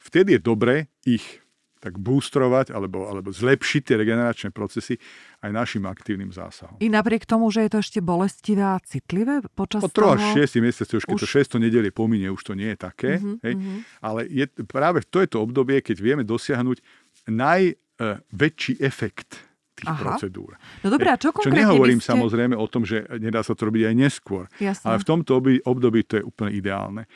vtedy 0.00 0.36
je 0.36 0.40
dobre 0.40 0.92
ich 1.04 1.41
tak 1.82 1.98
boostrovať 1.98 2.70
alebo, 2.70 3.10
alebo 3.10 3.34
zlepšiť 3.34 3.82
tie 3.82 3.98
regeneračné 3.98 4.54
procesy 4.54 5.02
aj 5.42 5.50
našim 5.50 5.82
aktívnym 5.82 6.30
zásahom. 6.30 6.78
I 6.78 6.86
napriek 6.86 7.26
tomu, 7.26 7.50
že 7.50 7.66
je 7.66 7.70
to 7.74 7.78
ešte 7.82 7.98
bolestivé 7.98 8.62
a 8.62 8.78
citlivé 8.78 9.42
počas 9.58 9.82
Od 9.82 9.90
3 9.90 10.14
až 10.14 10.22
6 10.46 10.62
mesiacov, 10.62 11.02
už 11.02 11.06
keď 11.10 11.16
už... 11.18 11.22
to 11.26 11.58
6 11.58 11.58
nedelie 11.58 11.90
pominie, 11.90 12.30
už 12.30 12.46
to 12.46 12.54
nie 12.54 12.70
je 12.70 12.78
také. 12.78 13.18
Uh-huh, 13.18 13.42
hej? 13.42 13.58
Uh-huh. 13.58 13.82
Ale 13.98 14.30
je, 14.30 14.46
práve 14.62 15.02
to 15.10 15.18
je 15.18 15.26
to 15.26 15.42
obdobie, 15.42 15.82
keď 15.82 15.98
vieme 15.98 16.22
dosiahnuť 16.22 16.78
najväčší 17.26 18.78
efekt 18.78 19.42
tých 19.74 19.90
Aha. 19.90 19.98
procedúr. 19.98 20.54
No 20.86 20.94
dobré, 20.94 21.10
a 21.10 21.18
čo 21.18 21.34
konkrétne 21.34 21.58
Čo 21.58 21.62
nehovorím 21.66 21.98
ste... 21.98 22.14
samozrejme 22.14 22.54
o 22.54 22.66
tom, 22.70 22.86
že 22.86 23.02
nedá 23.18 23.42
sa 23.42 23.58
to 23.58 23.66
robiť 23.66 23.90
aj 23.90 23.94
neskôr. 23.98 24.46
Jasne. 24.62 24.86
Ale 24.86 24.96
v 25.02 25.06
tomto 25.08 25.42
období 25.66 26.06
to 26.06 26.22
je 26.22 26.24
úplne 26.24 26.54
ideálne. 26.54 27.10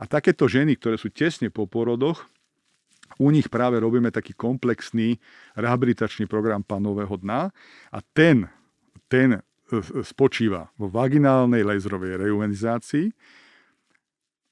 A 0.00 0.08
takéto 0.08 0.48
ženy, 0.48 0.80
ktoré 0.80 0.96
sú 0.96 1.12
tesne 1.12 1.52
po 1.52 1.68
porodoch, 1.68 2.24
u 3.20 3.28
nich 3.28 3.52
práve 3.52 3.76
robíme 3.76 4.08
taký 4.08 4.32
komplexný 4.32 5.20
rehabilitačný 5.52 6.24
program 6.24 6.64
panového 6.64 7.20
dna 7.20 7.52
a 7.92 7.98
ten, 8.16 8.48
ten 9.12 9.36
e, 9.36 9.40
spočíva 10.00 10.72
vo 10.80 10.88
vaginálnej 10.88 11.60
laserovej 11.60 12.16
reumenizácii, 12.16 13.12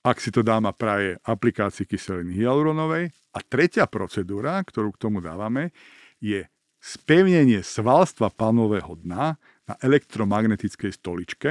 ak 0.05 0.21
si 0.21 0.29
to 0.29 0.45
dáma 0.45 0.77
praje 0.77 1.17
aplikácii 1.25 1.89
kyseliny 1.89 2.37
hyaluronovej. 2.37 3.11
A 3.37 3.39
tretia 3.45 3.85
procedúra, 3.89 4.61
ktorú 4.63 4.95
k 4.95 5.01
tomu 5.01 5.19
dávame, 5.21 5.73
je 6.23 6.47
spevnenie 6.79 7.61
svalstva 7.61 8.31
panového 8.31 8.95
dna 9.05 9.37
na 9.69 9.75
elektromagnetickej 9.83 10.95
stoličke, 10.95 11.51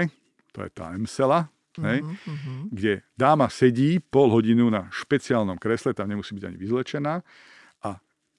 to 0.55 0.65
je 0.65 0.70
tá 0.74 0.89
MSELA, 0.95 1.51
hej, 1.84 1.99
uh-huh. 2.01 2.73
kde 2.73 3.05
dáma 3.13 3.49
sedí 3.49 3.99
pol 3.99 4.34
hodinu 4.34 4.69
na 4.69 4.89
špeciálnom 4.89 5.57
kresle, 5.57 5.93
tam 5.93 6.09
nemusí 6.09 6.34
byť 6.34 6.43
ani 6.47 6.57
vyzlečená 6.57 7.13
a 7.84 7.89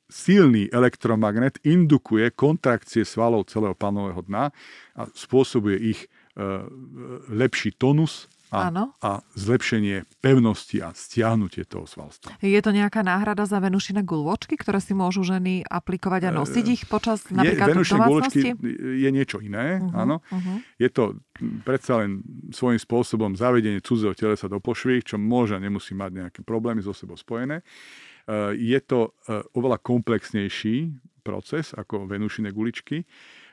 silný 0.08 0.72
elektromagnet 0.72 1.60
indukuje 1.62 2.32
kontrakcie 2.32 3.04
svalov 3.04 3.46
celého 3.46 3.76
panového 3.76 4.24
dna 4.24 4.50
a 4.98 5.02
spôsobuje 5.12 5.76
ich 5.78 6.00
e, 6.04 6.08
lepší 7.28 7.76
tonus 7.76 8.26
a, 8.48 8.72
a 9.04 9.10
zlepšenie 9.36 10.08
pevnosti 10.24 10.80
a 10.80 10.96
stiahnutie 10.96 11.68
toho 11.68 11.84
svalstva. 11.84 12.32
Je 12.40 12.56
to 12.64 12.72
nejaká 12.72 13.04
náhrada 13.04 13.44
za 13.44 13.60
venušine 13.60 14.00
guľôčky, 14.04 14.56
ktoré 14.56 14.80
si 14.80 14.96
môžu 14.96 15.24
ženy 15.24 15.64
aplikovať 15.68 16.28
a 16.28 16.30
nosiť 16.32 16.66
ich 16.68 16.82
počas 16.88 17.28
napríklad 17.28 17.76
je, 17.76 17.84
domácnosti? 17.84 18.48
je 19.04 19.10
niečo 19.12 19.44
iné, 19.44 19.80
uh-huh, 19.80 20.00
áno. 20.04 20.16
Uh-huh. 20.32 20.56
Je 20.80 20.88
to 20.88 21.20
predsa 21.62 22.04
len 22.04 22.24
svojím 22.48 22.80
spôsobom 22.80 23.36
zavedenie 23.36 23.84
cudzého 23.84 24.16
telesa 24.16 24.48
do 24.48 24.58
pošvy, 24.58 25.04
čo 25.04 25.16
môže 25.20 25.54
a 25.54 25.62
nemusí 25.62 25.92
mať 25.92 26.10
nejaké 26.24 26.40
problémy 26.40 26.80
so 26.80 26.96
sebou 26.96 27.20
spojené. 27.20 27.60
Uh, 28.28 28.52
je 28.56 28.80
to 28.84 29.12
uh, 29.28 29.44
oveľa 29.52 29.80
komplexnejší 29.80 30.96
proces 31.20 31.76
ako 31.76 32.08
venušine 32.08 32.48
guličky, 32.56 33.04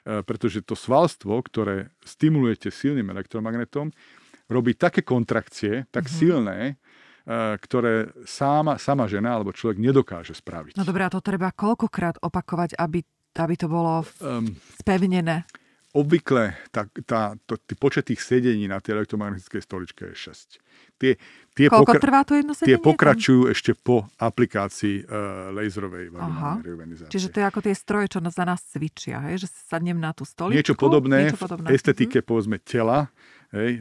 pretože 0.06 0.64
to 0.64 0.78
svalstvo, 0.78 1.42
ktoré 1.44 1.92
stimulujete 2.06 2.70
silným 2.72 3.10
elektromagnetom, 3.12 3.92
robí 4.50 4.78
také 4.78 5.02
kontrakcie, 5.02 5.90
tak 5.90 6.06
mm-hmm. 6.06 6.20
silné, 6.20 6.58
eh, 6.70 7.58
ktoré 7.58 8.14
sama, 8.26 8.78
sama 8.78 9.10
žena 9.10 9.38
alebo 9.38 9.56
človek 9.56 9.82
nedokáže 9.82 10.38
spraviť. 10.38 10.78
No 10.78 10.86
dobré, 10.86 11.06
a 11.06 11.14
to 11.14 11.22
treba 11.22 11.50
koľkokrát 11.54 12.22
opakovať, 12.22 12.78
aby, 12.78 13.02
aby 13.38 13.56
to 13.58 13.68
bolo 13.70 14.06
um, 14.22 14.46
spevnené? 14.82 15.46
Obvykle 15.96 16.60
tá, 16.76 16.92
tá, 17.08 17.40
to, 17.48 17.56
tý 17.56 17.72
počet 17.80 18.12
tých 18.12 18.20
sedení 18.20 18.68
na 18.68 18.84
tej 18.84 19.00
elektromagnetickej 19.00 19.64
stoličke 19.64 20.04
je 20.12 20.28
6. 20.28 20.60
Tie, 21.00 21.16
tie 21.56 21.72
Koľko 21.72 21.96
pokra- 21.96 22.04
trvá 22.04 22.22
to 22.28 22.36
jedno 22.36 22.52
sedenie? 22.52 22.76
Tie 22.76 22.84
pokračujú 22.84 23.48
tam? 23.48 23.52
ešte 23.56 23.72
po 23.80 24.04
aplikácii 24.20 25.08
uh, 25.08 25.56
laserovej 25.56 26.12
vaginálnej 26.12 27.08
Čiže 27.08 27.32
to 27.32 27.38
je 27.40 27.46
ako 27.48 27.60
tie 27.64 27.76
stroje, 27.80 28.12
čo 28.12 28.20
za 28.28 28.44
nás 28.44 28.60
cvičia, 28.68 29.24
hej? 29.24 29.44
že 29.44 29.48
sadnem 29.48 29.96
na 29.96 30.12
tú 30.12 30.28
stoličku. 30.28 30.60
Niečo 30.60 30.76
podobné, 30.76 31.32
niečo 31.32 31.40
podobné. 31.40 31.72
v 31.72 31.80
estetike 31.80 32.20
mm-hmm. 32.20 32.28
povedzme 32.28 32.58
tela 32.60 33.08
hej, 33.56 33.72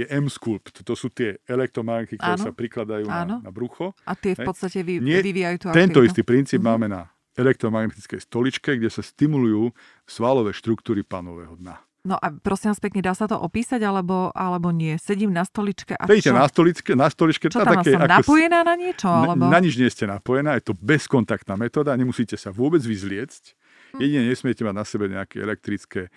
je 0.00 0.04
M-sculpt. 0.08 0.80
To 0.82 0.94
sú 0.96 1.12
tie 1.12 1.36
elektromagnety, 1.44 2.16
ktoré 2.16 2.40
áno, 2.40 2.46
sa 2.48 2.52
prikladajú 2.56 3.06
na, 3.06 3.44
na 3.44 3.50
brucho. 3.52 3.92
A 4.08 4.16
tie 4.16 4.32
v 4.32 4.48
podstate 4.48 4.80
vy, 4.80 5.04
Nie, 5.04 5.20
vyvíjajú 5.20 5.56
tú 5.60 5.66
Tento 5.76 6.00
istý 6.00 6.24
princíp 6.24 6.64
mm-hmm. 6.64 6.72
máme 6.72 6.86
na 6.88 7.02
elektromagnetickej 7.36 8.20
stoličke, 8.26 8.76
kde 8.80 8.90
sa 8.90 9.04
stimulujú 9.04 9.70
svalové 10.08 10.50
štruktúry 10.56 11.06
panového 11.06 11.54
dna. 11.60 11.78
No 12.00 12.16
a 12.16 12.32
prosím 12.32 12.72
vás 12.72 12.80
pekne, 12.80 13.04
dá 13.04 13.12
sa 13.12 13.28
to 13.28 13.36
opísať, 13.36 13.84
alebo, 13.84 14.32
alebo 14.32 14.72
nie? 14.72 14.96
Sedím 14.96 15.36
na 15.36 15.44
stoličke 15.44 15.92
a 16.00 16.08
Sedíte 16.08 16.32
na 16.32 16.48
stoličke, 16.48 16.96
na 16.96 17.12
stoličke. 17.12 17.52
Čo 17.52 17.60
tam 17.60 17.76
také, 17.76 17.92
som 17.92 18.00
ako 18.00 18.24
napojená 18.24 18.64
na 18.64 18.72
niečo? 18.72 19.08
Alebo... 19.12 19.44
Na, 19.44 19.52
na 19.52 19.60
nič 19.60 19.76
nie 19.76 19.90
ste 19.92 20.08
napojená, 20.08 20.56
je 20.56 20.72
to 20.72 20.74
bezkontaktná 20.80 21.60
metóda, 21.60 21.92
nemusíte 22.00 22.40
sa 22.40 22.48
vôbec 22.48 22.80
vyzliecť. 22.80 23.52
Hm. 23.92 23.98
Jedine 24.00 24.22
nesmiete 24.32 24.64
mať 24.64 24.74
na 24.80 24.84
sebe 24.88 25.12
nejaké 25.12 25.44
elektrické 25.44 26.08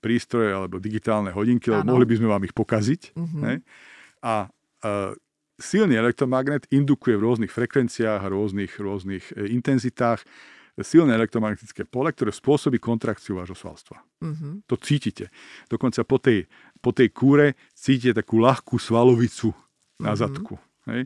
prístroje 0.00 0.50
alebo 0.50 0.80
digitálne 0.80 1.30
hodinky, 1.30 1.68
lebo 1.68 1.94
mohli 1.94 2.08
by 2.08 2.14
sme 2.16 2.28
vám 2.32 2.42
ich 2.48 2.56
pokaziť. 2.56 3.12
Mm-hmm. 3.14 3.40
Ne? 3.44 3.54
A 4.24 4.48
uh, 4.48 5.12
silný 5.60 5.94
elektromagnet 6.00 6.64
indukuje 6.72 7.14
v 7.20 7.24
rôznych 7.24 7.52
frekvenciách 7.52 8.20
a 8.24 8.32
rôznych, 8.32 8.80
rôznych 8.80 9.24
e, 9.36 9.52
intenzitách 9.52 10.24
silné 10.80 11.12
elektromagnetické 11.12 11.84
pole, 11.84 12.08
ktoré 12.08 12.32
spôsobí 12.32 12.80
kontrakciu 12.80 13.36
vášho 13.36 13.52
svalstva. 13.52 14.00
Mm-hmm. 14.24 14.52
To 14.64 14.74
cítite. 14.80 15.28
Dokonca 15.68 16.00
po 16.08 16.16
tej, 16.16 16.48
po 16.80 16.96
tej 16.96 17.12
kúre 17.12 17.60
cítite 17.76 18.16
takú 18.24 18.40
ľahkú 18.40 18.80
svalovicu 18.80 19.52
na 20.00 20.16
mm-hmm. 20.16 20.20
zadku. 20.20 20.56
Hej? 20.88 21.04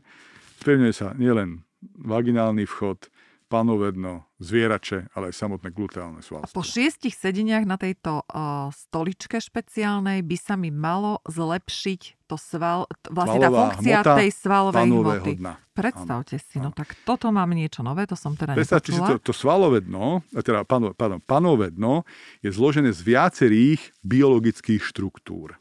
Spevňuje 0.63 0.95
sa 0.95 1.13
nielen 1.19 1.67
vaginálny 1.99 2.65
vchod, 2.65 3.11
panovedno, 3.55 4.27
zvierače, 4.43 5.15
ale 5.15 5.31
aj 5.31 5.35
samotné 5.39 5.71
gluteálne 5.71 6.19
svalstvo. 6.27 6.51
A 6.51 6.57
po 6.59 6.67
šiestich 6.67 7.15
sedeniach 7.15 7.63
na 7.63 7.79
tejto 7.79 8.27
uh, 8.27 8.75
stoličke 8.75 9.39
špeciálnej 9.39 10.27
by 10.27 10.35
sa 10.35 10.59
mi 10.59 10.75
malo 10.75 11.23
zlepšiť 11.31 12.27
to 12.27 12.35
sval, 12.35 12.91
vlastne 13.15 13.39
Svalová 13.39 13.47
tá 13.47 13.63
funkcia 13.71 13.99
hmota, 14.03 14.15
tej 14.19 14.31
svalovej 14.35 14.87
hmoty. 14.91 15.33
Hodna. 15.39 15.53
Predstavte 15.71 16.37
ano. 16.41 16.47
si, 16.51 16.57
no 16.59 16.71
tak 16.75 16.89
toto 17.07 17.31
mám 17.31 17.51
niečo 17.55 17.87
nové, 17.87 18.11
to 18.11 18.19
som 18.19 18.35
teda 18.35 18.59
Predstavte 18.59 18.91
si, 18.91 18.99
to, 18.99 19.23
to 19.23 19.31
svalové 19.31 19.87
dno, 19.87 20.27
teda 20.35 20.67
pano, 20.67 20.91
pardon, 20.91 21.23
panové 21.23 21.71
dno 21.71 22.03
je 22.43 22.51
zložené 22.51 22.91
z 22.91 23.07
viacerých 23.07 23.79
biologických 24.03 24.83
štruktúr. 24.83 25.55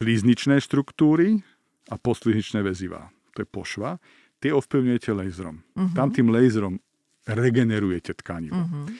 Slizničné 0.00 0.64
štruktúry 0.64 1.44
a 1.92 2.00
poslizničné 2.00 2.64
väzivá. 2.64 3.12
To 3.36 3.44
je 3.44 3.48
pošva 3.48 4.00
tie 4.42 4.50
ovplyvňujete 4.50 5.14
laserom. 5.14 5.62
Uh-huh. 5.62 5.94
Tam 5.94 6.10
tým 6.10 6.34
laserom 6.34 6.82
regenerujete 7.22 8.18
tkanivo. 8.18 8.58
Uh-huh. 8.58 8.90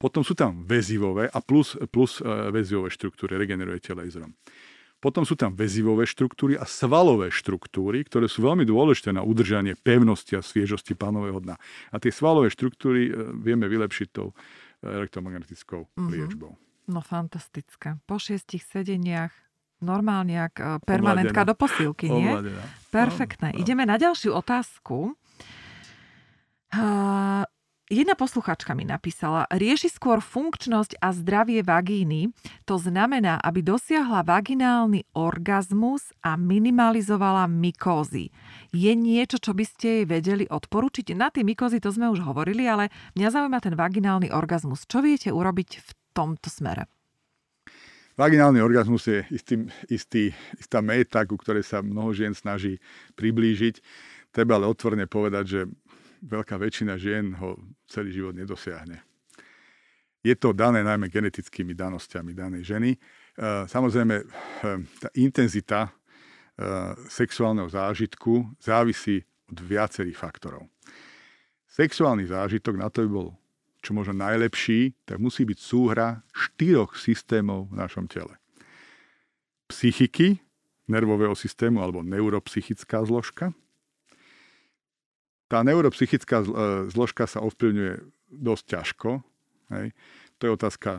Potom 0.00 0.24
sú 0.24 0.32
tam 0.32 0.64
väzivové 0.64 1.28
a 1.28 1.38
plus, 1.44 1.76
plus 1.92 2.24
uh, 2.24 2.48
väzivové 2.48 2.88
štruktúry 2.88 3.36
regenerujete 3.36 3.92
laserom. 3.92 4.32
Potom 4.98 5.22
sú 5.22 5.38
tam 5.38 5.54
väzivové 5.54 6.10
štruktúry 6.10 6.58
a 6.58 6.66
svalové 6.66 7.30
štruktúry, 7.30 8.02
ktoré 8.02 8.26
sú 8.26 8.42
veľmi 8.42 8.66
dôležité 8.66 9.14
na 9.14 9.22
udržanie 9.22 9.78
pevnosti 9.78 10.34
a 10.34 10.42
sviežosti 10.42 10.98
pánového 10.98 11.38
dna. 11.38 11.54
A 11.94 11.96
tie 12.02 12.10
svalové 12.10 12.48
štruktúry 12.48 13.12
uh, 13.12 13.30
vieme 13.36 13.68
vylepšiť 13.68 14.08
tou 14.10 14.32
elektromagnetickou 14.80 15.84
uh-huh. 15.84 16.08
liečbou. 16.08 16.56
No 16.88 17.04
fantastické. 17.04 18.00
Po 18.08 18.16
šiestich 18.16 18.64
sedeniach 18.64 19.34
normálne 19.80 20.34
jak 20.34 20.54
e, 20.58 20.78
permanentka 20.82 21.42
Omladená. 21.42 21.50
do 21.50 21.54
posilky, 21.54 22.06
nie? 22.10 22.30
Omladená. 22.30 22.62
Perfektné. 22.90 23.48
No, 23.52 23.56
no. 23.56 23.60
Ideme 23.62 23.84
na 23.86 23.96
ďalšiu 24.00 24.34
otázku. 24.34 25.14
Uh, 26.68 27.48
jedna 27.88 28.12
posluchačka 28.12 28.76
mi 28.76 28.84
napísala, 28.84 29.48
rieši 29.48 29.88
skôr 29.88 30.20
funkčnosť 30.20 31.00
a 31.00 31.16
zdravie 31.16 31.64
vagíny. 31.64 32.28
To 32.68 32.76
znamená, 32.76 33.40
aby 33.40 33.64
dosiahla 33.64 34.20
vaginálny 34.20 35.08
orgazmus 35.16 36.12
a 36.20 36.36
minimalizovala 36.36 37.48
mykózy. 37.48 38.28
Je 38.76 38.92
niečo, 38.92 39.40
čo 39.40 39.56
by 39.56 39.64
ste 39.64 39.86
jej 39.88 40.04
vedeli 40.04 40.44
odporučiť? 40.44 41.16
Na 41.16 41.32
tie 41.32 41.40
mykózy 41.40 41.80
to 41.80 41.88
sme 41.88 42.12
už 42.12 42.20
hovorili, 42.20 42.68
ale 42.68 42.92
mňa 43.16 43.28
zaujíma 43.32 43.64
ten 43.64 43.72
vaginálny 43.72 44.28
orgazmus. 44.28 44.84
Čo 44.84 45.00
viete 45.00 45.32
urobiť 45.32 45.80
v 45.80 45.90
tomto 46.12 46.52
smere? 46.52 46.84
Vaginálny 48.18 48.58
orgazmus 48.58 49.06
je 49.06 49.22
istý, 49.30 49.54
istý, 49.86 50.34
istá 50.58 50.82
meta, 50.82 51.22
ku 51.22 51.38
ktorej 51.38 51.62
sa 51.62 51.86
mnoho 51.86 52.10
žien 52.10 52.34
snaží 52.34 52.82
priblížiť. 53.14 53.78
Treba 54.34 54.58
ale 54.58 54.66
otvorene 54.66 55.06
povedať, 55.06 55.44
že 55.46 55.60
veľká 56.26 56.58
väčšina 56.58 56.98
žien 56.98 57.38
ho 57.38 57.54
celý 57.86 58.10
život 58.10 58.34
nedosiahne. 58.34 59.06
Je 60.18 60.34
to 60.34 60.50
dané 60.50 60.82
najmä 60.82 61.06
genetickými 61.06 61.78
danosťami 61.78 62.34
danej 62.34 62.66
ženy. 62.66 62.90
E, 62.90 62.98
samozrejme, 63.70 64.14
e, 64.18 64.24
tá 64.98 65.08
intenzita 65.14 65.86
e, 65.86 65.90
sexuálneho 67.06 67.70
zážitku 67.70 68.58
závisí 68.58 69.22
od 69.46 69.62
viacerých 69.62 70.18
faktorov. 70.18 70.66
Sexuálny 71.70 72.26
zážitok 72.26 72.74
na 72.82 72.90
to 72.90 73.06
by 73.06 73.10
bol 73.14 73.30
čo 73.78 73.94
možno 73.94 74.18
najlepší, 74.18 74.94
tak 75.06 75.22
musí 75.22 75.46
byť 75.46 75.58
súhra 75.58 76.22
štyroch 76.34 76.98
systémov 76.98 77.70
v 77.70 77.78
našom 77.78 78.10
tele. 78.10 78.34
Psychiky, 79.70 80.42
nervového 80.88 81.36
systému 81.36 81.84
alebo 81.84 82.00
neuropsychická 82.02 83.04
zložka. 83.04 83.52
Tá 85.48 85.60
neuropsychická 85.64 86.42
e, 86.42 86.46
zložka 86.88 87.28
sa 87.28 87.44
ovplyvňuje 87.44 87.92
dosť 88.32 88.64
ťažko. 88.68 89.10
Hej. 89.72 89.92
To 90.40 90.42
je 90.48 90.50
otázka 90.52 90.90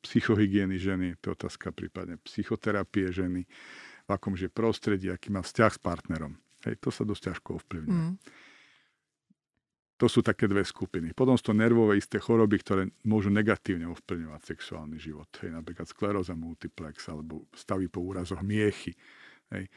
psychohygieny 0.00 0.80
ženy, 0.80 1.14
to 1.20 1.30
je 1.30 1.36
otázka 1.36 1.76
prípadne 1.76 2.16
psychoterapie 2.24 3.12
ženy, 3.12 3.44
v 4.08 4.10
akom 4.10 4.34
žije 4.34 4.50
prostredí, 4.50 5.12
aký 5.12 5.30
má 5.30 5.44
vzťah 5.44 5.72
s 5.76 5.80
partnerom. 5.80 6.34
Hej, 6.66 6.80
to 6.82 6.90
sa 6.90 7.06
dosť 7.06 7.22
ťažko 7.30 7.48
ovplyvňuje. 7.62 8.04
Mm. 8.10 8.16
To 10.00 10.08
sú 10.08 10.24
také 10.24 10.48
dve 10.48 10.64
skupiny. 10.64 11.12
Potom 11.12 11.36
sú 11.36 11.52
to 11.52 11.54
nervové 11.54 12.00
isté 12.00 12.16
choroby, 12.16 12.56
ktoré 12.64 12.88
môžu 13.04 13.28
negatívne 13.28 13.84
ovplyvňovať 13.92 14.56
sexuálny 14.56 14.96
život. 14.96 15.28
Hej, 15.44 15.52
napríklad 15.52 15.84
skleróza 15.84 16.32
multiplex 16.32 17.04
alebo 17.12 17.44
stavy 17.52 17.92
po 17.92 18.00
úrazoch 18.00 18.40
miechy. 18.40 18.96
Hej. 19.52 19.68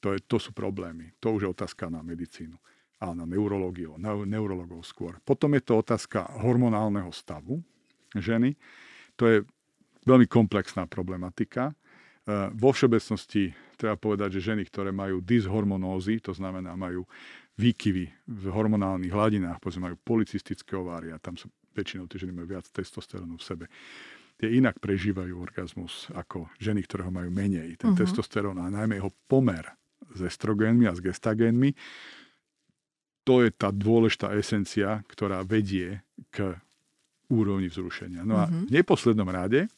To, 0.00 0.16
je, 0.16 0.24
to 0.24 0.40
sú 0.40 0.56
problémy. 0.56 1.12
To 1.20 1.36
už 1.36 1.44
je 1.44 1.52
otázka 1.52 1.92
na 1.92 2.00
medicínu 2.00 2.56
a 3.04 3.12
na 3.12 3.28
neurológiu, 3.28 4.00
na 4.00 4.16
neurologov 4.16 4.80
skôr. 4.88 5.20
Potom 5.20 5.52
je 5.52 5.60
to 5.60 5.84
otázka 5.84 6.24
hormonálneho 6.40 7.12
stavu 7.12 7.60
ženy. 8.16 8.56
To 9.20 9.28
je 9.28 9.36
veľmi 10.08 10.24
komplexná 10.24 10.88
problematika. 10.88 11.68
E, 11.68 11.74
vo 12.56 12.72
všeobecnosti 12.72 13.52
treba 13.76 14.00
povedať, 14.00 14.40
že 14.40 14.52
ženy, 14.52 14.64
ktoré 14.72 14.96
majú 14.96 15.20
dyshormonózy, 15.20 16.24
to 16.24 16.32
znamená 16.32 16.72
majú 16.72 17.04
výkyvy 17.56 18.04
v 18.28 18.44
hormonálnych 18.52 19.12
hladinách, 19.12 19.58
povedzme 19.64 19.92
majú 19.92 19.96
policistické 20.04 20.76
ovária, 20.76 21.16
tam 21.16 21.40
sú 21.40 21.48
väčšinou 21.76 22.08
tie 22.08 22.24
ženy 22.24 22.32
majú 22.32 22.56
viac 22.56 22.64
testosterónu 22.72 23.36
v 23.36 23.44
sebe. 23.44 23.64
Tie 24.36 24.48
inak 24.52 24.80
prežívajú 24.80 25.32
orgazmus 25.36 26.08
ako 26.12 26.48
ženy, 26.60 26.84
ktoré 26.84 27.08
ho 27.08 27.12
majú 27.12 27.28
menej. 27.32 27.76
Ten 27.80 27.92
uh-huh. 27.92 28.00
testosterón 28.04 28.60
a 28.60 28.68
najmä 28.68 29.00
jeho 29.00 29.12
pomer 29.28 29.64
s 30.12 30.20
estrogénmi 30.20 30.88
a 30.88 30.92
s 30.92 31.00
gestagénmi, 31.00 31.72
to 33.26 33.42
je 33.42 33.50
tá 33.50 33.72
dôležitá 33.74 34.36
esencia, 34.38 35.02
ktorá 35.08 35.42
vedie 35.42 36.04
k 36.30 36.54
úrovni 37.32 37.66
vzrušenia. 37.66 38.22
No 38.22 38.38
a 38.40 38.46
uh-huh. 38.46 38.68
v 38.68 38.76
neposlednom 38.76 39.28
rade 39.28 39.66
e, 39.66 39.68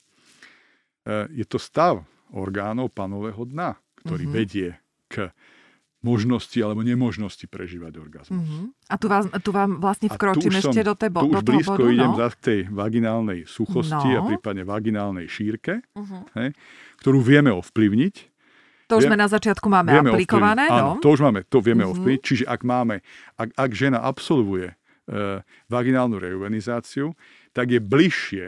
je 1.32 1.46
to 1.46 1.56
stav 1.56 2.02
orgánov 2.34 2.92
panového 2.92 3.46
dna, 3.46 3.78
ktorý 4.04 4.24
uh-huh. 4.26 4.36
vedie 4.36 4.68
k 5.06 5.30
možnosti 5.98 6.54
alebo 6.62 6.86
nemožnosti 6.86 7.42
prežívať 7.50 7.98
orgazmus. 7.98 8.38
Mm-hmm. 8.38 8.64
A 8.86 8.94
tu, 8.94 9.06
vás, 9.10 9.24
tu 9.42 9.50
vám 9.50 9.82
vlastne 9.82 10.06
vkročím 10.06 10.54
ešte 10.54 10.86
do, 10.86 10.94
tebo, 10.94 11.26
tu 11.26 11.34
do 11.34 11.38
už 11.38 11.42
toho 11.42 11.58
blízko 11.58 11.80
bodu, 11.82 11.90
idem 11.90 12.12
no? 12.14 12.28
k 12.30 12.36
tej 12.38 12.60
vaginálnej 12.70 13.40
suchosti 13.50 14.08
no. 14.14 14.16
a 14.16 14.20
prípadne 14.30 14.62
vaginálnej 14.62 15.26
šírke, 15.26 15.82
uh-huh. 15.82 16.22
hej, 16.38 16.54
ktorú 17.02 17.18
vieme 17.18 17.50
ovplyvniť. 17.50 18.14
To 18.88 19.02
už 19.02 19.10
sme 19.10 19.20
na 19.20 19.28
začiatku 19.28 19.66
máme 19.68 19.90
aplikované. 19.90 20.70
Áno, 20.70 20.96
no? 20.96 21.02
to 21.02 21.12
už 21.12 21.20
máme, 21.20 21.42
to 21.50 21.58
vieme 21.58 21.82
uh-huh. 21.82 21.98
ovplyvniť. 21.98 22.22
Čiže 22.22 22.44
ak 22.46 22.60
máme, 22.62 23.02
ak, 23.34 23.48
ak 23.58 23.70
žena 23.74 23.98
absolvuje 24.00 24.72
uh, 24.72 25.42
vaginálnu 25.66 26.16
reuvenizáciu, 26.22 27.12
tak 27.50 27.74
je 27.74 27.82
bližšie 27.82 28.46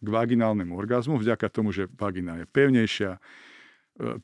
k 0.00 0.06
vaginálnemu 0.08 0.72
orgazmu 0.76 1.16
vďaka 1.16 1.48
tomu, 1.48 1.72
že 1.72 1.88
vagina 1.96 2.40
je 2.40 2.46
pevnejšia, 2.48 3.20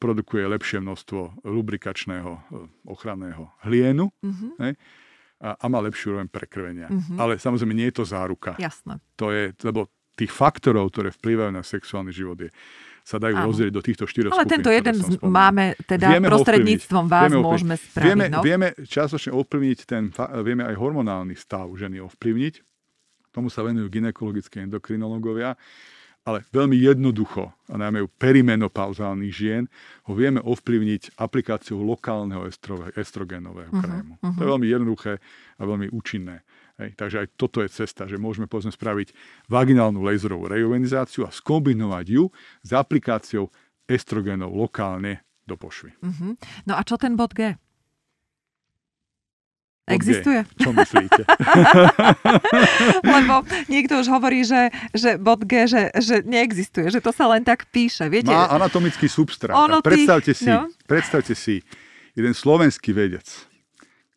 produkuje 0.01 0.45
lepšie 0.49 0.81
množstvo 0.81 1.45
lubrikačného 1.45 2.33
e, 2.33 2.41
ochranného 2.89 3.53
hlienu 3.69 4.09
mm-hmm. 4.25 4.51
hej, 4.65 4.73
a, 5.41 5.49
a 5.57 5.65
má 5.69 5.79
lepšiu 5.85 6.17
úroveň 6.17 6.29
prekrvenia. 6.33 6.89
Mm-hmm. 6.89 7.17
Ale 7.21 7.37
samozrejme 7.37 7.77
nie 7.77 7.89
je 7.93 7.97
to 8.01 8.05
záruka. 8.09 8.57
Jasné. 8.57 8.99
To 9.21 9.29
je, 9.29 9.53
lebo 9.61 9.93
tých 10.17 10.33
faktorov, 10.33 10.89
ktoré 10.97 11.13
vplyvajú 11.13 11.53
na 11.53 11.61
sexuálny 11.61 12.09
život, 12.09 12.41
je, 12.41 12.49
sa 13.07 13.21
dajú 13.21 13.37
rozdeliť 13.39 13.71
do 13.71 13.85
týchto 13.85 14.05
štyroch 14.09 14.33
Ale 14.35 14.49
skupín, 14.49 14.55
tento 14.59 14.71
jeden 14.73 14.97
máme 15.29 15.77
teda 15.85 16.17
vieme 16.17 16.27
prostredníctvom 16.33 17.05
vás 17.07 17.23
vieme 17.29 17.39
môžeme 17.39 17.75
spraviť. 17.77 18.09
Vieme, 18.09 18.25
no? 18.33 18.41
vieme 18.43 18.69
častočne 18.83 19.31
ovplyvniť 19.37 19.79
ten, 19.85 20.11
vieme 20.43 20.65
aj 20.67 20.75
hormonálny 20.75 21.37
stav 21.37 21.69
ženy 21.77 22.03
ovplyvniť. 22.03 22.55
Tomu 23.31 23.53
sa 23.53 23.61
venujú 23.63 23.93
ginekologické 23.93 24.65
endokrinológovia 24.65 25.55
ale 26.27 26.43
veľmi 26.51 26.75
jednoducho, 26.75 27.55
a 27.71 27.75
najmä 27.79 28.03
u 28.03 28.11
perimenopauzálnych 28.11 29.31
žien, 29.31 29.71
ho 30.11 30.13
vieme 30.19 30.43
ovplyvniť 30.43 31.15
aplikáciou 31.23 31.79
lokálneho 31.87 32.51
estrogénového 32.99 33.71
uh-huh, 33.71 33.83
krému. 33.83 34.13
Uh-huh. 34.19 34.35
To 34.35 34.41
je 34.43 34.51
veľmi 34.51 34.67
jednoduché 34.67 35.13
a 35.57 35.63
veľmi 35.63 35.95
účinné. 35.95 36.43
Hej. 36.83 36.99
Takže 36.99 37.17
aj 37.25 37.29
toto 37.39 37.63
je 37.63 37.71
cesta, 37.71 38.05
že 38.11 38.19
môžeme 38.19 38.51
povedzme 38.51 38.75
spraviť 38.75 39.15
vaginálnu 39.49 40.03
laserovú 40.03 40.51
rejovenizáciu 40.51 41.25
a 41.25 41.33
skombinovať 41.33 42.07
ju 42.11 42.29
s 42.61 42.71
aplikáciou 42.75 43.49
estrogénov 43.87 44.51
lokálne 44.51 45.23
do 45.47 45.55
pošvy. 45.55 45.95
Uh-huh. 46.03 46.35
No 46.67 46.75
a 46.75 46.83
čo 46.83 46.99
ten 46.99 47.15
bod 47.15 47.33
G? 47.39 47.55
Existuje? 49.87 50.43
G. 50.43 50.67
Čo 50.67 50.71
myslíte? 50.75 51.23
Lebo 53.15 53.47
niekto 53.71 54.03
už 54.03 54.11
hovorí, 54.11 54.43
že, 54.43 54.75
že 54.91 55.15
bod 55.15 55.47
G, 55.47 55.71
že, 55.71 55.95
že 55.95 56.27
neexistuje, 56.27 56.91
že 56.91 56.99
to 56.99 57.15
sa 57.15 57.31
len 57.31 57.47
tak 57.47 57.71
píše. 57.71 58.11
Viete? 58.11 58.35
Má 58.35 58.51
anatomický 58.51 59.07
substrát. 59.07 59.55
Ono 59.55 59.79
predstavte, 59.79 60.35
tých, 60.35 60.43
si, 60.43 60.51
no? 60.51 60.67
predstavte 60.91 61.39
si, 61.39 61.63
jeden 62.19 62.35
slovenský 62.35 62.91
vedec, 62.91 63.31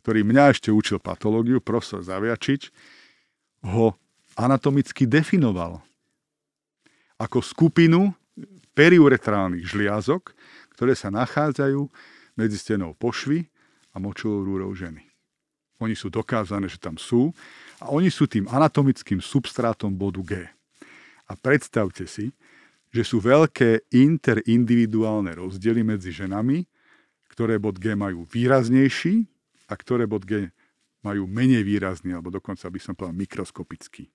ktorý 0.01 0.26
mňa 0.26 0.57
ešte 0.57 0.74
učil 0.74 0.97
patológiu, 0.97 1.61
profesor 1.61 2.01
Zaviačič, 2.01 2.74
ho 3.61 3.93
anatomicky 4.34 5.05
definoval 5.05 5.86
ako 7.22 7.45
skupinu 7.45 8.09
periuretrálnych 8.74 9.67
žliazok, 9.67 10.32
ktoré 10.74 10.95
sa 10.95 11.11
nachádzajú 11.11 11.84
medzi 12.39 12.55
stenou 12.55 12.95
pošvy 12.95 13.51
a 13.91 13.99
močovou 13.99 14.47
rúrou 14.47 14.72
ženy. 14.72 15.09
Oni 15.80 15.95
sú 15.95 16.11
dokázané, 16.11 16.67
že 16.67 16.80
tam 16.80 16.99
sú 16.99 17.32
a 17.80 17.88
oni 17.91 18.11
sú 18.11 18.27
tým 18.27 18.45
anatomickým 18.51 19.23
substrátom 19.23 19.95
bodu 19.95 20.21
G. 20.21 20.34
A 21.30 21.34
predstavte 21.39 22.03
si, 22.03 22.36
že 22.89 23.05
sú 23.05 23.23
veľké 23.23 23.88
interindividuálne 23.93 25.39
rozdiely 25.39 25.86
medzi 25.86 26.11
ženami, 26.11 26.67
ktoré 27.32 27.55
bod 27.61 27.80
G 27.80 27.95
majú 27.95 28.27
výraznejší 28.27 29.23
a 29.69 29.73
ktoré 29.77 30.09
bod 30.09 30.25
G 30.27 30.51
majú 30.99 31.23
menej 31.30 31.63
výrazný, 31.63 32.11
alebo 32.11 32.27
dokonca 32.34 32.67
by 32.67 32.80
som 32.82 32.91
povedal 32.91 33.15
mikroskopický. 33.15 34.11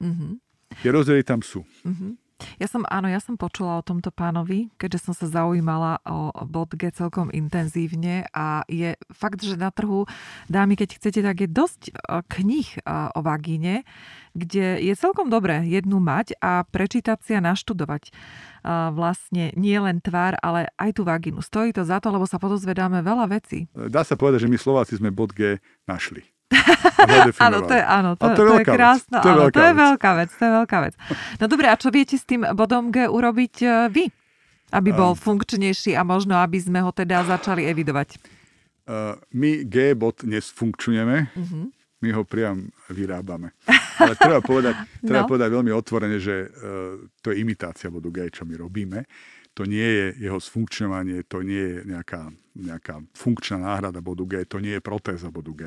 Mm-hmm. 0.00 0.32
Tie 0.80 0.90
rozdiely 0.94 1.20
tam 1.26 1.44
sú. 1.44 1.60
Mm-hmm. 1.84 2.29
Ja 2.58 2.66
som, 2.68 2.84
áno, 2.88 3.08
ja 3.08 3.20
som 3.20 3.40
počula 3.40 3.80
o 3.80 3.86
tomto 3.86 4.12
pánovi, 4.12 4.72
keďže 4.76 5.10
som 5.10 5.14
sa 5.16 5.26
zaujímala 5.28 6.00
o 6.04 6.32
bodge 6.44 6.92
celkom 6.92 7.28
intenzívne 7.30 8.26
a 8.32 8.64
je 8.66 8.96
fakt, 9.12 9.40
že 9.44 9.56
na 9.56 9.72
trhu, 9.72 10.04
dámy, 10.48 10.76
keď 10.76 11.00
chcete, 11.00 11.20
tak 11.20 11.36
je 11.44 11.48
dosť 11.48 11.82
e, 11.88 11.92
knih 12.26 12.68
e, 12.76 12.80
o 13.16 13.20
vagíne, 13.20 13.84
kde 14.34 14.78
je 14.80 14.94
celkom 14.94 15.28
dobré 15.28 15.66
jednu 15.66 15.98
mať 15.98 16.38
a 16.38 16.62
prečítať 16.66 17.18
si 17.22 17.32
a 17.36 17.44
naštudovať 17.44 18.08
e, 18.08 18.12
vlastne 18.94 19.52
nie 19.54 19.76
len 19.76 20.00
tvár, 20.00 20.38
ale 20.40 20.70
aj 20.80 20.98
tú 20.98 21.02
vagínu. 21.04 21.42
Stojí 21.44 21.74
to 21.74 21.84
za 21.84 21.98
to, 21.98 22.10
lebo 22.10 22.24
sa 22.24 22.40
podozvedáme 22.40 23.02
veľa 23.04 23.26
vecí. 23.30 23.66
Dá 23.72 24.06
sa 24.06 24.14
povedať, 24.14 24.46
že 24.46 24.50
my 24.50 24.58
Slováci 24.58 24.96
sme 24.96 25.12
bod 25.12 25.36
G 25.36 25.58
našli. 25.84 26.24
Áno, 27.38 27.58
to 27.62 27.74
je, 27.74 27.84
áno, 27.84 28.10
to, 28.18 28.26
to, 28.34 28.42
je, 28.42 28.48
to 28.50 28.54
je 28.58 28.66
krásna, 28.66 29.18
to 29.22 29.28
je, 29.30 29.34
áno, 29.34 29.44
to 29.54 29.60
je 29.62 29.74
veľká 29.74 30.10
vec, 30.18 30.30
to 30.34 30.42
je 30.42 30.52
veľká 30.52 30.78
vec. 30.82 30.94
No 31.38 31.44
dobre, 31.46 31.66
a 31.70 31.74
čo 31.78 31.88
viete 31.94 32.18
s 32.18 32.26
tým 32.26 32.42
bodom 32.58 32.90
G 32.90 33.06
urobiť 33.06 33.54
e, 33.62 33.66
vy? 33.90 34.04
Aby 34.70 34.94
bol 34.94 35.14
um, 35.14 35.18
funkčnejší 35.18 35.98
a 35.98 36.06
možno, 36.06 36.38
aby 36.38 36.58
sme 36.62 36.78
ho 36.78 36.94
teda 36.94 37.26
začali 37.26 37.66
evidovať. 37.66 38.22
Uh, 38.86 39.18
my 39.34 39.66
G 39.66 39.98
bod 39.98 40.22
nesfunkčujeme, 40.22 41.16
uh-huh. 41.26 41.66
my 42.02 42.08
ho 42.14 42.22
priam 42.22 42.70
vyrábame. 42.86 43.50
Ale 43.98 44.14
treba 44.14 44.38
povedať, 44.38 44.74
treba 45.06 45.26
no. 45.26 45.30
povedať 45.30 45.48
veľmi 45.50 45.72
otvorene, 45.74 46.18
že 46.22 46.46
uh, 46.46 46.98
to 47.18 47.34
je 47.34 47.42
imitácia 47.42 47.90
bodu 47.90 48.10
G, 48.14 48.30
čo 48.30 48.46
my 48.46 48.54
robíme. 48.58 49.06
To 49.58 49.66
nie 49.66 49.82
je 49.82 50.30
jeho 50.30 50.38
sfunkčňovanie, 50.38 51.26
to 51.26 51.42
nie 51.42 51.58
je 51.58 51.78
nejaká, 51.90 52.30
nejaká 52.54 53.02
funkčná 53.18 53.58
náhrada 53.58 53.98
bodu 53.98 54.22
G, 54.22 54.46
to 54.46 54.62
nie 54.62 54.78
je 54.78 54.82
protéza 54.82 55.34
bodu 55.34 55.50
G. 55.50 55.62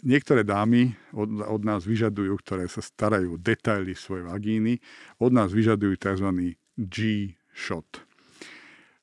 Niektoré 0.00 0.48
dámy 0.48 0.96
od, 1.12 1.44
od 1.44 1.60
nás 1.60 1.84
vyžadujú, 1.84 2.40
ktoré 2.40 2.64
sa 2.72 2.80
starajú 2.80 3.36
detaily 3.36 3.92
svojej 3.92 4.24
vagíny, 4.24 4.80
od 5.20 5.28
nás 5.28 5.52
vyžadujú 5.52 5.92
tzv. 6.00 6.56
G-shot. 6.78 8.08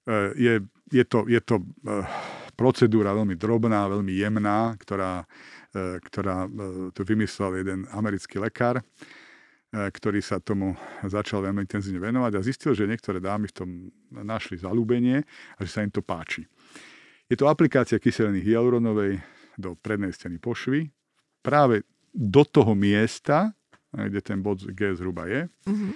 E, 0.06 0.16
je, 0.34 0.54
je 0.90 1.04
to, 1.06 1.30
je 1.30 1.42
to 1.44 1.62
e, 1.62 1.66
procedúra 2.58 3.12
veľmi 3.14 3.36
drobná, 3.38 3.86
veľmi 3.92 4.14
jemná, 4.16 4.74
ktorá, 4.80 5.28
e, 5.70 6.00
ktorá 6.02 6.50
to 6.96 7.02
vymyslel 7.06 7.62
jeden 7.62 7.86
americký 7.94 8.40
lekár, 8.42 8.80
ktorý 9.76 10.24
sa 10.24 10.40
tomu 10.40 10.72
začal 11.04 11.44
veľmi 11.44 11.68
intenzívne 11.68 12.00
venovať 12.00 12.32
a 12.40 12.46
zistil, 12.48 12.72
že 12.72 12.88
niektoré 12.88 13.20
dámy 13.20 13.52
v 13.52 13.58
tom 13.60 13.70
našli 14.16 14.56
zalúbenie 14.56 15.20
a 15.60 15.60
že 15.68 15.70
sa 15.70 15.84
im 15.84 15.92
to 15.92 16.00
páči. 16.00 16.48
Je 17.28 17.36
to 17.36 17.52
aplikácia 17.52 18.00
kyseliny 18.00 18.40
hyaluronovej, 18.40 19.20
do 19.56 19.76
prednej 19.80 20.12
steny 20.12 20.40
pošvy, 20.40 20.92
práve 21.46 21.86
do 22.16 22.44
toho 22.48 22.74
miesta, 22.74 23.52
kde 23.92 24.20
ten 24.20 24.40
bod 24.44 24.64
G 24.64 24.96
zhruba 24.96 25.28
je, 25.28 25.48
mm-hmm. 25.68 25.92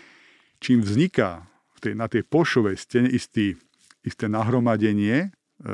čím 0.63 0.79
vzniká 0.83 1.47
v 1.75 1.79
tej, 1.79 1.93
na 1.95 2.07
tej 2.07 2.23
pošovej 2.27 2.75
stene 2.79 3.09
istý, 3.11 3.55
isté 4.03 4.27
nahromadenie, 4.31 5.31
e, 5.63 5.69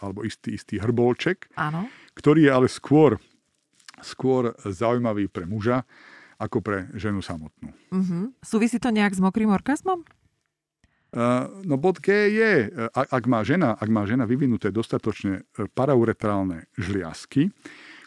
alebo 0.00 0.24
istý, 0.24 0.56
istý 0.56 0.80
hrbolček, 0.80 1.52
Áno. 1.56 1.88
ktorý 2.16 2.48
je 2.48 2.52
ale 2.52 2.68
skôr, 2.68 3.20
skôr 4.00 4.56
zaujímavý 4.64 5.28
pre 5.28 5.44
muža, 5.44 5.84
ako 6.40 6.64
pre 6.64 6.88
ženu 6.96 7.20
samotnú. 7.20 7.68
Mm-hmm. 7.92 8.40
Súvisí 8.40 8.80
to 8.80 8.88
nejak 8.88 9.12
s 9.12 9.20
mokrým 9.20 9.52
orgazmom? 9.52 10.08
No 11.66 11.74
bod 11.74 11.98
G 11.98 12.30
je, 12.30 12.70
ak 12.94 13.24
má 13.26 13.42
žena, 13.42 13.74
ak 13.74 13.88
má 13.90 14.06
žena 14.06 14.30
vyvinuté 14.30 14.70
dostatočne 14.70 15.42
e, 15.42 15.66
parauretrálne 15.66 16.70
žliazky, 16.78 17.50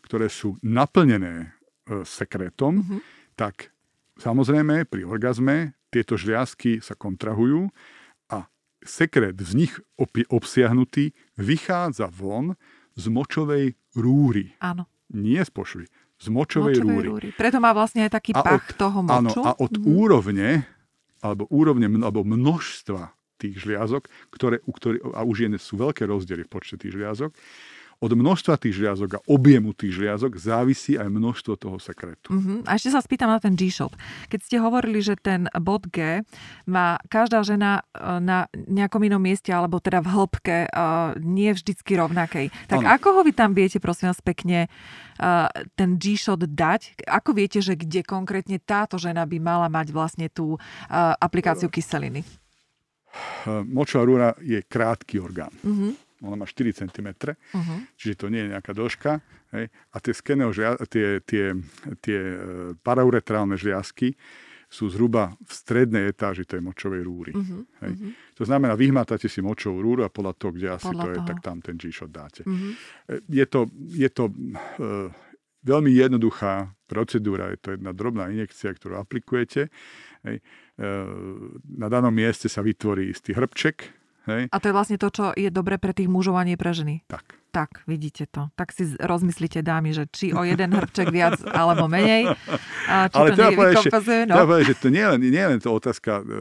ktoré 0.08 0.32
sú 0.32 0.56
naplnené 0.64 1.52
e, 1.84 2.08
sekretom, 2.08 2.80
mm-hmm. 2.80 3.00
tak 3.36 3.76
samozrejme 4.24 4.88
pri 4.88 5.04
orgazme 5.04 5.76
tieto 5.92 6.16
žliazky 6.16 6.80
sa 6.80 6.96
kontrahujú 6.96 7.68
a 8.32 8.48
sekret 8.88 9.36
z 9.36 9.52
nich 9.68 9.74
obsiahnutý 10.32 11.12
vychádza 11.36 12.08
von 12.08 12.56
z 12.96 13.06
močovej 13.12 13.76
rúry. 14.00 14.56
Áno. 14.64 14.88
Nie 15.12 15.44
z 15.44 15.52
pošvy, 15.52 15.86
z 16.24 16.28
močovej, 16.32 16.80
močovej 16.80 16.96
rúry. 16.96 17.08
rúry. 17.12 17.28
Preto 17.36 17.60
má 17.60 17.76
vlastne 17.76 18.08
aj 18.08 18.16
taký 18.16 18.32
a 18.32 18.48
pach 18.48 18.64
od, 18.64 18.80
toho 18.80 19.00
moču. 19.04 19.44
Áno, 19.44 19.44
a 19.44 19.52
od 19.60 19.76
mm-hmm. 19.76 19.92
úrovne 19.92 20.48
alebo 21.24 21.48
úrovne 21.48 21.88
alebo 21.88 22.28
množstva 22.28 23.16
tých 23.40 23.64
žliazok, 23.64 24.08
ktoré, 24.32 24.60
u 24.64 24.72
ktorý, 24.72 24.98
a 25.16 25.24
už 25.24 25.48
je, 25.48 25.50
sú 25.60 25.76
veľké 25.80 26.08
rozdiely 26.08 26.48
v 26.48 26.52
počte 26.52 26.80
tých 26.80 26.96
žliazok, 26.96 27.32
od 28.04 28.12
množstva 28.12 28.60
tých 28.60 28.84
žliazok 28.84 29.16
a 29.16 29.24
objemu 29.32 29.72
tých 29.72 29.96
žliazok 29.96 30.36
závisí 30.36 31.00
aj 31.00 31.08
množstvo 31.08 31.56
toho 31.56 31.80
sekretu. 31.80 32.36
Uh-huh. 32.36 32.60
A 32.68 32.76
ešte 32.76 32.92
sa 32.92 33.00
spýtam 33.00 33.32
na 33.32 33.40
ten 33.40 33.56
G-shot. 33.56 33.96
Keď 34.28 34.40
ste 34.44 34.58
hovorili, 34.60 35.00
že 35.00 35.16
ten 35.16 35.48
bod 35.64 35.88
G 35.88 36.28
má 36.68 37.00
každá 37.08 37.48
žena 37.48 37.88
e, 37.96 38.20
na 38.20 38.52
nejakom 38.68 39.00
inom 39.08 39.24
mieste, 39.24 39.56
alebo 39.56 39.80
teda 39.80 40.04
v 40.04 40.12
hĺbke, 40.12 40.58
e, 40.68 40.70
nie 41.24 41.56
vždycky 41.56 41.96
rovnakej. 41.96 42.52
Tak 42.68 42.84
ano. 42.84 42.92
ako 42.92 43.08
ho 43.16 43.22
vy 43.24 43.32
tam 43.32 43.56
viete, 43.56 43.80
prosím 43.80 44.12
vás 44.12 44.20
pekne, 44.20 44.68
e, 44.68 45.30
ten 45.80 45.96
G-shot 45.96 46.44
dať? 46.44 47.08
Ako 47.08 47.32
viete, 47.32 47.64
že 47.64 47.80
kde 47.80 48.04
konkrétne 48.04 48.60
táto 48.60 49.00
žena 49.00 49.24
by 49.24 49.40
mala 49.40 49.72
mať 49.72 49.96
vlastne 49.96 50.28
tú 50.28 50.60
aplikáciu 51.24 51.72
kyseliny? 51.72 52.28
Močová 53.46 54.04
rúra 54.04 54.30
je 54.42 54.60
krátky 54.66 55.22
orgán. 55.22 55.54
Uh-huh 55.64 55.94
ona 56.24 56.40
má 56.40 56.46
4 56.48 56.88
cm, 56.88 57.10
uh-huh. 57.36 57.80
čiže 58.00 58.16
to 58.16 58.32
nie 58.32 58.48
je 58.48 58.52
nejaká 58.56 58.72
dĺžka. 58.72 59.20
Hej. 59.54 59.66
A 59.70 59.96
tie, 60.00 60.14
skeneo, 60.16 60.50
tie, 60.88 61.20
tie, 61.22 61.54
tie 62.00 62.20
e, 62.20 62.38
parauretrálne 62.80 63.60
žliazky 63.60 64.16
sú 64.74 64.90
zhruba 64.90 65.38
v 65.38 65.52
strednej 65.54 66.10
etáži 66.10 66.50
tej 66.50 66.66
močovej 66.66 67.06
rúry. 67.06 67.34
Uh-huh. 67.38 67.62
Hej. 67.86 67.92
Uh-huh. 67.94 68.12
To 68.42 68.44
znamená, 68.50 68.74
vyhmatáte 68.74 69.30
si 69.30 69.44
močovú 69.46 69.84
rúru 69.86 70.02
a 70.02 70.10
podľa 70.10 70.34
toho, 70.34 70.52
kde 70.58 70.68
asi 70.74 70.90
podľa 70.90 71.04
to 71.04 71.10
je, 71.12 71.18
toho. 71.20 71.28
tak 71.30 71.38
tam 71.46 71.58
ten 71.62 71.76
G-shot 71.78 72.10
dáte. 72.10 72.42
Uh-huh. 72.48 72.74
Je 73.30 73.46
to, 73.46 73.70
je 73.94 74.10
to 74.10 74.34
uh, 74.34 75.14
veľmi 75.62 75.92
jednoduchá 75.94 76.74
procedúra, 76.90 77.54
je 77.54 77.60
to 77.62 77.70
jedna 77.78 77.94
drobná 77.94 78.34
injekcia, 78.34 78.74
ktorú 78.74 78.98
aplikujete. 78.98 79.70
Hej. 80.26 80.42
Uh, 80.82 81.54
na 81.70 81.86
danom 81.94 82.10
mieste 82.10 82.50
sa 82.50 82.66
vytvorí 82.66 83.14
istý 83.14 83.38
hrbček, 83.38 84.03
Hej? 84.28 84.48
A 84.52 84.56
to 84.60 84.66
je 84.72 84.76
vlastne 84.76 84.98
to, 85.00 85.08
čo 85.12 85.36
je 85.36 85.50
dobre 85.52 85.76
pre 85.76 85.92
tých 85.92 86.08
mužov 86.08 86.40
a 86.40 86.48
nie 86.48 86.56
pre 86.56 86.72
ženy. 86.72 87.04
Tak. 87.08 87.44
Tak, 87.54 87.86
vidíte 87.86 88.26
to. 88.34 88.50
Tak 88.58 88.74
si 88.74 88.98
rozmyslíte, 88.98 89.62
dámy, 89.62 89.94
že 89.94 90.10
či 90.10 90.34
o 90.34 90.42
jeden 90.42 90.74
hrbček 90.74 91.14
viac 91.14 91.38
alebo 91.54 91.86
menej. 91.86 92.34
A 92.90 93.06
či 93.06 93.14
Ale 93.14 93.30
to 93.30 93.38
treba 93.38 93.52
povedať, 93.54 93.76
že, 93.94 94.18
no. 94.26 94.34
povedať, 94.42 94.66
že 94.74 94.76
to 94.82 94.88
nie 94.90 95.04
je 95.06 95.10
len, 95.14 95.22
nie 95.22 95.46
len 95.46 95.60
to 95.62 95.70
otázka 95.70 96.12
e, 96.18 96.24
e, 96.26 96.34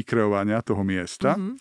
vykreovania 0.00 0.64
toho 0.64 0.80
miesta, 0.80 1.36
mm-hmm. 1.36 1.52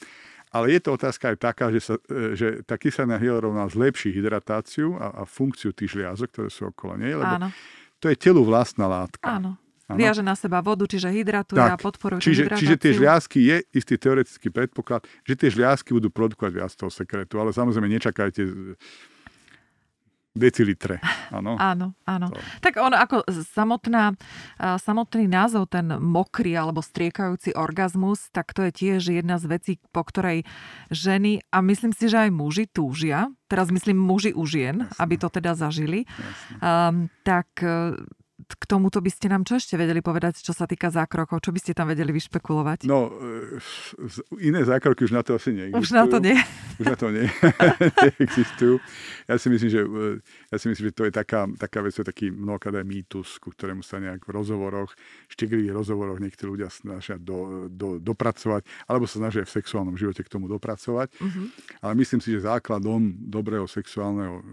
ale 0.56 0.66
je 0.72 0.80
to 0.80 0.90
otázka 0.96 1.36
aj 1.36 1.38
taká, 1.38 1.68
že, 1.68 1.84
sa, 1.84 1.96
e, 2.08 2.40
že 2.40 2.48
tá 2.64 2.80
kyselina 2.80 3.20
hyaluronová 3.20 3.68
zlepší 3.68 4.16
hydratáciu 4.16 4.96
a, 4.96 5.20
a 5.20 5.22
funkciu 5.28 5.76
tých 5.76 5.92
žliazok, 5.92 6.32
ktoré 6.32 6.48
sú 6.48 6.72
okolo 6.72 6.96
nej, 6.96 7.12
lebo 7.12 7.44
Áno. 7.44 7.52
to 8.00 8.08
je 8.08 8.16
telu 8.16 8.40
vlastná 8.48 8.88
látka. 8.88 9.28
Áno. 9.28 9.60
Ano. 9.88 10.04
Viaže 10.04 10.20
na 10.20 10.36
seba 10.36 10.60
vodu, 10.60 10.84
čiže 10.84 11.08
hydratuje 11.08 11.64
tak. 11.64 11.72
a 11.72 11.76
podporuje 11.80 12.20
čiže, 12.20 12.52
čiže 12.60 12.76
tie 12.76 12.92
žliazky 12.92 13.40
je 13.40 13.58
istý 13.72 13.96
teoretický 13.96 14.52
predpoklad, 14.52 15.08
že 15.24 15.40
tie 15.40 15.48
žliazky 15.48 15.96
budú 15.96 16.12
produkovať 16.12 16.52
viac 16.52 16.72
toho 16.76 16.92
sekretu, 16.92 17.40
ale 17.40 17.56
samozrejme 17.56 17.88
nečakajte 17.96 18.76
decilitre. 20.38 21.02
Áno. 21.34 21.58
áno, 21.72 21.98
áno. 22.06 22.28
To. 22.30 22.40
Tak 22.62 22.78
on 22.84 22.94
ako 22.94 23.26
samotná, 23.32 24.14
samotný 24.60 25.26
názov, 25.26 25.74
ten 25.74 25.90
mokrý 25.98 26.54
alebo 26.54 26.84
striekajúci 26.86 27.58
orgazmus, 27.58 28.30
tak 28.30 28.54
to 28.54 28.68
je 28.70 28.72
tiež 28.72 29.02
jedna 29.08 29.42
z 29.42 29.46
vecí, 29.50 29.74
po 29.96 30.06
ktorej 30.06 30.46
ženy 30.94 31.42
a 31.50 31.64
myslím 31.66 31.92
si, 31.92 32.12
že 32.12 32.30
aj 32.30 32.32
muži 32.32 32.70
túžia, 32.70 33.32
teraz 33.50 33.74
myslím 33.74 33.98
muži 33.98 34.32
u 34.32 34.46
žien, 34.46 34.86
Jasne. 34.86 35.00
aby 35.00 35.16
to 35.16 35.28
teda 35.32 35.58
zažili, 35.58 36.06
um, 36.62 37.10
tak 37.26 37.48
k 38.56 38.64
tomuto 38.64 39.04
by 39.04 39.12
ste 39.12 39.28
nám 39.28 39.44
čo 39.44 39.60
ešte 39.60 39.76
vedeli 39.76 40.00
povedať, 40.00 40.40
čo 40.40 40.56
sa 40.56 40.64
týka 40.64 40.88
zákrokov? 40.88 41.44
Čo 41.44 41.52
by 41.52 41.60
ste 41.60 41.76
tam 41.76 41.92
vedeli 41.92 42.16
vyšpekulovať? 42.16 42.88
No, 42.88 43.12
e, 43.12 43.60
iné 44.40 44.64
zákroky 44.64 45.04
už 45.04 45.12
na 45.12 45.20
to 45.20 45.36
asi 45.36 45.52
neexistujú. 45.52 45.84
Už 45.84 45.90
na 45.92 46.04
to 46.08 46.18
nie. 46.24 46.38
Už 46.80 46.86
na 46.88 46.96
to 46.96 47.08
nie, 47.12 47.28
neexistujú. 48.08 48.80
Ja 49.28 49.36
si 49.36 49.48
myslím, 49.52 49.70
že, 49.70 49.82
e, 49.84 50.10
ja 50.48 50.58
si 50.64 50.72
myslím, 50.72 50.86
že 50.88 50.96
to 50.96 51.04
je 51.04 51.12
taká, 51.12 51.44
taká 51.60 51.84
vec, 51.84 51.92
to 52.00 52.08
je 52.08 52.08
taký 52.08 52.28
mnohokrát 52.32 52.88
mýtus, 52.88 53.36
ku 53.44 53.52
ktorému 53.52 53.84
sa 53.84 54.00
nejak 54.00 54.24
v 54.24 54.32
rozhovoroch, 54.32 54.96
štiglých 55.28 55.76
rozhovoroch 55.76 56.24
niektorí 56.24 56.56
ľudia 56.56 56.72
snažia 56.72 57.20
do, 57.20 57.68
do, 57.68 58.00
dopracovať, 58.00 58.64
alebo 58.88 59.04
sa 59.12 59.20
snažia 59.20 59.44
v 59.44 59.52
sexuálnom 59.52 60.00
živote 60.00 60.24
k 60.24 60.32
tomu 60.32 60.48
dopracovať. 60.48 61.12
Uh-huh. 61.20 61.52
Ale 61.84 61.94
myslím 62.00 62.24
si, 62.24 62.32
že 62.32 62.48
základom 62.48 63.12
dobrého 63.28 63.68
sexuálneho 63.68 64.40
e, 64.40 64.44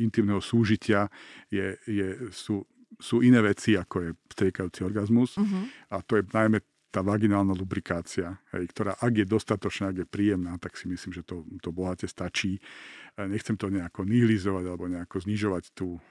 intimného 0.00 0.40
súžitia 0.40 1.12
je, 1.52 1.76
je, 1.84 2.32
sú 2.32 2.64
sú 3.00 3.24
iné 3.24 3.40
veci, 3.40 3.74
ako 3.74 3.96
je 4.04 4.10
striekajúci 4.30 4.80
orgazmus. 4.84 5.40
Uh-huh. 5.40 5.66
A 5.90 6.04
to 6.04 6.20
je 6.20 6.24
najmä 6.30 6.60
tá 6.90 7.06
vaginálna 7.06 7.54
lubrikácia, 7.54 8.34
hej, 8.50 8.66
ktorá 8.74 8.98
ak 8.98 9.22
je 9.22 9.26
dostatočná, 9.26 9.94
ak 9.94 10.02
je 10.02 10.06
príjemná, 10.10 10.58
tak 10.58 10.74
si 10.74 10.90
myslím, 10.90 11.14
že 11.14 11.22
to, 11.22 11.46
to 11.62 11.70
bohate 11.70 12.10
stačí. 12.10 12.58
Nechcem 13.14 13.54
to 13.54 13.70
nejako 13.70 14.02
nihilizovať 14.02 14.64
alebo 14.66 14.90
nejako 14.90 15.22
znižovať 15.22 15.70
tú 15.70 16.02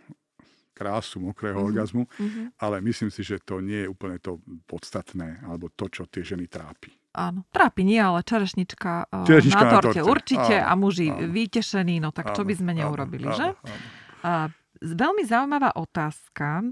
krásu 0.72 1.20
mokrého 1.20 1.60
uh-huh. 1.60 1.68
orgazmu, 1.68 2.08
uh-huh. 2.08 2.56
ale 2.64 2.80
myslím 2.80 3.12
si, 3.12 3.28
že 3.28 3.44
to 3.44 3.60
nie 3.60 3.84
je 3.84 3.92
úplne 3.92 4.16
to 4.24 4.40
podstatné 4.64 5.44
alebo 5.44 5.68
to, 5.76 5.92
čo 5.92 6.08
tie 6.08 6.24
ženy 6.24 6.48
trápi. 6.48 6.96
Áno, 7.12 7.44
trápi 7.52 7.84
nie, 7.84 8.00
ale 8.00 8.24
čerešnička, 8.24 9.12
e, 9.12 9.28
čerešnička 9.28 9.66
na, 9.66 9.72
torte, 9.76 9.76
na 9.76 9.82
torte 9.92 10.02
určite 10.08 10.56
áno, 10.64 10.70
a 10.72 10.72
muži 10.80 11.12
áno. 11.12 11.28
vytešení, 11.28 12.00
no 12.00 12.16
tak 12.16 12.32
áno, 12.32 12.36
čo 12.40 12.44
by 12.48 12.54
sme 12.56 12.72
neurobili, 12.80 13.28
áno, 13.28 13.36
že? 13.36 13.48
Áno. 13.52 13.78
A 14.24 14.32
Veľmi 14.80 15.28
zaujímavá 15.28 15.76
otázka. 15.76 16.72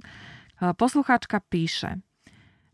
Poslucháčka 0.79 1.43
píše. 1.43 1.99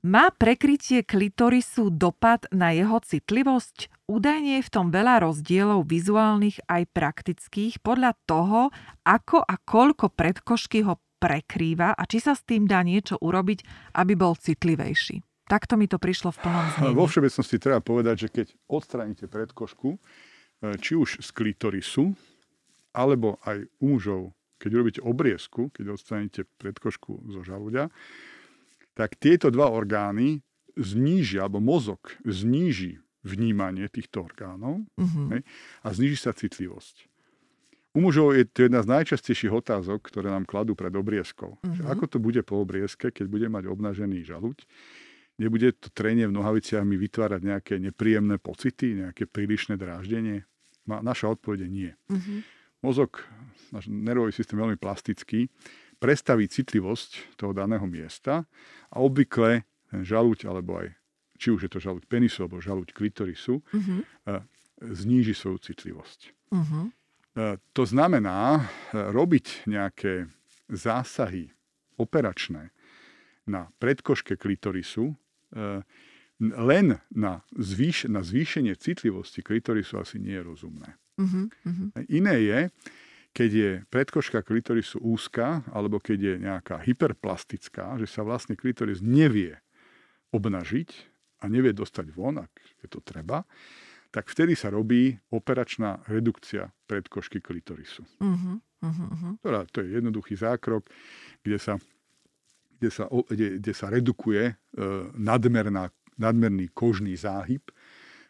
Má 0.03 0.36
prekrytie 0.36 0.99
klitorisu 1.07 1.88
dopad 1.88 2.43
na 2.51 2.75
jeho 2.75 2.99
citlivosť? 2.99 3.88
Údajne 4.11 4.59
je 4.59 4.67
v 4.67 4.73
tom 4.73 4.91
veľa 4.91 5.23
rozdielov 5.23 5.88
vizuálnych 5.88 6.59
aj 6.67 6.91
praktických 6.91 7.79
podľa 7.79 8.11
toho, 8.27 8.67
ako 9.07 9.39
a 9.39 9.55
koľko 9.63 10.11
predkošky 10.11 10.84
ho 10.84 10.99
prekrýva 11.23 11.95
a 11.95 12.03
či 12.03 12.19
sa 12.19 12.36
s 12.36 12.43
tým 12.43 12.67
dá 12.67 12.84
niečo 12.84 13.15
urobiť, 13.15 13.63
aby 13.95 14.13
bol 14.19 14.36
citlivejší. 14.36 15.23
Takto 15.47 15.79
mi 15.79 15.88
to 15.88 15.95
prišlo 15.95 16.36
v 16.36 16.39
plnom 16.43 16.67
znení. 16.75 16.95
Vo 16.99 17.07
všeobecnosti 17.07 17.55
treba 17.63 17.79
povedať, 17.79 18.27
že 18.27 18.29
keď 18.31 18.47
odstraníte 18.67 19.31
predkošku, 19.31 19.88
e, 19.95 19.97
či 20.84 20.99
už 20.99 21.23
z 21.23 21.29
klitorisu, 21.31 22.11
alebo 22.91 23.39
aj 23.47 23.71
u 23.79 23.95
mužov 23.95 24.36
keď 24.64 24.72
urobíte 24.80 25.01
obriezku, 25.03 25.68
keď 25.76 25.99
odstraníte 25.99 26.47
predkošku 26.55 27.28
zo 27.28 27.43
žalúďa, 27.43 27.91
tak 28.95 29.20
tieto 29.20 29.51
dva 29.51 29.68
orgány 29.68 30.39
zníži, 30.80 31.43
alebo 31.43 31.59
mozog 31.59 32.16
zníži 32.24 33.03
vnímanie 33.28 33.91
týchto 33.91 34.24
orgánov 34.24 34.88
uh-huh. 34.95 35.36
hej, 35.36 35.41
a 35.84 35.88
zníži 35.91 36.16
sa 36.16 36.32
citlivosť. 36.32 37.11
U 37.93 38.01
mužov 38.01 38.34
je 38.34 38.47
to 38.49 38.66
jedna 38.66 38.82
z 38.82 38.89
najčastejších 38.89 39.53
otázok, 39.53 40.01
ktoré 40.09 40.34
nám 40.34 40.49
kladú 40.49 40.74
pred 40.74 40.89
obriezkou. 40.95 41.59
Uh-huh. 41.59 41.91
ako 41.91 42.07
to 42.07 42.18
bude 42.24 42.39
po 42.47 42.64
obriezke, 42.64 43.11
keď 43.11 43.26
bude 43.28 43.47
mať 43.51 43.68
obnažený 43.68 44.24
žalúď? 44.24 44.64
Nebude 45.38 45.76
to 45.76 45.89
trenie 45.91 46.30
v 46.30 46.36
nohaviciach 46.36 46.86
mi 46.86 46.95
vytvárať 46.95 47.41
nejaké 47.41 47.74
nepríjemné 47.82 48.38
pocity, 48.38 49.01
nejaké 49.01 49.28
prílišné 49.28 49.76
dráždenie? 49.76 50.45
Naša 50.86 51.36
odpoveď 51.36 51.68
je 51.68 51.70
nie. 51.70 51.91
Uh-huh 52.07 52.62
mozog, 52.84 53.23
náš 53.71 53.88
nervový 53.88 54.36
systém 54.36 54.59
je 54.59 54.63
veľmi 54.67 54.77
plastický, 54.77 55.47
prestaví 55.97 56.51
citlivosť 56.51 57.39
toho 57.39 57.55
daného 57.55 57.88
miesta 57.88 58.43
a 58.91 58.95
obvykle 58.99 59.63
ten 59.88 60.03
žalúď, 60.03 60.51
alebo 60.51 60.84
aj 60.84 60.91
či 61.39 61.49
už 61.49 61.65
je 61.65 61.71
to 61.71 61.79
žalúď 61.79 62.03
penisu 62.11 62.45
alebo 62.45 62.59
žalúď 62.59 62.91
klitorisu, 62.91 63.63
uh-huh. 63.63 63.99
zníži 64.79 65.31
svoju 65.31 65.63
citlivosť. 65.63 66.19
Uh-huh. 66.51 66.91
To 67.55 67.84
znamená 67.88 68.69
robiť 68.93 69.65
nejaké 69.65 70.29
zásahy 70.69 71.49
operačné 71.97 72.69
na 73.49 73.73
predkoške 73.79 74.38
klitorisu 74.38 75.17
len 76.41 76.97
na, 77.13 77.45
zvýš- 77.53 78.09
na 78.09 78.25
zvýšenie 78.25 78.73
citlivosti 78.75 79.45
klitorisu 79.45 80.01
asi 80.01 80.17
nie 80.17 80.34
je 80.34 80.43
rozumné. 80.43 80.89
Uh-huh, 81.21 81.45
uh-huh. 81.65 81.88
Iné 82.09 82.36
je, 82.41 82.59
keď 83.34 83.49
je 83.53 83.71
predkoška 83.89 84.41
klitorisu 84.41 85.01
úzka, 85.01 85.61
alebo 85.69 86.01
keď 86.01 86.17
je 86.21 86.34
nejaká 86.41 86.81
hyperplastická, 86.81 87.97
že 88.01 88.09
sa 88.09 88.25
vlastne 88.25 88.57
klitoris 88.57 89.01
nevie 89.01 89.57
obnažiť 90.34 90.89
a 91.41 91.49
nevie 91.49 91.73
dostať 91.73 92.09
von, 92.13 92.41
ak 92.41 92.53
je 92.81 92.88
to 92.89 93.01
treba, 93.01 93.45
tak 94.13 94.29
vtedy 94.29 94.53
sa 94.53 94.69
robí 94.69 95.17
operačná 95.34 96.05
redukcia 96.05 96.69
predkošky 96.86 97.41
klitorisu. 97.41 98.05
Uh-huh, 98.21 98.61
uh-huh. 98.81 99.38
Ktorá, 99.41 99.65
to 99.69 99.81
je 99.81 99.97
jednoduchý 99.97 100.38
zákrok, 100.38 100.86
kde 101.41 101.57
sa, 101.57 101.81
kde 102.77 102.89
sa, 102.93 103.09
kde, 103.09 103.57
kde 103.57 103.73
sa 103.73 103.89
redukuje 103.89 104.53
e, 104.53 104.53
nadmerná, 105.17 105.89
nadmerný 106.18 106.70
kožný 106.74 107.18
záhyb, 107.18 107.64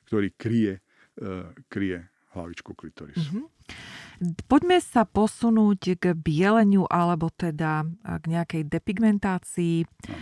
ktorý 0.07 0.33
kryje, 0.35 0.73
e, 1.19 1.31
kryje 1.67 2.07
hlavičku 2.33 2.73
klitorisu. 2.73 3.45
Mm-hmm. 3.45 3.45
Poďme 4.47 4.77
sa 4.79 5.03
posunúť 5.03 5.99
k 5.99 6.03
bieleniu 6.15 6.87
alebo 6.87 7.31
teda 7.33 7.87
k 7.97 8.23
nejakej 8.29 8.61
depigmentácii 8.69 9.83
no. 9.83 10.15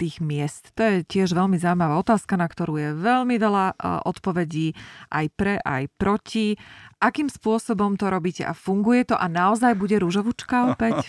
Tých 0.00 0.24
miest. 0.24 0.72
To 0.80 0.80
je 0.80 1.04
tiež 1.04 1.36
veľmi 1.36 1.60
zaujímavá 1.60 2.00
otázka, 2.00 2.40
na 2.40 2.48
ktorú 2.48 2.80
je 2.80 2.90
veľmi 2.96 3.36
veľa 3.36 3.76
odpovedí 4.08 4.72
aj 5.12 5.26
pre, 5.36 5.54
aj 5.60 5.92
proti. 6.00 6.56
Akým 7.04 7.28
spôsobom 7.28 8.00
to 8.00 8.08
robíte 8.08 8.40
a 8.44 8.56
funguje 8.56 9.12
to 9.12 9.16
a 9.16 9.28
naozaj 9.28 9.76
bude 9.76 10.00
rúžovúčka 10.00 10.72
opäť? 10.72 11.04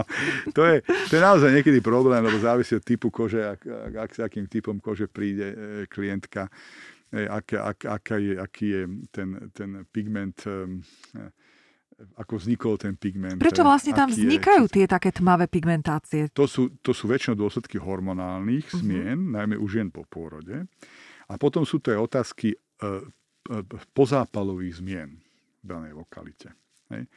to, 0.56 0.62
je, 0.62 0.76
to 1.10 1.12
je 1.18 1.22
naozaj 1.22 1.50
niekedy 1.50 1.82
problém, 1.82 2.22
lebo 2.22 2.38
závisí 2.38 2.78
od 2.78 2.86
typu 2.86 3.10
kože, 3.10 3.42
ak, 3.42 3.60
ak, 3.66 3.94
ak 4.06 4.10
s 4.14 4.18
akým 4.22 4.46
typom 4.46 4.78
kože 4.78 5.10
príde 5.10 5.46
e, 5.50 5.56
klientka 5.90 6.46
aká, 7.14 7.58
ak, 7.70 7.78
aká 7.86 8.16
je, 8.18 8.34
aký 8.34 8.66
je 8.66 8.82
ten, 9.14 9.50
ten 9.54 9.86
pigment, 9.94 10.36
ako 11.96 12.36
vznikol 12.36 12.76
ten 12.76 12.92
pigment. 12.92 13.40
Prečo 13.40 13.64
vlastne 13.64 13.96
tam 13.96 14.12
vznikajú 14.12 14.68
je, 14.68 14.72
tie 14.80 14.84
také 14.84 15.12
tmavé 15.12 15.48
pigmentácie? 15.48 16.28
To 16.36 16.44
sú, 16.44 16.76
to 16.84 16.92
sú 16.92 17.08
väčšinou 17.08 17.40
dôsledky 17.40 17.80
hormonálnych 17.80 18.68
uh-huh. 18.68 18.80
zmien, 18.84 19.32
najmä 19.32 19.56
u 19.56 19.66
žien 19.66 19.88
po 19.88 20.04
pôrode. 20.04 20.68
A 21.26 21.34
potom 21.40 21.64
sú 21.64 21.80
to 21.80 21.96
aj 21.96 21.98
otázky 22.04 22.52
uh, 22.54 23.00
uh, 23.00 23.64
pozápalových 23.96 24.84
zmien 24.84 25.16
v 25.60 25.64
danej 25.64 25.96
lokalite. 25.96 26.52
Hej. 26.92 27.08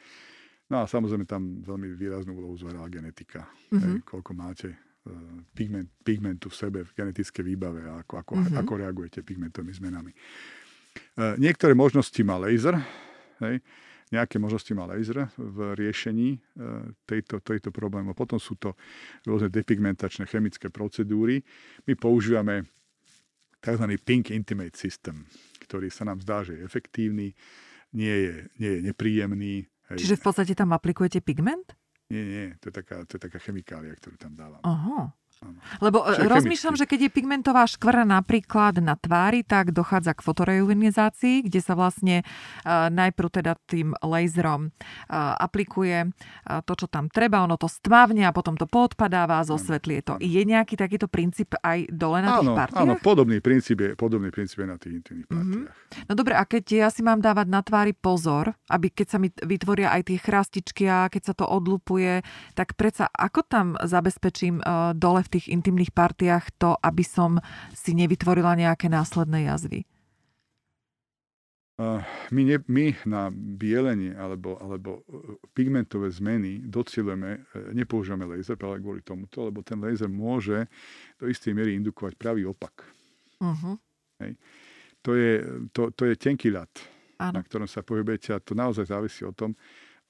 No 0.72 0.82
a 0.82 0.84
samozrejme 0.88 1.28
tam 1.28 1.60
veľmi 1.60 1.94
výraznú 1.94 2.32
úlohu 2.34 2.56
zohrala 2.56 2.88
genetika. 2.88 3.44
Uh-huh. 3.68 3.78
Hej, 3.78 3.94
koľko 4.08 4.32
máte 4.32 4.90
E, 5.00 5.12
pigment, 5.56 5.88
pigmentu 6.04 6.52
v 6.52 6.56
sebe, 6.56 6.78
v 6.84 6.92
genetickej 6.92 7.40
výbave 7.40 7.88
a 7.88 8.04
ako, 8.04 8.20
ako, 8.20 8.32
uh-huh. 8.36 8.60
ako 8.60 8.72
reagujete 8.84 9.24
pigmentovými 9.24 9.72
zmenami. 9.72 10.12
E, 10.12 10.16
niektoré 11.40 11.72
možnosti 11.72 12.20
má 12.20 12.36
laser, 12.36 12.76
hej, 13.40 13.64
nejaké 14.10 14.42
možnosti 14.42 14.70
má 14.74 14.90
laser 14.90 15.30
v 15.38 15.78
riešení 15.78 16.34
e, 16.34 16.38
tejto, 17.06 17.38
tejto 17.40 17.70
problému. 17.70 18.10
Potom 18.12 18.42
sú 18.42 18.58
to 18.58 18.74
rôzne 19.22 19.50
depigmentačné 19.50 20.26
chemické 20.26 20.66
procedúry. 20.68 21.46
My 21.86 21.94
používame 21.94 22.66
tzv. 23.62 23.84
Pink 24.02 24.34
Intimate 24.34 24.74
System, 24.74 25.30
ktorý 25.62 25.88
sa 25.94 26.02
nám 26.08 26.18
zdá, 26.26 26.42
že 26.42 26.58
je 26.58 26.66
efektívny, 26.66 27.38
nie 27.94 28.16
je, 28.26 28.34
nie 28.58 28.70
je 28.78 28.80
nepríjemný. 28.90 29.54
Hej. 29.94 29.98
Čiže 30.06 30.18
v 30.18 30.22
podstate 30.26 30.52
tam 30.58 30.74
aplikujete 30.74 31.22
pigment? 31.22 31.74
Nie, 32.10 32.26
nie, 32.26 32.46
to 32.58 32.70
je 32.70 32.74
taká, 32.74 33.06
to 33.06 33.18
je 33.18 33.22
taká 33.22 33.38
chemikália, 33.38 33.94
ktorú 33.94 34.18
tam 34.18 34.34
dávam. 34.34 34.58
Aha. 34.66 35.14
Lebo 35.80 36.04
Čiže 36.04 36.28
rozmýšľam, 36.28 36.76
chemicky. 36.76 36.84
že 36.84 36.90
keď 36.92 37.00
je 37.00 37.10
pigmentová 37.16 37.64
škvrna 37.64 38.04
napríklad 38.20 38.84
na 38.84 38.92
tvári, 38.92 39.40
tak 39.40 39.72
dochádza 39.72 40.12
k 40.12 40.20
fotoreumenizácii, 40.20 41.48
kde 41.48 41.60
sa 41.64 41.72
vlastne 41.72 42.20
uh, 42.20 42.92
najprv 42.92 43.28
teda 43.40 43.56
tým 43.64 43.96
laserom 44.04 44.68
uh, 44.68 45.34
aplikuje 45.40 46.12
to, 46.68 46.72
čo 46.76 46.86
tam 46.90 47.08
treba, 47.08 47.40
ono 47.40 47.56
to 47.56 47.70
stmavne 47.70 48.26
a 48.28 48.34
potom 48.34 48.58
to 48.58 48.68
poodpadáva, 48.68 49.40
zosvetlie 49.46 50.04
to. 50.04 50.20
Je 50.20 50.44
nejaký 50.44 50.76
takýto 50.76 51.08
princíp 51.08 51.56
aj 51.64 51.88
dole 51.88 52.20
na 52.20 52.36
áno, 52.36 52.40
tých 52.42 52.50
partiách? 52.60 52.84
Áno, 52.84 52.94
podobný 53.00 53.38
princíp 53.40 53.80
je, 53.80 53.90
podobný 53.96 54.28
princíp 54.28 54.60
je 54.60 54.68
na 54.68 54.76
tých 54.76 55.00
intimných 55.00 55.28
mhm. 55.30 55.32
partiách. 55.32 55.76
Mm-hmm. 55.76 56.06
No 56.10 56.12
dobre, 56.12 56.34
a 56.36 56.44
keď 56.44 56.64
ja 56.68 56.88
si 56.92 57.00
mám 57.00 57.24
dávať 57.24 57.46
na 57.48 57.60
tvári 57.64 57.96
pozor, 57.96 58.52
aby 58.68 58.92
keď 58.92 59.06
sa 59.08 59.16
mi 59.16 59.32
vytvoria 59.32 59.88
aj 59.94 60.12
tie 60.12 60.18
chrastičky 60.20 60.84
a 60.84 61.08
keď 61.08 61.32
sa 61.32 61.34
to 61.34 61.48
odlupuje, 61.48 62.20
tak 62.52 62.76
predsa 62.76 63.08
ako 63.08 63.40
tam 63.46 63.66
zabezpečím 63.80 64.60
dole 64.96 65.22
v 65.24 65.29
tých 65.30 65.46
intimných 65.48 65.94
partiách 65.94 66.50
to, 66.58 66.74
aby 66.82 67.06
som 67.06 67.38
si 67.72 67.94
nevytvorila 67.94 68.58
nejaké 68.58 68.90
následné 68.90 69.46
jazvy? 69.46 69.86
My, 72.30 72.44
ne, 72.44 72.60
my 72.68 72.92
na 73.08 73.32
bielenie 73.32 74.12
alebo, 74.12 74.60
alebo 74.60 75.00
e, 75.08 75.40
pigmentové 75.56 76.12
zmeny 76.12 76.60
docielujeme, 76.68 77.40
e, 77.56 77.72
nepoužívame 77.72 78.28
laser 78.28 78.60
práve 78.60 78.84
kvôli 78.84 79.00
tomuto, 79.00 79.48
lebo 79.48 79.64
ten 79.64 79.80
laser 79.80 80.12
môže 80.12 80.68
do 81.16 81.24
istej 81.24 81.56
miery 81.56 81.80
indukovať 81.80 82.20
pravý 82.20 82.44
opak. 82.44 82.84
Uh-huh. 83.40 83.80
Hej. 84.20 84.36
To, 85.00 85.16
je, 85.16 85.32
to, 85.72 85.88
to 85.96 86.04
je 86.04 86.20
tenký 86.20 86.52
ľad, 86.52 86.68
na 87.16 87.40
ktorom 87.40 87.64
sa 87.64 87.80
pohybujete 87.80 88.36
a 88.36 88.44
to 88.44 88.52
naozaj 88.52 88.84
závisí 88.84 89.24
o 89.24 89.32
tom, 89.32 89.56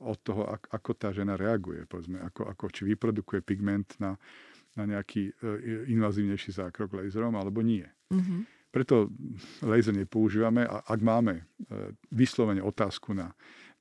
od 0.00 0.18
toho, 0.26 0.42
ako 0.74 0.90
tá 0.96 1.14
žena 1.14 1.36
reaguje, 1.36 1.84
povedzme, 1.84 2.18
ako, 2.18 2.50
ako 2.50 2.64
či 2.72 2.82
vyprodukuje 2.88 3.44
pigment 3.44 3.94
na, 4.02 4.16
na 4.81 4.89
nejaký 4.89 5.28
e, 5.28 5.33
invazívnejší 5.93 6.57
zákrok 6.57 6.97
laserom, 6.97 7.37
alebo 7.37 7.61
nie. 7.61 7.85
Mm-hmm. 8.09 8.41
Preto 8.70 9.12
laser 9.61 9.93
nepoužívame 9.93 10.64
a 10.64 10.81
ak 10.81 11.01
máme 11.05 11.35
e, 11.37 11.43
vyslovene 12.16 12.64
otázku 12.64 13.12
na, 13.12 13.28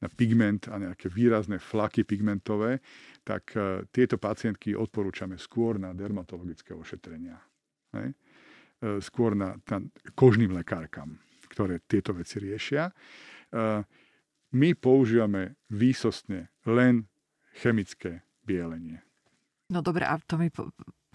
na 0.04 0.08
pigment 0.12 0.68
a 0.68 0.76
nejaké 0.76 1.08
výrazné 1.08 1.62
flaky 1.62 2.04
pigmentové, 2.04 2.84
tak 3.24 3.56
e, 3.56 3.88
tieto 3.88 4.20
pacientky 4.20 4.76
odporúčame 4.76 5.40
skôr 5.40 5.80
na 5.80 5.96
dermatologické 5.96 6.76
ošetrenia. 6.76 7.40
Hej? 7.96 8.12
Skôr 9.04 9.36
na, 9.36 9.60
na 9.68 9.84
kožným 10.16 10.56
lekárkam, 10.56 11.20
ktoré 11.52 11.84
tieto 11.84 12.16
veci 12.16 12.40
riešia. 12.40 12.88
My 14.56 14.70
používame 14.72 15.60
výsostne 15.68 16.48
len 16.64 17.12
chemické 17.60 18.24
bielenie. 18.48 19.09
No 19.70 19.86
dobre, 19.86 20.06
a 20.06 20.18
to 20.26 20.42
mi 20.42 20.50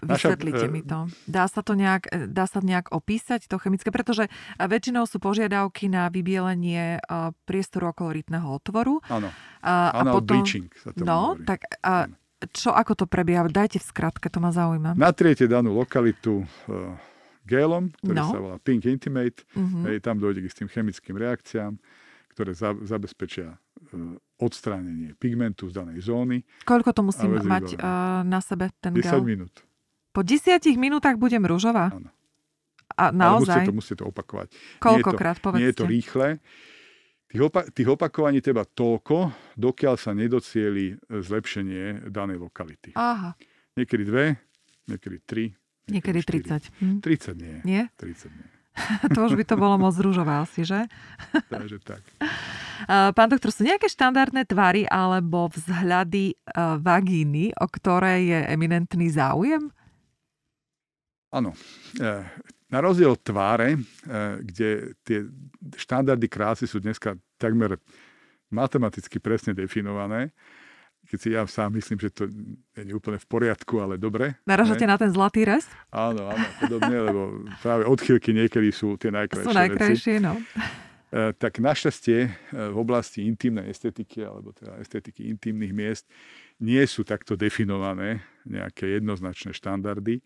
Vysvetlite 0.05 0.67
mi 0.67 0.83
to. 0.83 1.07
Dá 1.25 1.47
sa 1.47 1.63
to 1.63 1.73
nejak, 1.73 2.11
dá 2.29 2.45
sa 2.45 2.59
nejak 2.59 2.91
opísať, 2.91 3.47
to 3.47 3.55
chemické? 3.57 3.89
Pretože 3.89 4.27
väčšinou 4.59 5.07
sú 5.07 5.23
požiadavky 5.23 5.87
na 5.87 6.11
vybielenie 6.11 6.99
priestoru 7.47 7.95
okolo 7.95 8.11
rytného 8.11 8.45
otvoru. 8.45 8.99
Áno. 9.07 9.31
A, 9.63 9.95
a 9.95 10.01
potom, 10.03 10.43
bleaching 10.43 10.67
sa 10.75 10.91
to 10.91 11.01
No, 11.07 11.39
hovorí. 11.39 11.47
tak 11.47 11.59
a 11.81 12.11
čo, 12.51 12.75
ako 12.75 12.93
to 12.93 13.05
prebieha? 13.07 13.47
Dajte 13.47 13.79
v 13.79 13.85
skratke, 13.87 14.27
to 14.27 14.43
ma 14.43 14.51
zaujíma. 14.51 14.99
Natriete 14.99 15.47
danú 15.47 15.73
lokalitu 15.73 16.43
uh, 16.43 16.93
gélom, 17.47 17.89
ktorý 18.03 18.19
no. 18.19 18.27
sa 18.29 18.39
volá 18.43 18.57
Pink 18.59 18.85
Intimate. 18.85 19.47
Uh-huh. 19.55 19.89
Hej, 19.89 20.03
tam 20.03 20.19
dojde 20.19 20.43
k 20.43 20.49
istým 20.51 20.67
chemickým 20.69 21.15
reakciám, 21.15 21.79
ktoré 22.35 22.51
za, 22.51 22.75
zabezpečia 22.83 23.55
uh, 23.55 24.19
odstránenie 24.35 25.15
pigmentu 25.15 25.71
z 25.71 25.79
danej 25.79 26.11
zóny. 26.11 26.43
Koľko 26.67 26.91
to 26.91 27.01
musím 27.07 27.39
mať 27.39 27.79
uh, 27.79 28.21
na 28.27 28.43
sebe 28.43 28.71
ten 28.83 28.91
10 28.91 28.99
gel? 28.99 29.23
minút. 29.23 29.63
Po 30.11 30.23
10 30.23 30.59
minútach 30.75 31.15
budem 31.15 31.43
rúžová? 31.43 31.91
Áno. 31.91 32.11
A 32.95 33.11
naozaj? 33.11 33.67
Ale 33.67 33.67
musíte 33.67 33.67
to, 33.67 33.75
musíte 33.75 33.97
to 34.03 34.05
opakovať. 34.11 34.47
Koľkokrát, 34.79 35.37
povedzte. 35.43 35.59
Nie 35.59 35.69
je 35.71 35.77
to 35.77 35.85
rýchle. 35.87 36.27
Tých, 37.25 37.41
opa- 37.41 37.67
tých 37.67 37.89
opakovaní 37.89 38.39
treba 38.39 38.63
toľko, 38.63 39.35
dokiaľ 39.59 39.95
sa 39.99 40.15
nedocieli 40.15 40.95
zlepšenie 41.09 42.07
danej 42.07 42.39
lokality. 42.39 42.95
Aha. 42.95 43.35
Niekedy 43.75 44.03
dve, 44.07 44.39
niekedy 44.87 45.17
tri. 45.27 45.51
Niekedy, 45.91 46.21
niekedy 46.23 46.47
30. 46.47 46.79
Hm. 46.79 46.97
30 47.03 47.35
nie. 47.35 47.55
Nie? 47.67 47.83
30 47.99 48.31
nie. 48.31 48.54
to 49.15 49.19
už 49.25 49.39
by 49.39 49.43
to 49.47 49.55
bolo 49.55 49.79
moc 49.79 49.95
rúžové 49.95 50.35
asi, 50.43 50.67
že? 50.67 50.85
Takže 51.53 51.77
tak. 51.81 52.01
Pán 53.17 53.31
doktor, 53.31 53.55
sú 53.55 53.63
nejaké 53.63 53.87
štandardné 53.87 54.43
tvary 54.45 54.83
alebo 54.85 55.47
vzhľady 55.47 56.35
vagíny, 56.83 57.55
o 57.55 57.65
ktoré 57.71 58.19
je 58.27 58.39
eminentný 58.51 59.07
záujem? 59.07 59.71
Áno. 61.31 61.55
E, 61.95 62.27
na 62.67 62.79
rozdiel 62.83 63.15
od 63.15 63.23
tváre, 63.23 63.79
kde 64.43 64.91
tie 65.07 65.23
štandardy 65.79 66.27
krásy 66.27 66.67
sú 66.67 66.83
dneska 66.83 67.15
takmer 67.39 67.79
matematicky 68.51 69.23
presne 69.23 69.55
definované, 69.55 70.35
keď 71.05 71.17
si 71.21 71.29
ja 71.31 71.41
sám 71.45 71.77
myslím, 71.77 71.97
že 72.01 72.09
to 72.09 72.23
nie 72.81 72.91
je 72.91 72.93
úplne 72.97 73.21
v 73.21 73.27
poriadku, 73.29 73.77
ale 73.77 73.95
dobre. 73.95 74.35
Naražate 74.43 74.85
na 74.89 74.97
ten 74.97 75.13
zlatý 75.13 75.45
rez? 75.45 75.69
Áno, 75.93 76.25
áno, 76.27 76.45
podobne, 76.59 76.97
lebo 76.97 77.21
práve 77.61 77.85
odchýlky 77.85 78.33
niekedy 78.33 78.73
sú 78.73 78.97
tie 78.97 79.13
najkrajšie 79.13 79.47
Sú 79.47 79.53
najkrajšie, 79.53 80.15
veci. 80.19 80.25
no. 80.25 80.33
E, 81.13 81.31
tak 81.37 81.61
našťastie 81.61 82.19
e, 82.25 82.29
v 82.73 82.77
oblasti 82.77 83.23
intimnej 83.23 83.69
estetiky, 83.69 84.25
alebo 84.25 84.51
teda 84.51 84.81
estetiky 84.81 85.29
intimných 85.29 85.73
miest, 85.73 86.05
nie 86.57 86.81
sú 86.89 87.05
takto 87.05 87.37
definované 87.37 88.25
nejaké 88.43 88.97
jednoznačné 88.99 89.53
štandardy, 89.53 90.19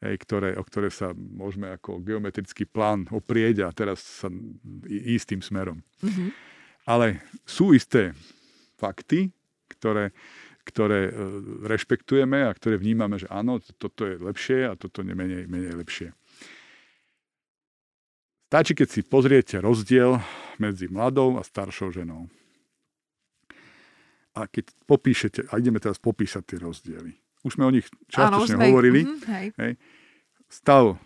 ktoré, 0.00 0.56
o 0.56 0.64
ktoré 0.64 0.88
sa 0.88 1.12
môžeme 1.12 1.76
ako 1.76 2.00
geometrický 2.00 2.64
plán 2.64 3.04
oprieť 3.12 3.68
a 3.68 3.74
teraz 3.74 4.00
sa 4.00 4.32
ísť 4.88 5.36
tým 5.36 5.42
smerom. 5.44 5.78
Mm-hmm. 6.00 6.28
Ale 6.88 7.20
sú 7.44 7.76
isté 7.76 8.16
fakty, 8.80 9.28
ktoré, 9.80 10.12
ktoré 10.68 11.08
e, 11.08 11.12
rešpektujeme 11.64 12.44
a 12.44 12.52
ktoré 12.52 12.76
vnímame, 12.76 13.16
že 13.16 13.26
áno, 13.32 13.64
toto 13.80 14.04
je 14.04 14.20
lepšie 14.20 14.68
a 14.68 14.76
toto 14.76 15.00
je 15.00 15.16
menej, 15.16 15.48
menej 15.48 15.72
lepšie. 15.80 16.12
Stačí, 18.50 18.76
keď 18.76 18.88
si 18.90 19.00
pozriete 19.06 19.56
rozdiel 19.62 20.20
medzi 20.60 20.90
mladou 20.90 21.38
a 21.38 21.42
staršou 21.46 21.94
ženou. 21.94 22.28
A 24.34 24.50
keď 24.50 24.74
popíšete, 24.84 25.48
a 25.48 25.58
ideme 25.58 25.78
teraz 25.78 26.02
popísať 26.02 26.42
tie 26.44 26.58
rozdiely. 26.58 27.14
Už 27.46 27.56
sme 27.56 27.64
o 27.64 27.72
nich 27.72 27.88
častočne 28.10 28.60
Áno, 28.60 28.66
hovorili. 28.68 29.06
Mm, 29.06 29.22
hej. 29.32 29.46
Hej. 29.56 29.72
Stav 30.50 30.98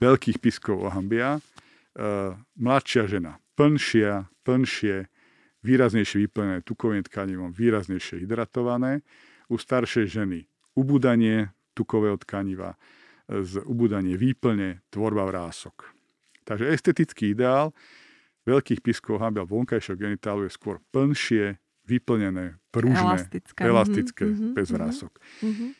veľkých 0.00 0.38
piskov 0.38 0.86
ohambia, 0.86 1.38
uh, 1.38 2.38
mladšia 2.54 3.10
žena, 3.10 3.42
plnšia, 3.54 4.30
plnšie, 4.46 5.11
výraznejšie 5.62 6.26
vyplnené 6.28 6.66
tukovým 6.66 7.06
tkanivom, 7.06 7.54
výraznejšie 7.54 8.22
hydratované. 8.26 9.02
U 9.50 9.58
staršej 9.58 10.06
ženy 10.10 10.46
ubudanie 10.78 11.52
tukového 11.76 12.16
tkaniva, 12.20 12.76
z 13.28 13.60
ubudanie 13.64 14.16
výplne, 14.16 14.84
tvorba 14.92 15.28
vrások. 15.28 15.92
Takže 16.42 16.68
estetický 16.68 17.32
ideál 17.32 17.70
veľkých 18.48 18.82
piskov 18.82 19.22
hambial 19.22 19.46
vonkajšieho 19.46 19.98
genitálu 19.98 20.48
je 20.48 20.52
skôr 20.52 20.82
plnšie, 20.90 21.56
vyplnené, 21.86 22.58
pružné, 22.70 22.98
elastické, 22.98 23.60
elastické 23.62 24.24
mm-hmm, 24.26 24.52
bez 24.54 24.68
vrások. 24.70 25.12
Mm-hmm. 25.42 25.70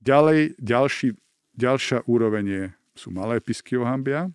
Ďalej, 0.00 0.40
ďalší, 0.58 1.08
ďalšia 1.58 1.98
úroveň 2.06 2.44
je, 2.46 2.64
sú 2.96 3.08
malé 3.12 3.42
pisky 3.42 3.76
ohambia, 3.76 4.30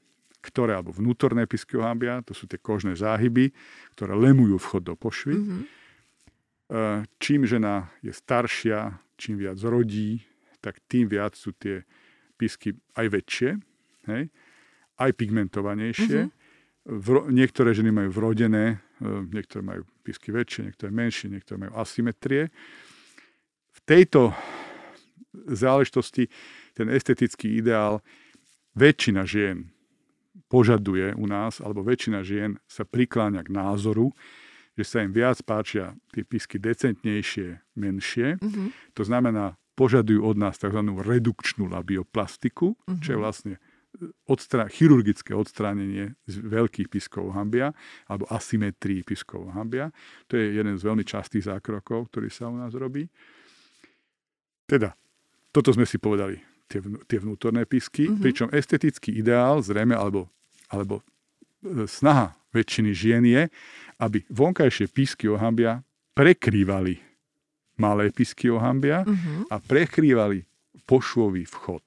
ktoré, 0.45 0.77
alebo 0.77 0.93
vnútorné 0.93 1.49
piskylohambia, 1.49 2.21
to 2.21 2.37
sú 2.37 2.45
tie 2.45 2.61
kožné 2.61 2.93
záhyby, 2.93 3.49
ktoré 3.97 4.13
lemujú 4.13 4.61
vchod 4.61 4.83
do 4.85 4.93
pošvy. 4.93 5.35
Mm-hmm. 5.35 5.63
Čím 7.17 7.41
žena 7.49 7.89
je 8.05 8.13
staršia, 8.13 9.01
čím 9.17 9.41
viac 9.41 9.57
rodí, 9.65 10.21
tak 10.61 10.81
tým 10.89 11.09
viac 11.09 11.37
sú 11.37 11.53
tie 11.53 11.85
pisky 12.37 12.73
aj 12.97 13.05
väčšie, 13.09 13.49
hej? 14.09 14.23
aj 14.97 15.11
pigmentovanejšie. 15.13 16.21
Mm-hmm. 16.25 16.43
Vro, 16.85 17.29
niektoré 17.29 17.73
ženy 17.73 17.89
majú 17.89 18.09
vrodené, 18.13 18.81
e, 19.01 19.07
niektoré 19.33 19.65
majú 19.65 19.81
pisky 20.05 20.29
väčšie, 20.29 20.69
niektoré 20.69 20.93
menšie, 20.93 21.33
niektoré 21.33 21.57
majú 21.65 21.73
asymetrie. 21.81 22.53
V 23.73 23.79
tejto 23.89 24.37
záležitosti 25.49 26.29
ten 26.77 26.87
estetický 26.93 27.57
ideál 27.57 28.05
väčšina 28.77 29.25
žien 29.25 29.74
požaduje 30.51 31.15
u 31.15 31.25
nás, 31.25 31.63
alebo 31.63 31.81
väčšina 31.85 32.21
žien 32.21 32.59
sa 32.67 32.83
prikláňa 32.83 33.45
k 33.45 33.53
názoru, 33.53 34.11
že 34.75 34.83
sa 34.83 34.97
im 35.01 35.15
viac 35.15 35.39
páčia 35.47 35.95
tie 36.11 36.27
písky 36.27 36.59
decentnejšie, 36.59 37.63
menšie. 37.79 38.35
Mm-hmm. 38.39 38.67
To 38.99 39.03
znamená, 39.07 39.55
požadujú 39.79 40.23
od 40.23 40.35
nás 40.35 40.59
tzv. 40.59 40.79
redukčnú 40.83 41.71
labioplastiku, 41.71 42.75
mm-hmm. 42.75 42.99
čo 42.99 43.09
je 43.15 43.19
vlastne 43.19 43.55
odstra- 44.27 44.67
chirurgické 44.67 45.31
odstránenie 45.31 46.19
z 46.27 46.35
veľkých 46.43 46.91
piskov 46.91 47.31
hambia 47.31 47.71
alebo 48.11 48.27
asymetrii 48.27 49.07
piskov 49.07 49.55
hambia. 49.55 49.95
To 50.27 50.35
je 50.35 50.59
jeden 50.59 50.75
z 50.75 50.83
veľmi 50.83 51.07
častých 51.07 51.47
zákrokov, 51.47 52.11
ktorý 52.11 52.27
sa 52.27 52.51
u 52.51 52.59
nás 52.59 52.75
robí. 52.75 53.07
Teda, 54.67 54.97
toto 55.55 55.71
sme 55.71 55.87
si 55.87 55.95
povedali 55.95 56.54
tie, 56.67 56.79
tie 57.05 57.19
vnútorné 57.21 57.63
písky, 57.69 58.09
mm-hmm. 58.09 58.21
pričom 58.21 58.47
estetický 58.51 59.13
ideál 59.15 59.61
zrejme, 59.61 59.93
alebo, 59.93 60.29
alebo 60.69 61.01
e, 61.61 61.85
snaha 61.85 62.33
väčšiny 62.55 62.91
žien 62.95 63.23
je, 63.27 63.47
aby 63.99 64.23
vonkajšie 64.31 64.87
písky 64.91 65.27
ohambia 65.27 65.83
prekrývali 66.15 66.99
malé 67.75 68.07
písky 68.11 68.47
ohambia 68.47 69.03
mm-hmm. 69.03 69.51
a 69.51 69.55
prekrývali 69.59 70.47
pošvový 70.87 71.43
vchod. 71.43 71.83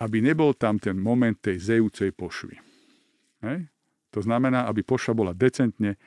Aby 0.00 0.24
nebol 0.24 0.56
tam 0.56 0.80
ten 0.80 0.96
moment 0.96 1.36
tej 1.36 1.60
zejúcej 1.60 2.14
pošvy. 2.14 2.56
Hej? 3.44 3.66
To 4.14 4.20
znamená, 4.22 4.66
aby 4.70 4.86
pošva 4.86 5.12
bola 5.12 5.32
decentne 5.34 5.98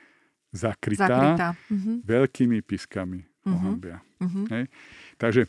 zakrytá, 0.50 1.08
zakrytá. 1.08 1.48
Mm-hmm. 1.68 1.96
veľkými 2.08 2.58
pískami 2.64 3.20
mm-hmm. 3.20 3.52
ohambia. 3.52 3.98
Mm-hmm. 4.18 4.44
Hej? 4.50 4.64
Takže 5.20 5.42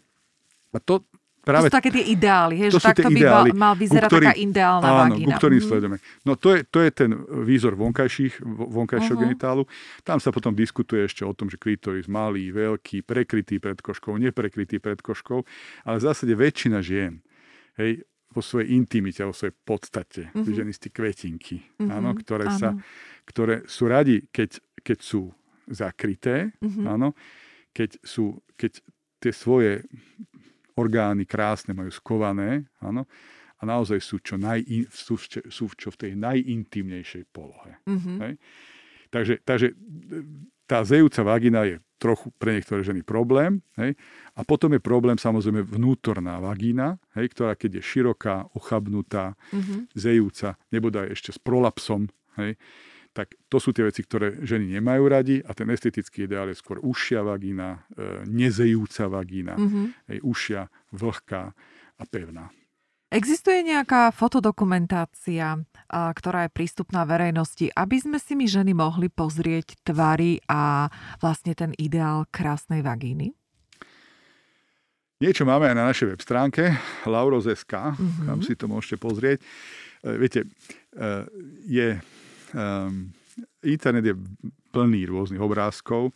a 0.76 0.80
to, 0.84 1.08
Práve, 1.46 1.70
to 1.70 1.72
sú 1.72 1.78
také 1.78 1.90
tie 1.94 2.06
ideály, 2.10 2.56
hej, 2.58 2.70
to 2.74 2.82
že 2.82 2.90
takto 2.90 3.10
ideály, 3.14 3.54
by 3.54 3.62
mal 3.62 3.74
vyzerať 3.78 4.10
ktorý, 4.10 4.26
taká 4.26 4.34
ideálna 4.34 4.88
áno, 4.90 4.98
vagína. 5.06 5.30
Áno, 5.30 5.40
ktorým 5.40 5.62
mm. 5.62 5.68
sledujeme. 5.70 5.98
No 6.26 6.32
to 6.34 6.48
je, 6.58 6.60
to 6.66 6.80
je 6.82 6.90
ten 6.90 7.12
výzor 7.46 7.74
vonkajších, 7.78 8.34
vonkajšieho 8.44 9.14
uh-huh. 9.14 9.30
genitálu. 9.30 9.64
Tam 10.02 10.18
sa 10.18 10.34
potom 10.34 10.58
diskutuje 10.58 11.06
ešte 11.06 11.22
o 11.22 11.38
tom, 11.38 11.54
že 11.54 11.62
klitoris 11.62 12.10
malý, 12.10 12.50
veľký, 12.50 13.06
prekrytý 13.06 13.62
pred 13.62 13.78
koškou, 13.78 14.18
neprekrytý 14.18 14.82
pred 14.82 14.98
koškou, 14.98 15.46
ale 15.86 15.96
v 16.02 16.04
zásade 16.04 16.34
väčšina 16.34 16.82
žien, 16.82 17.22
hej, 17.78 18.02
vo 18.34 18.42
svojej 18.42 18.74
intimite, 18.74 19.22
vo 19.22 19.32
svojej 19.32 19.54
podstate, 19.54 20.34
uh-huh. 20.34 20.50
ženy 20.50 20.74
z 20.74 20.90
kvetinky, 20.90 21.62
uh-huh. 21.62 21.94
áno, 21.94 22.18
ktoré, 22.18 22.50
áno. 22.50 22.58
Sa, 22.58 22.70
ktoré 23.30 23.64
sú 23.70 23.86
radi, 23.86 24.26
keď, 24.34 24.60
keď 24.82 24.98
sú 24.98 25.30
zakryté, 25.70 26.58
uh-huh. 26.58 26.90
áno, 26.90 27.14
keď, 27.70 28.02
sú, 28.02 28.42
keď 28.58 28.82
tie 29.22 29.32
svoje 29.34 29.86
orgány 30.76 31.24
krásne, 31.24 31.72
majú 31.72 31.92
skované, 31.92 32.68
áno, 32.84 33.08
a 33.56 33.62
naozaj 33.64 34.00
sú, 34.04 34.20
čo 34.20 34.36
naj, 34.36 34.68
sú, 34.92 35.16
sú 35.48 35.66
čo 35.74 35.90
v 35.90 35.98
tej 35.98 36.12
najintimnejšej 36.20 37.24
polohe. 37.32 37.80
Mm-hmm. 37.88 38.18
Hej? 38.20 38.34
Takže, 39.08 39.34
takže 39.48 39.68
tá 40.68 40.84
zejúca 40.84 41.24
vagina 41.24 41.64
je 41.64 41.80
trochu 41.96 42.28
pre 42.36 42.60
niektoré 42.60 42.84
ženy 42.84 43.02
problém. 43.08 43.64
Hej? 43.80 43.96
A 44.36 44.44
potom 44.44 44.76
je 44.76 44.84
problém 44.84 45.16
samozrejme 45.16 45.64
vnútorná 45.64 46.44
vagína, 46.44 47.00
hej, 47.16 47.32
ktorá 47.32 47.56
keď 47.56 47.80
je 47.80 47.84
široká, 47.88 48.52
ochabnutá, 48.52 49.40
mm-hmm. 49.56 49.96
zejúca, 49.96 50.60
nebodaj 50.76 51.16
ešte 51.16 51.32
s 51.32 51.40
prolapsom, 51.40 52.12
hej, 52.36 52.60
tak 53.16 53.32
to 53.48 53.64
sú 53.64 53.72
tie 53.72 53.88
veci, 53.88 54.04
ktoré 54.04 54.44
ženy 54.44 54.76
nemajú 54.76 55.04
radi 55.08 55.40
a 55.40 55.56
ten 55.56 55.72
estetický 55.72 56.28
ideál 56.28 56.52
je 56.52 56.60
skôr 56.60 56.84
ušia 56.84 57.24
vagína, 57.24 57.88
e, 57.96 58.28
nezejúca 58.28 59.08
vagína, 59.08 59.56
mm-hmm. 59.56 59.86
hej, 60.12 60.20
ušia, 60.20 60.68
vlhká 60.92 61.56
a 61.96 62.04
pevná. 62.04 62.52
Existuje 63.16 63.64
nejaká 63.64 64.12
fotodokumentácia, 64.12 65.64
ktorá 65.88 66.50
je 66.50 66.52
prístupná 66.52 67.08
verejnosti, 67.08 67.72
aby 67.72 67.96
sme 68.02 68.18
si 68.20 68.36
my 68.36 68.44
ženy 68.44 68.76
mohli 68.76 69.08
pozrieť 69.08 69.80
tvary 69.88 70.44
a 70.52 70.92
vlastne 71.24 71.56
ten 71.56 71.72
ideál 71.80 72.28
krásnej 72.28 72.84
vagíny? 72.84 73.32
Niečo 75.24 75.48
máme 75.48 75.72
aj 75.72 75.76
na 75.80 75.88
našej 75.88 76.12
web 76.12 76.20
stránke 76.20 76.76
lauroz.sk, 77.08 77.72
mm-hmm. 77.72 78.28
tam 78.28 78.44
si 78.44 78.52
to 78.60 78.68
môžete 78.68 79.00
pozrieť. 79.00 79.40
E, 79.40 79.46
viete, 80.20 80.44
e, 80.44 80.48
je 81.72 81.88
um, 82.56 83.12
internet 83.68 84.06
je 84.08 84.16
plný 84.72 85.12
rôznych 85.12 85.44
obrázkov. 85.44 86.16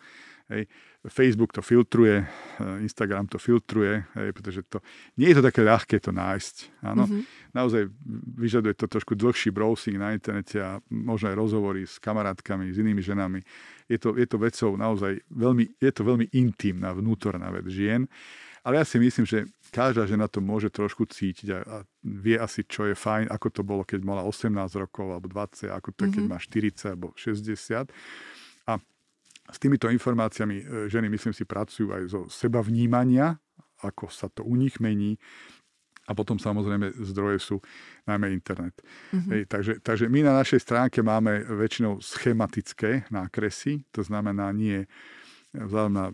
Hej. 0.50 0.66
Facebook 1.08 1.56
to 1.56 1.62
filtruje, 1.62 2.20
eh, 2.20 2.84
Instagram 2.84 3.28
to 3.32 3.40
filtruje, 3.40 4.04
hej, 4.20 4.36
pretože 4.36 4.68
to, 4.68 4.84
nie 5.16 5.32
je 5.32 5.40
to 5.40 5.44
také 5.48 5.64
ľahké 5.64 5.96
to 6.04 6.12
nájsť. 6.12 6.84
Áno. 6.84 7.08
Mm-hmm. 7.08 7.24
Naozaj 7.56 7.82
vyžaduje 8.36 8.74
to 8.76 8.92
trošku 8.92 9.16
dlhší 9.16 9.56
browsing 9.56 9.96
na 9.96 10.12
internete 10.12 10.60
a 10.60 10.84
možno 10.92 11.32
aj 11.32 11.40
rozhovory 11.40 11.88
s 11.88 12.04
kamarátkami, 12.04 12.76
s 12.76 12.82
inými 12.84 13.00
ženami. 13.00 13.40
Je 13.88 13.96
to, 13.96 14.12
je 14.20 14.28
to 14.28 14.38
vecou 14.44 14.76
naozaj 14.76 15.24
veľmi, 15.32 15.80
je 15.80 15.92
to 15.96 16.04
veľmi 16.04 16.36
intimná 16.36 16.92
vnútorná 16.92 17.48
vec 17.48 17.72
žien. 17.72 18.04
Ale 18.68 18.76
ja 18.76 18.84
si 18.84 19.00
myslím, 19.00 19.24
že 19.24 19.48
každá 19.70 20.06
žena 20.10 20.28
to 20.28 20.42
môže 20.44 20.74
trošku 20.74 21.06
cítiť 21.06 21.48
a, 21.54 21.60
a 21.64 21.78
vie 22.04 22.36
asi, 22.36 22.66
čo 22.66 22.90
je 22.90 22.96
fajn, 22.98 23.30
ako 23.30 23.48
to 23.50 23.62
bolo, 23.62 23.86
keď 23.86 24.02
mala 24.04 24.26
18 24.26 24.52
rokov 24.78 25.08
alebo 25.10 25.30
20, 25.30 25.70
ako 25.72 25.90
to 25.96 26.02
je, 26.06 26.10
keď 26.20 26.24
mhm. 26.26 26.32
má 26.32 26.38
40 26.38 26.92
alebo 26.94 27.08
60. 27.16 27.90
A 28.68 28.74
s 29.50 29.58
týmito 29.58 29.90
informáciami 29.90 30.58
e, 30.62 30.64
ženy, 30.92 31.10
myslím 31.10 31.34
si, 31.34 31.46
pracujú 31.46 31.94
aj 31.94 32.04
zo 32.10 32.22
seba 32.30 32.62
vnímania, 32.62 33.38
ako 33.82 34.12
sa 34.12 34.28
to 34.30 34.46
u 34.46 34.54
nich 34.54 34.78
mení. 34.78 35.18
A 36.10 36.18
potom 36.18 36.42
samozrejme 36.42 36.90
zdroje 37.06 37.38
sú 37.38 37.56
najmä 38.10 38.34
internet. 38.34 38.74
Mm-hmm. 39.14 39.30
Hej, 39.30 39.42
takže, 39.46 39.74
takže 39.86 40.06
my 40.10 40.26
na 40.26 40.34
našej 40.42 40.66
stránke 40.66 41.06
máme 41.06 41.46
väčšinou 41.46 42.02
schematické 42.02 43.06
nákresy, 43.14 43.86
to 43.94 44.02
znamená 44.02 44.50
nie 44.50 44.90
vzhľadom 45.54 45.94
na 45.94 46.06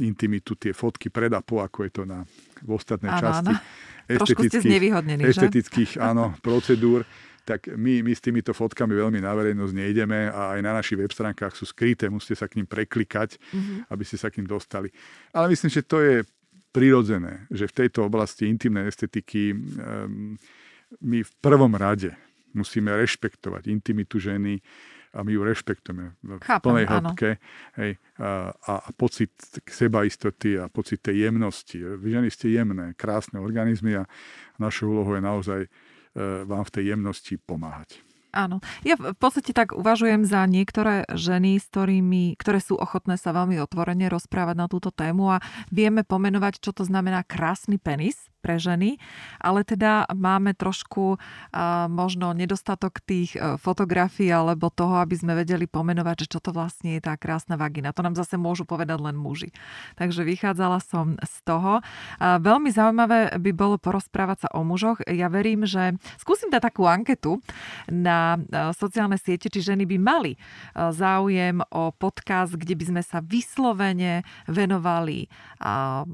intimitu 0.00 0.56
tie 0.56 0.72
fotky 0.72 1.12
pred 1.12 1.30
a 1.36 1.44
po, 1.44 1.60
ako 1.60 1.84
je 1.84 1.92
to 1.92 2.02
na, 2.08 2.24
v 2.64 2.70
ostatnej 2.72 3.12
áno, 3.12 3.20
časti 3.20 3.54
áno. 3.54 3.62
estetických, 4.08 4.82
estetických 5.28 5.90
áno, 6.00 6.32
procedúr, 6.40 7.04
tak 7.44 7.68
my, 7.72 8.00
my 8.04 8.12
s 8.14 8.20
týmito 8.24 8.56
fotkami 8.56 8.96
veľmi 8.96 9.20
na 9.20 9.32
verejnosť 9.36 9.74
nejdeme 9.74 10.30
a 10.30 10.56
aj 10.56 10.60
na 10.64 10.72
našich 10.76 10.96
web 10.96 11.12
stránkach 11.12 11.52
sú 11.52 11.68
skryté, 11.68 12.08
musíte 12.08 12.40
sa 12.40 12.46
k 12.48 12.62
ním 12.62 12.68
preklikať, 12.68 13.36
mm-hmm. 13.36 13.90
aby 13.90 14.02
ste 14.06 14.16
sa 14.16 14.28
k 14.32 14.40
ním 14.40 14.48
dostali. 14.48 14.88
Ale 15.34 15.52
myslím, 15.52 15.70
že 15.72 15.82
to 15.84 15.98
je 16.00 16.16
prirodzené, 16.70 17.50
že 17.50 17.66
v 17.66 17.76
tejto 17.84 18.06
oblasti 18.06 18.46
intimnej 18.46 18.86
estetiky 18.86 19.52
um, 19.52 20.38
my 21.02 21.18
v 21.20 21.32
prvom 21.42 21.74
rade 21.74 22.14
musíme 22.54 22.90
rešpektovať 22.94 23.70
intimitu 23.70 24.18
ženy, 24.18 24.62
a 25.10 25.26
my 25.26 25.30
ju 25.34 25.42
rešpektujeme 25.42 26.14
v 26.22 26.30
Chápem, 26.38 26.64
plnej 26.64 26.86
hĺbke. 26.86 27.30
Hej, 27.74 27.98
a, 28.22 28.54
a 28.54 28.74
pocit 28.94 29.34
sebaistoty 29.66 30.54
a 30.54 30.70
pocit 30.70 31.02
tej 31.02 31.26
jemnosti. 31.30 31.78
Vy 31.78 32.08
ženy 32.14 32.28
ste 32.30 32.54
jemné, 32.54 32.94
krásne 32.94 33.42
organizmy 33.42 33.98
a 33.98 34.04
našou 34.62 34.94
úlohou 34.94 35.18
je 35.18 35.22
naozaj 35.22 35.60
e, 35.66 35.68
vám 36.46 36.62
v 36.62 36.74
tej 36.74 36.84
jemnosti 36.94 37.34
pomáhať. 37.42 37.98
Áno. 38.30 38.62
Ja 38.86 38.94
v 38.94 39.18
podstate 39.18 39.50
tak 39.50 39.74
uvažujem 39.74 40.22
za 40.22 40.46
niektoré 40.46 41.02
ženy, 41.10 41.58
s 41.58 41.66
ktorými, 41.66 42.38
ktoré 42.38 42.62
sú 42.62 42.78
ochotné 42.78 43.18
sa 43.18 43.34
veľmi 43.34 43.58
otvorene 43.58 44.06
rozprávať 44.06 44.54
na 44.54 44.66
túto 44.70 44.94
tému 44.94 45.34
a 45.34 45.42
vieme 45.74 46.06
pomenovať, 46.06 46.62
čo 46.62 46.70
to 46.70 46.86
znamená 46.86 47.26
krásny 47.26 47.82
penis 47.82 48.30
pre 48.40 48.56
ženy, 48.56 48.96
ale 49.38 49.62
teda 49.62 50.08
máme 50.10 50.56
trošku 50.56 51.20
možno 51.92 52.32
nedostatok 52.32 53.04
tých 53.04 53.36
uh, 53.36 53.60
fotografií 53.60 54.32
alebo 54.32 54.72
toho, 54.72 54.98
aby 55.04 55.14
sme 55.14 55.36
vedeli 55.36 55.68
pomenovať, 55.68 56.24
že 56.24 56.30
čo 56.36 56.40
to 56.40 56.50
vlastne 56.56 56.96
je 56.96 57.04
tá 57.04 57.14
krásna 57.20 57.60
vagina. 57.60 57.92
To 57.92 58.00
nám 58.00 58.16
zase 58.16 58.40
môžu 58.40 58.64
povedať 58.64 58.96
len 58.96 59.14
muži. 59.14 59.52
Takže 60.00 60.24
vychádzala 60.24 60.80
som 60.80 61.20
z 61.20 61.34
toho. 61.44 61.84
Veľmi 62.20 62.72
zaujímavé 62.72 63.36
by 63.36 63.50
bolo 63.52 63.76
porozprávať 63.76 64.46
sa 64.46 64.48
o 64.56 64.64
mužoch. 64.64 65.04
Ja 65.04 65.28
verím, 65.28 65.68
že 65.68 66.00
skúsim 66.16 66.48
dať 66.48 66.72
takú 66.72 66.88
anketu 66.88 67.44
na 67.92 68.40
uh, 68.40 68.72
sociálne 68.72 69.20
siete, 69.20 69.52
či 69.52 69.60
ženy 69.60 69.84
by 69.84 69.96
mali 70.00 70.32
uh, 70.34 70.88
záujem 70.94 71.60
o 71.68 71.92
podcast, 71.92 72.56
kde 72.56 72.72
by 72.78 72.84
sme 72.88 73.02
sa 73.04 73.20
vyslovene 73.20 74.24
venovali 74.48 75.28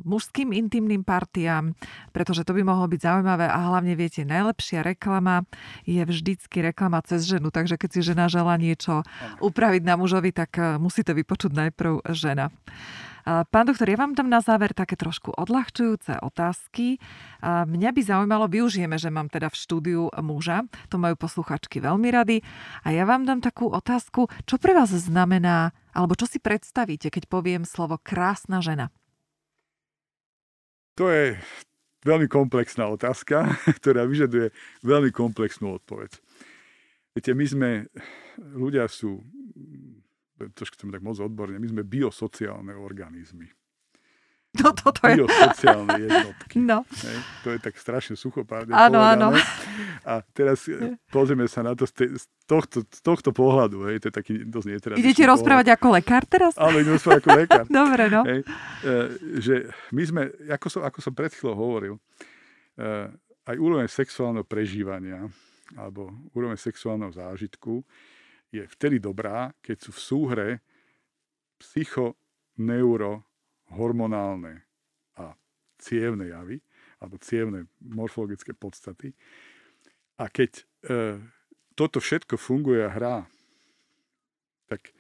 mužským 0.03 0.51
intimným 0.51 1.07
partiám, 1.07 1.77
pretože 2.17 2.49
to 2.49 2.57
by 2.57 2.65
mohlo 2.65 2.89
byť 2.89 3.01
zaujímavé 3.05 3.45
a 3.45 3.59
hlavne 3.69 3.93
viete, 3.93 4.25
najlepšia 4.25 4.81
reklama 4.81 5.45
je 5.85 6.01
vždycky 6.01 6.65
reklama 6.65 7.05
cez 7.05 7.29
ženu, 7.29 7.53
takže 7.53 7.77
keď 7.77 7.89
si 7.93 8.01
žena 8.01 8.33
žela 8.33 8.57
niečo 8.57 9.05
upraviť 9.45 9.85
na 9.85 10.01
mužovi, 10.01 10.33
tak 10.33 10.57
eh, 10.57 10.81
musí 10.81 11.05
to 11.05 11.13
vypočuť 11.13 11.53
najprv 11.53 12.09
žena. 12.17 12.49
Pán 13.27 13.67
doktor, 13.67 13.91
ja 13.91 13.99
vám 13.99 14.15
dám 14.15 14.31
na 14.31 14.39
záver 14.39 14.71
také 14.71 14.95
trošku 14.95 15.35
odľahčujúce 15.35 16.23
otázky. 16.23 17.03
Mňa 17.43 17.91
by 17.91 18.01
zaujímalo, 18.07 18.47
využijeme, 18.47 18.95
že 19.03 19.11
mám 19.11 19.27
teda 19.27 19.51
v 19.51 19.59
štúdiu 19.59 20.03
muža, 20.23 20.63
to 20.87 20.95
majú 20.95 21.19
posluchačky 21.19 21.83
veľmi 21.83 22.07
rady. 22.15 22.47
A 22.87 22.95
ja 22.95 23.03
vám 23.03 23.27
dám 23.27 23.43
takú 23.43 23.67
otázku, 23.67 24.31
čo 24.47 24.63
pre 24.63 24.79
vás 24.79 24.95
znamená, 24.95 25.75
alebo 25.91 26.15
čo 26.15 26.31
si 26.31 26.39
predstavíte, 26.39 27.11
keď 27.11 27.27
poviem 27.27 27.67
slovo 27.67 27.99
krásna 27.99 28.63
žena? 28.63 28.95
To 30.95 31.11
je 31.11 31.35
veľmi 32.07 32.31
komplexná 32.31 32.87
otázka, 32.87 33.51
ktorá 33.83 34.07
vyžaduje 34.07 34.55
veľmi 34.87 35.11
komplexnú 35.11 35.75
odpoveď. 35.83 36.15
Viete, 37.19 37.33
my 37.35 37.47
sme, 37.49 37.71
ľudia 38.39 38.87
sú, 38.87 39.25
trošku 40.39 40.79
chcem 40.79 40.93
tak 40.95 41.03
moc 41.03 41.19
odborne, 41.19 41.59
my 41.59 41.67
sme 41.67 41.83
biosociálne 41.83 42.77
organizmy. 42.77 43.51
No 44.63 44.73
toto 44.73 45.05
je. 45.05 45.21
Biosociálne 45.21 45.97
jednotky. 46.01 46.57
No. 46.65 46.89
Hej, 46.89 47.19
to 47.45 47.49
je 47.53 47.59
tak 47.61 47.75
strašne 47.77 48.17
suchopárne 48.17 48.73
Áno, 48.73 49.05
áno. 49.05 49.37
A 50.07 50.25
teraz 50.33 50.65
eh, 50.71 50.97
pozrieme 51.13 51.45
sa 51.45 51.61
na 51.61 51.77
to 51.77 51.85
z, 51.85 52.25
tohto, 52.49 52.81
z 52.89 53.01
tohto 53.05 53.37
pohľadu. 53.37 53.85
Hej, 53.93 53.97
to 54.01 54.07
je 54.09 54.15
taký 54.17 54.35
dosť 54.49 54.67
netradičný 54.73 55.03
Idete 55.05 55.23
pohľad. 55.25 55.33
rozprávať 55.37 55.67
ako 55.77 55.87
lekár 55.93 56.23
teraz? 56.25 56.53
Áno, 56.57 56.77
idem 56.81 56.97
rozprávať 56.97 57.21
ako 57.21 57.31
lekár. 57.37 57.65
Dobre, 57.85 58.05
no. 58.09 58.23
Hej, 58.25 58.41
eh, 58.41 59.07
že 59.45 59.55
my 59.93 60.03
sme, 60.09 60.23
ako 60.49 60.67
som, 60.73 60.83
ako 60.89 60.99
som 61.05 61.13
pred 61.13 61.31
chvíľou 61.37 61.57
hovoril, 61.57 61.95
aj 63.47 63.57
úroveň 63.57 63.89
sexuálneho 63.89 64.45
prežívania 64.45 65.25
alebo 65.81 66.13
úroveň 66.37 66.61
sexuálneho 66.61 67.09
zážitku 67.09 67.81
je 68.53 68.63
vtedy 68.69 69.01
dobrá, 69.01 69.51
keď 69.65 69.77
sú 69.81 69.91
v 69.97 70.01
súhre 70.01 70.49
psychoneurohormonálne 73.67 74.63
a 75.19 75.35
cievne 75.79 76.31
javy, 76.31 76.61
alebo 77.01 77.19
cievne 77.19 77.67
morfologické 77.81 78.55
podstaty. 78.55 79.13
A 80.17 80.33
keď 80.33 80.51
e, 80.57 80.65
toto 81.77 82.01
všetko 82.01 82.41
funguje 82.41 82.81
a 82.81 82.91
hrá, 82.91 83.17
tak, 84.67 84.91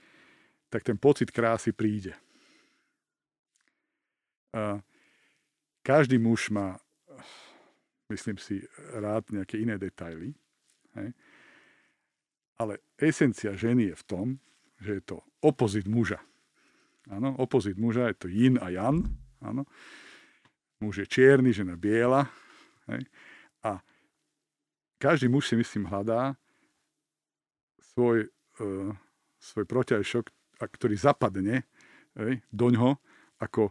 tak 0.68 0.82
ten 0.84 0.98
pocit 1.00 1.32
krásy 1.32 1.72
príde. 1.72 2.12
A 4.52 4.80
každý 5.82 6.18
muž 6.18 6.50
má, 6.52 6.76
myslím 8.12 8.36
si, 8.36 8.60
rád 8.92 9.32
nejaké 9.32 9.56
iné 9.56 9.80
detaily. 9.80 10.36
Hej? 10.94 11.16
Ale 12.56 12.80
esencia 13.00 13.56
ženy 13.56 13.92
je 13.92 13.96
v 13.96 14.04
tom, 14.04 14.26
že 14.80 15.00
je 15.00 15.02
to 15.04 15.16
opozit 15.40 15.88
muža. 15.88 16.20
Áno, 17.07 17.38
opozit 17.38 17.78
muža 17.78 18.11
je 18.11 18.16
to 18.18 18.28
yin 18.28 18.59
a 18.59 18.70
yang. 18.70 19.07
Áno. 19.38 19.66
Muž 20.82 21.02
je 21.02 21.07
čierny, 21.07 21.54
žena 21.54 21.78
biela. 21.78 22.26
Hej. 22.90 23.07
A 23.62 23.80
každý 24.98 25.30
muž 25.30 25.48
si 25.48 25.57
myslím 25.57 25.86
hľadá 25.86 26.34
svoj, 27.94 28.26
uh, 28.61 28.90
svoj 29.38 29.64
protiajšok, 29.64 30.28
ktorý 30.59 30.96
zapadne 30.96 31.64
hej, 32.16 32.40
do 32.48 32.66
ňoho 32.72 32.98
ako, 33.40 33.70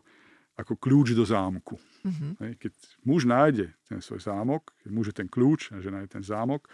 ako 0.55 0.73
kľúč 0.77 1.17
do 1.17 1.25
zámku. 1.25 1.77
Mm-hmm. 2.05 2.31
Hej, 2.41 2.51
keď 2.61 2.71
muž 3.03 3.25
nájde 3.25 3.73
ten 3.89 3.99
svoj 3.99 4.21
zámok, 4.21 4.73
keď 4.85 4.89
muž 4.93 5.05
je 5.11 5.15
ten 5.17 5.29
kľúč 5.29 5.73
a 5.73 5.81
žena 5.81 6.05
je 6.05 6.09
ten 6.09 6.23
zámok, 6.23 6.69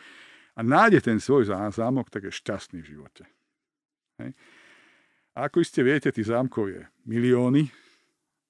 a 0.51 0.59
nájde 0.67 0.99
ten 0.99 1.17
svoj 1.17 1.47
zámok, 1.47 2.11
tak 2.11 2.27
je 2.27 2.31
šťastný 2.35 2.83
v 2.83 2.91
živote. 2.91 3.23
Hej. 4.19 4.35
A 5.31 5.47
ako 5.47 5.63
iste 5.63 5.79
viete, 5.79 6.11
tých 6.11 6.27
zámkov 6.27 6.67
je 6.67 6.81
milióny, 7.07 7.71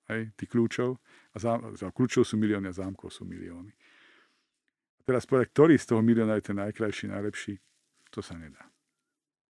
hej, 0.09 0.21
tých 0.34 0.49
kľúčov. 0.49 0.97
A 1.32 1.38
zám, 1.38 1.77
kľúčov 1.93 2.25
sú 2.25 2.36
milióny 2.41 2.67
a 2.67 2.75
zámkov 2.75 3.13
sú 3.13 3.23
milióny. 3.23 3.71
A 4.97 5.01
teraz 5.05 5.29
povedať, 5.29 5.53
ktorý 5.53 5.75
z 5.77 5.86
toho 5.93 6.01
milióna 6.01 6.41
je 6.41 6.51
ten 6.51 6.57
najkrajší, 6.57 7.13
najlepší, 7.13 7.53
to 8.09 8.19
sa 8.19 8.34
nedá. 8.36 8.65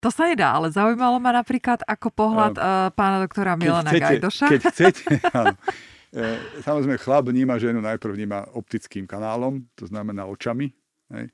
To 0.02 0.10
sa 0.10 0.28
nedá, 0.28 0.58
ale 0.58 0.74
zaujímalo 0.74 1.22
ma 1.22 1.30
napríklad 1.30 1.86
ako 1.86 2.10
pohľad 2.10 2.58
uh, 2.58 2.90
pána 2.90 3.22
doktora 3.22 3.54
Milana 3.54 3.94
chcete, 3.94 4.02
Gajdoša. 4.02 4.48
Keď 4.50 4.62
chcete, 4.74 5.04
áno. 5.30 5.56
E, 6.12 6.36
samozrejme, 6.66 6.98
chlap 7.00 7.30
vníma 7.32 7.56
ženu 7.56 7.80
najprv 7.80 8.12
vníma 8.20 8.52
optickým 8.58 9.08
kanálom, 9.08 9.64
to 9.80 9.88
znamená 9.88 10.28
očami. 10.28 10.74
Hej. 11.14 11.32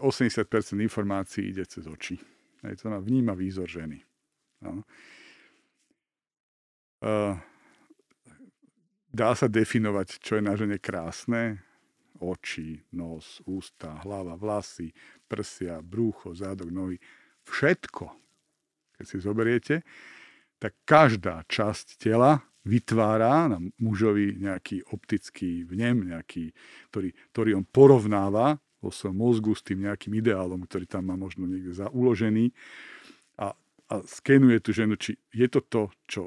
80% 0.00 0.48
informácií 0.80 1.54
ide 1.54 1.62
cez 1.68 1.86
oči. 1.86 2.18
Hej, 2.66 2.80
to 2.80 2.80
znamená, 2.88 3.04
vníma 3.04 3.32
výzor 3.38 3.70
ženy. 3.70 4.02
No. 4.64 4.82
Uh, 7.00 7.40
dá 9.08 9.32
sa 9.32 9.48
definovať, 9.48 10.20
čo 10.20 10.36
je 10.36 10.42
na 10.44 10.54
žene 10.54 10.76
krásne. 10.76 11.64
Oči, 12.20 12.84
nos, 12.92 13.40
ústa, 13.48 13.96
hlava, 14.04 14.36
vlasy, 14.36 14.92
prsia, 15.24 15.80
brúcho, 15.80 16.36
zádok, 16.36 16.68
nohy. 16.68 17.00
Všetko, 17.48 18.12
keď 19.00 19.04
si 19.08 19.16
zoberiete, 19.16 19.74
tak 20.60 20.76
každá 20.84 21.48
časť 21.48 21.96
tela 21.96 22.44
vytvára 22.68 23.48
na 23.48 23.58
mužovi 23.80 24.36
nejaký 24.36 24.84
optický 24.92 25.64
vnem, 25.64 26.12
nejaký, 26.12 26.52
ktorý, 26.92 27.16
ktorý 27.32 27.50
on 27.56 27.64
porovnáva 27.64 28.60
vo 28.84 28.92
svojom 28.92 29.16
mozgu 29.16 29.56
s 29.56 29.64
tým 29.64 29.88
nejakým 29.88 30.12
ideálom, 30.20 30.68
ktorý 30.68 30.84
tam 30.84 31.08
má 31.08 31.16
možno 31.16 31.48
niekde 31.48 31.72
zauložený 31.72 32.52
a, 33.40 33.56
a 33.88 33.94
skenuje 34.04 34.60
tú 34.60 34.76
ženu, 34.76 35.00
či 35.00 35.16
je 35.32 35.48
to 35.48 35.64
to, 35.64 35.88
čo 36.04 36.20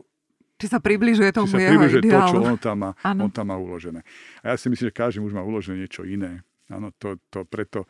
či 0.63 0.71
sa 0.71 0.79
približuje 0.79 1.27
tomu 1.35 1.51
či 1.51 1.59
sa 1.59 1.59
jeho 1.59 1.75
približuje 1.75 2.01
ideálu. 2.07 2.31
to, 2.31 2.39
čo 2.39 2.51
on 2.55 2.59
tam, 2.63 2.77
má, 2.79 2.91
on 3.03 3.27
tam 3.27 3.45
má 3.51 3.59
uložené. 3.59 3.99
A 4.39 4.51
ja 4.51 4.55
si 4.55 4.71
myslím, 4.71 4.87
že 4.87 4.95
každý 4.95 5.19
muž 5.19 5.35
má 5.35 5.43
uložené 5.43 5.83
niečo 5.83 6.07
iné. 6.07 6.39
Áno, 6.71 6.95
to, 6.95 7.19
to 7.27 7.43
preto 7.43 7.83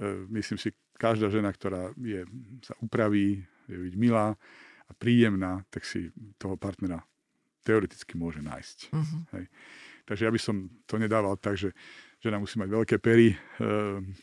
e, 0.00 0.24
myslím 0.32 0.56
si, 0.56 0.72
každá 0.96 1.28
žena, 1.28 1.52
ktorá 1.52 1.92
je, 2.00 2.24
sa 2.64 2.72
upraví, 2.80 3.44
je 3.68 3.76
byť 3.76 3.94
milá 4.00 4.32
a 4.88 4.92
príjemná, 4.96 5.68
tak 5.68 5.84
si 5.84 6.08
toho 6.40 6.56
partnera 6.56 7.04
teoreticky 7.64 8.16
môže 8.16 8.40
nájsť. 8.40 8.78
Uh-huh. 8.92 9.20
Hej. 9.36 9.44
Takže 10.04 10.22
ja 10.28 10.30
by 10.32 10.40
som 10.40 10.68
to 10.84 11.00
nedával 11.00 11.36
tak, 11.40 11.56
že 11.56 11.72
žena 12.24 12.40
musí 12.40 12.56
mať 12.56 12.72
veľké 12.72 12.96
pery, 13.04 13.36
e, 13.36 13.36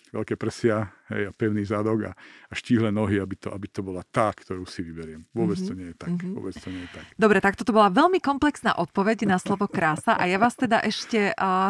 veľké 0.09 0.33
prsia 0.33 0.89
hej, 1.13 1.29
a 1.29 1.31
pevný 1.37 1.61
zadok 1.61 2.09
a, 2.09 2.11
a 2.49 2.53
štíhle 2.57 2.89
nohy, 2.89 3.21
aby 3.21 3.37
to, 3.37 3.53
aby 3.53 3.69
to 3.69 3.85
bola 3.85 4.01
tá, 4.01 4.33
ktorú 4.33 4.65
si 4.65 4.81
vyberiem. 4.81 5.21
Vôbec 5.37 5.61
mm-hmm. 5.61 5.69
to 5.69 5.77
nie 5.77 5.87
je 5.93 5.95
tak. 6.01 6.09
Mm-hmm. 6.17 6.33
Vôbec 6.33 6.55
to 6.57 6.69
nie 6.73 6.81
je 6.81 6.91
tak. 6.97 7.05
Dobre, 7.21 7.37
tak 7.37 7.53
toto 7.61 7.69
bola 7.77 7.93
veľmi 7.93 8.17
komplexná 8.17 8.73
odpoveď 8.73 9.29
na 9.29 9.37
slovo 9.37 9.69
krása 9.69 10.17
a 10.17 10.25
ja 10.25 10.41
vás 10.41 10.57
teda 10.57 10.81
ešte 10.81 11.37
uh, 11.37 11.69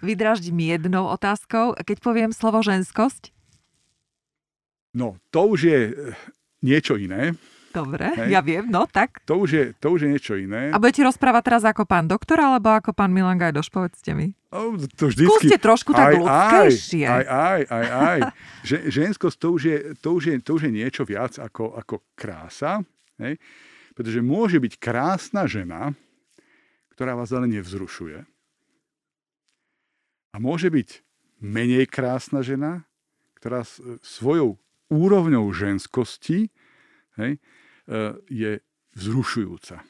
vydraždím 0.00 0.64
jednou 0.64 1.12
otázkou. 1.12 1.76
Keď 1.76 2.00
poviem 2.00 2.32
slovo 2.32 2.64
ženskosť? 2.64 3.36
No, 4.96 5.20
to 5.28 5.44
už 5.52 5.60
je 5.60 5.80
niečo 6.64 6.96
iné. 6.96 7.36
Dobre, 7.76 8.08
Hej. 8.08 8.32
ja 8.32 8.40
viem, 8.40 8.64
no 8.72 8.88
tak. 8.88 9.20
To 9.28 9.44
už, 9.44 9.50
je, 9.52 9.64
to 9.76 9.92
už 9.92 10.08
je 10.08 10.08
niečo 10.08 10.32
iné. 10.40 10.72
A 10.72 10.80
budete 10.80 11.04
rozprávať 11.04 11.42
teraz 11.44 11.62
ako 11.68 11.84
pán 11.84 12.08
doktor, 12.08 12.40
alebo 12.40 12.72
ako 12.72 12.96
pán 12.96 13.12
Milan 13.12 13.36
Gajdoš, 13.36 13.68
povedzte 13.68 14.16
mi. 14.16 14.32
O, 14.48 14.80
to 14.96 15.12
vždycky... 15.12 15.28
Skúste 15.28 15.58
trošku 15.60 15.92
tak 15.92 16.16
aj, 16.16 16.24
ľudskejšie. 16.24 17.04
Aj, 17.04 17.24
aj, 17.28 17.60
aj, 17.68 17.86
aj. 17.92 18.18
Že, 18.72 18.76
ženskosť 18.88 19.36
to 19.36 19.48
už, 19.52 19.62
je, 19.68 19.78
to, 20.00 20.08
už 20.16 20.22
je, 20.24 20.34
to 20.40 20.50
už 20.56 20.62
je 20.64 20.72
niečo 20.72 21.04
viac 21.04 21.36
ako, 21.36 21.76
ako 21.76 22.00
krása. 22.16 22.80
Hej? 23.20 23.36
Pretože 23.92 24.24
môže 24.24 24.56
byť 24.56 24.72
krásna 24.80 25.44
žena, 25.44 25.92
ktorá 26.96 27.12
vás 27.12 27.28
ale 27.36 27.44
nevzrušuje. 27.52 28.24
A 30.32 30.36
môže 30.40 30.72
byť 30.72 31.04
menej 31.44 31.84
krásna 31.92 32.40
žena, 32.40 32.88
ktorá 33.36 33.68
svojou 34.00 34.56
úrovňou 34.88 35.52
ženskosti 35.52 36.48
hej, 37.20 37.36
je 38.26 38.58
vzrušujúca. 38.96 39.82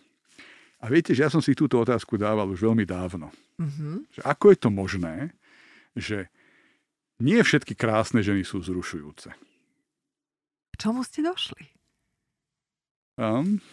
A 0.82 0.84
viete, 0.92 1.16
že 1.16 1.24
ja 1.24 1.30
som 1.32 1.40
si 1.40 1.56
túto 1.56 1.80
otázku 1.80 2.20
dával 2.20 2.52
už 2.52 2.68
veľmi 2.68 2.84
dávno. 2.84 3.32
Mm-hmm. 3.56 4.12
Že 4.12 4.20
ako 4.22 4.44
je 4.52 4.58
to 4.60 4.70
možné, 4.70 5.16
že 5.96 6.18
nie 7.24 7.40
všetky 7.40 7.72
krásne 7.72 8.20
ženy 8.20 8.44
sú 8.44 8.60
vzrušujúce. 8.60 9.32
K 9.32 10.74
čomu 10.76 11.00
ste 11.00 11.24
došli? 11.24 11.64
Um, 13.16 13.64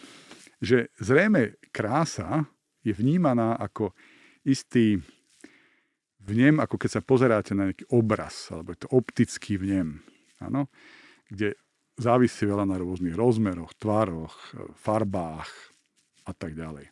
že 0.63 0.87
zrejme 1.03 1.59
krása 1.75 2.47
je 2.79 2.95
vnímaná 2.95 3.59
ako 3.59 3.91
istý 4.47 5.03
vnem, 6.23 6.63
ako 6.63 6.79
keď 6.79 6.89
sa 6.99 7.01
pozeráte 7.03 7.51
na 7.51 7.67
nejaký 7.67 7.91
obraz, 7.91 8.47
alebo 8.47 8.71
je 8.71 8.79
to 8.79 8.89
optický 8.95 9.59
vnem, 9.59 9.99
áno, 10.39 10.71
kde 11.27 11.59
závisí 11.97 12.43
veľa 12.45 12.65
na 12.65 12.77
rôznych 12.81 13.13
rozmeroch, 13.13 13.73
tvároch, 13.77 14.33
farbách 14.81 15.49
a 16.25 16.31
tak 16.33 16.57
ďalej. 16.57 16.89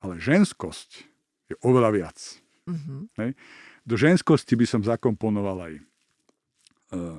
Ale 0.00 0.14
ženskosť 0.22 0.90
je 1.50 1.54
oveľa 1.64 1.90
viac. 1.92 2.18
Mm-hmm. 2.68 3.00
Hej? 3.18 3.30
Do 3.88 3.94
ženskosti 3.96 4.54
by 4.54 4.66
som 4.68 4.80
zakomponoval 4.84 5.58
aj 5.64 5.74
uh, 6.92 7.18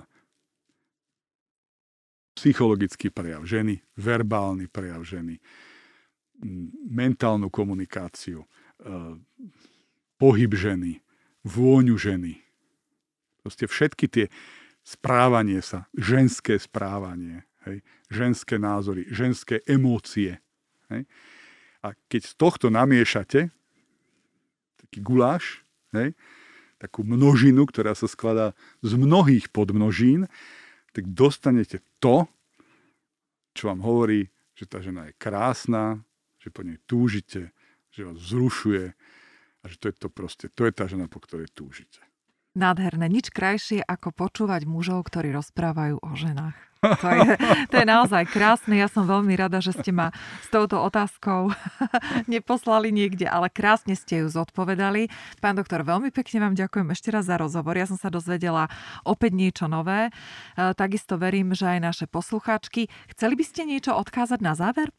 psychologický 2.37 3.09
prejav 3.09 3.43
ženy, 3.43 3.81
verbálny 3.97 4.69
prejav 4.69 5.01
ženy, 5.03 5.41
mentálnu 6.87 7.51
komunikáciu, 7.51 8.45
uh, 8.45 9.17
pohyb 10.21 10.53
ženy, 10.53 11.01
vôňu 11.43 11.97
ženy. 11.99 12.39
Proste 13.43 13.65
všetky 13.65 14.05
tie 14.07 14.25
správanie 14.89 15.61
sa, 15.61 15.85
ženské 15.93 16.57
správanie, 16.57 17.45
hej, 17.69 17.85
ženské 18.09 18.57
názory, 18.57 19.05
ženské 19.13 19.61
emócie. 19.69 20.41
Hej. 20.89 21.05
A 21.85 21.93
keď 22.09 22.21
z 22.25 22.33
tohto 22.33 22.73
namiešate 22.73 23.53
taký 24.81 24.99
guláš, 25.05 25.61
hej, 25.93 26.17
takú 26.81 27.05
množinu, 27.05 27.69
ktorá 27.69 27.93
sa 27.93 28.09
skladá 28.09 28.57
z 28.81 28.97
mnohých 28.97 29.53
podmnožín, 29.53 30.25
tak 30.97 31.05
dostanete 31.13 31.85
to, 32.01 32.25
čo 33.53 33.69
vám 33.69 33.85
hovorí, 33.85 34.25
že 34.57 34.65
tá 34.65 34.81
žena 34.81 35.05
je 35.05 35.13
krásna, 35.21 36.01
že 36.41 36.49
po 36.49 36.65
nej 36.65 36.81
túžite, 36.89 37.53
že 37.93 38.09
vás 38.09 38.17
vzrušuje 38.17 38.97
a 39.61 39.63
že 39.69 39.75
to 39.77 39.85
je 39.91 39.95
to 40.01 40.09
proste, 40.09 40.45
to 40.57 40.65
je 40.65 40.73
tá 40.73 40.89
žena, 40.89 41.05
po 41.05 41.21
ktorej 41.21 41.51
túžite. 41.53 42.08
Nádherné, 42.57 43.05
nič 43.05 43.29
krajšie 43.29 43.85
ako 43.85 44.09
počúvať 44.09 44.65
mužov, 44.65 45.05
ktorí 45.05 45.29
rozprávajú 45.29 46.01
o 46.01 46.11
ženách. 46.17 46.57
To 46.81 47.09
je, 47.11 47.29
to 47.71 47.75
je 47.77 47.85
naozaj 47.85 48.25
krásne. 48.31 48.79
Ja 48.79 48.89
som 48.89 49.05
veľmi 49.05 49.37
rada, 49.37 49.61
že 49.61 49.75
ste 49.75 49.93
ma 49.93 50.09
s 50.41 50.49
touto 50.49 50.81
otázkou 50.81 51.53
neposlali 52.33 52.89
niekde, 52.89 53.29
ale 53.29 53.53
krásne 53.53 53.93
ste 53.93 54.25
ju 54.25 54.33
zodpovedali. 54.33 55.11
Pán 55.43 55.61
doktor, 55.61 55.85
veľmi 55.85 56.09
pekne 56.09 56.49
vám 56.49 56.55
ďakujem 56.57 56.89
ešte 56.89 57.13
raz 57.13 57.29
za 57.29 57.37
rozhovor. 57.37 57.77
Ja 57.77 57.85
som 57.85 58.01
sa 58.01 58.09
dozvedela 58.09 58.71
opäť 59.05 59.37
niečo 59.37 59.65
nové. 59.69 60.09
E, 60.09 60.11
takisto 60.73 61.21
verím, 61.21 61.53
že 61.53 61.67
aj 61.67 61.79
naše 61.83 62.05
poslucháčky. 62.09 62.89
Chceli 63.13 63.37
by 63.37 63.45
ste 63.45 63.61
niečo 63.69 63.93
odkázať 63.93 64.39
na 64.41 64.57
záver? 64.57 64.89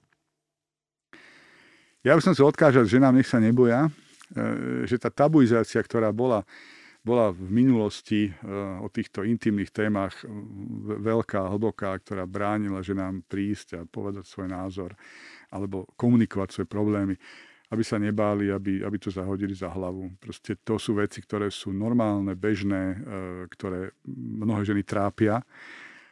Ja 2.06 2.14
by 2.14 2.22
som 2.22 2.32
sa 2.38 2.46
odkážal, 2.46 2.86
že 2.86 3.02
nám 3.02 3.18
nech 3.18 3.28
sa 3.28 3.42
neboja, 3.42 3.88
e, 4.36 4.86
že 4.86 5.00
tá 5.00 5.08
tabuizácia, 5.08 5.80
ktorá 5.80 6.12
bola 6.12 6.44
bola 7.00 7.32
v 7.32 7.48
minulosti 7.48 8.28
eh, 8.28 8.34
o 8.80 8.88
týchto 8.92 9.24
intimných 9.24 9.72
témach 9.72 10.12
veľká, 11.00 11.48
hlboká, 11.48 11.96
ktorá 12.04 12.28
bránila 12.28 12.84
že 12.84 12.92
nám 12.92 13.24
prísť 13.24 13.68
a 13.80 13.80
povedať 13.88 14.28
svoj 14.28 14.52
názor 14.52 14.92
alebo 15.50 15.88
komunikovať 15.96 16.48
svoje 16.52 16.68
problémy, 16.68 17.14
aby 17.72 17.82
sa 17.82 17.98
nebáli, 17.98 18.52
aby, 18.52 18.84
aby 18.84 18.96
to 19.02 19.10
zahodili 19.10 19.56
za 19.56 19.70
hlavu. 19.72 20.14
Proste 20.20 20.58
to 20.62 20.78
sú 20.78 20.98
veci, 20.98 21.18
ktoré 21.24 21.50
sú 21.50 21.72
normálne, 21.72 22.36
bežné, 22.36 22.82
eh, 22.94 22.98
ktoré 23.48 23.96
mnohé 24.44 24.68
ženy 24.68 24.82
trápia 24.84 25.40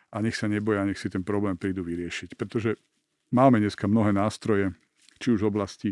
a 0.09 0.17
nech 0.25 0.41
sa 0.41 0.49
neboja, 0.49 0.89
nech 0.89 0.97
si 0.97 1.13
ten 1.13 1.21
problém 1.21 1.61
prídu 1.61 1.85
vyriešiť. 1.85 2.33
Pretože 2.33 2.81
máme 3.29 3.61
dneska 3.61 3.85
mnohé 3.85 4.17
nástroje, 4.17 4.73
či 5.21 5.37
už 5.37 5.45
v 5.45 5.51
oblasti 5.53 5.91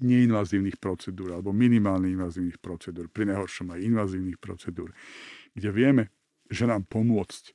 neinvazívnych 0.00 0.80
procedúr 0.80 1.36
alebo 1.36 1.52
minimálne 1.52 2.08
invazívnych 2.12 2.62
procedúr, 2.62 3.10
pri 3.12 3.28
najhoršom 3.32 3.74
aj 3.74 3.80
invazívnych 3.82 4.38
procedúr, 4.40 4.94
kde 5.52 5.70
vieme, 5.74 6.02
že 6.48 6.68
nám 6.68 6.88
pomôcť 6.88 7.52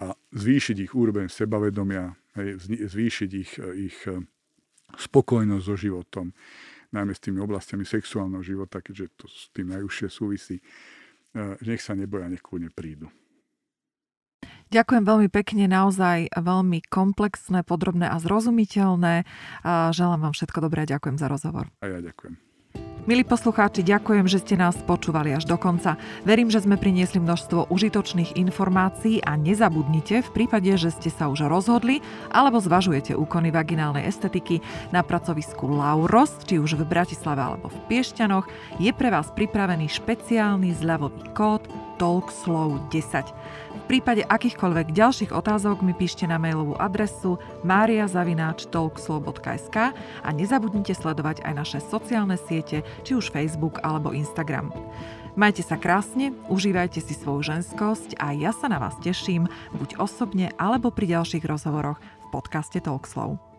a 0.00 0.16
zvýšiť 0.32 0.76
ich 0.88 0.92
úroveň 0.96 1.28
sebavedomia, 1.28 2.16
zvýšiť 2.64 3.30
ich, 3.36 3.52
ich 3.76 3.98
eh, 4.08 4.22
spokojnosť 4.96 5.64
so 5.64 5.76
životom, 5.76 6.32
najmä 6.90 7.12
s 7.14 7.22
tými 7.22 7.38
oblastiami 7.38 7.84
sexuálneho 7.84 8.42
života, 8.42 8.80
keďže 8.80 9.06
to 9.14 9.26
s 9.28 9.52
tým 9.52 9.70
najúžšie 9.70 10.08
súvisí. 10.08 10.56
Eh, 11.36 11.54
nech 11.62 11.84
sa 11.84 11.92
neboja, 11.92 12.32
nech 12.32 12.42
kľudne 12.42 12.72
prídu. 12.72 13.12
Ďakujem 14.70 15.02
veľmi 15.02 15.28
pekne, 15.34 15.66
naozaj 15.66 16.30
veľmi 16.30 16.86
komplexné, 16.86 17.66
podrobné 17.66 18.06
a 18.06 18.22
zrozumiteľné. 18.22 19.26
Želám 19.66 20.30
vám 20.30 20.34
všetko 20.38 20.62
dobré 20.62 20.86
a 20.86 20.90
ďakujem 20.94 21.18
za 21.18 21.26
rozhovor. 21.26 21.66
A 21.82 21.90
ja 21.90 21.98
ďakujem. 21.98 22.38
Milí 23.08 23.26
poslucháči, 23.26 23.82
ďakujem, 23.82 24.30
že 24.30 24.38
ste 24.38 24.54
nás 24.54 24.78
počúvali 24.86 25.34
až 25.34 25.42
do 25.42 25.58
konca. 25.58 25.98
Verím, 26.22 26.52
že 26.52 26.62
sme 26.62 26.78
priniesli 26.78 27.18
množstvo 27.18 27.66
užitočných 27.66 28.38
informácií 28.38 29.18
a 29.26 29.34
nezabudnite 29.34 30.22
v 30.22 30.30
prípade, 30.30 30.70
že 30.78 30.94
ste 30.94 31.10
sa 31.10 31.26
už 31.26 31.50
rozhodli 31.50 31.98
alebo 32.30 32.62
zvažujete 32.62 33.18
úkony 33.18 33.50
vaginálnej 33.50 34.06
estetiky 34.06 34.62
na 34.94 35.02
pracovisku 35.02 35.66
Lauros, 35.66 36.30
či 36.46 36.62
už 36.62 36.78
v 36.78 36.86
Bratislave 36.86 37.42
alebo 37.42 37.72
v 37.72 37.78
Piešťanoch, 37.90 38.46
je 38.78 38.94
pre 38.94 39.10
vás 39.10 39.34
pripravený 39.34 39.90
špeciálny 39.90 40.70
zľavový 40.78 41.34
kód 41.34 41.66
TalkSlow 41.98 42.78
10. 42.94 43.26
V 43.32 43.59
prípade 43.90 44.22
akýchkoľvek 44.22 44.94
ďalších 44.94 45.34
otázok 45.34 45.82
mi 45.82 45.90
píšte 45.90 46.22
na 46.22 46.38
mailovú 46.38 46.78
adresu 46.78 47.42
mariazavináčtalkslow.sk 47.66 49.76
a 50.22 50.28
nezabudnite 50.30 50.94
sledovať 50.94 51.42
aj 51.42 51.52
naše 51.58 51.82
sociálne 51.82 52.38
siete, 52.38 52.86
či 53.02 53.18
už 53.18 53.34
Facebook 53.34 53.82
alebo 53.82 54.14
Instagram. 54.14 54.70
Majte 55.34 55.66
sa 55.66 55.74
krásne, 55.74 56.30
užívajte 56.46 57.02
si 57.02 57.18
svoju 57.18 57.50
ženskosť 57.50 58.14
a 58.22 58.30
ja 58.30 58.54
sa 58.54 58.70
na 58.70 58.78
vás 58.78 58.94
teším, 59.02 59.50
buď 59.74 59.98
osobne 59.98 60.54
alebo 60.54 60.94
pri 60.94 61.18
ďalších 61.18 61.42
rozhovoroch 61.42 61.98
v 61.98 62.26
podcaste 62.30 62.78
Talkslow. 62.78 63.49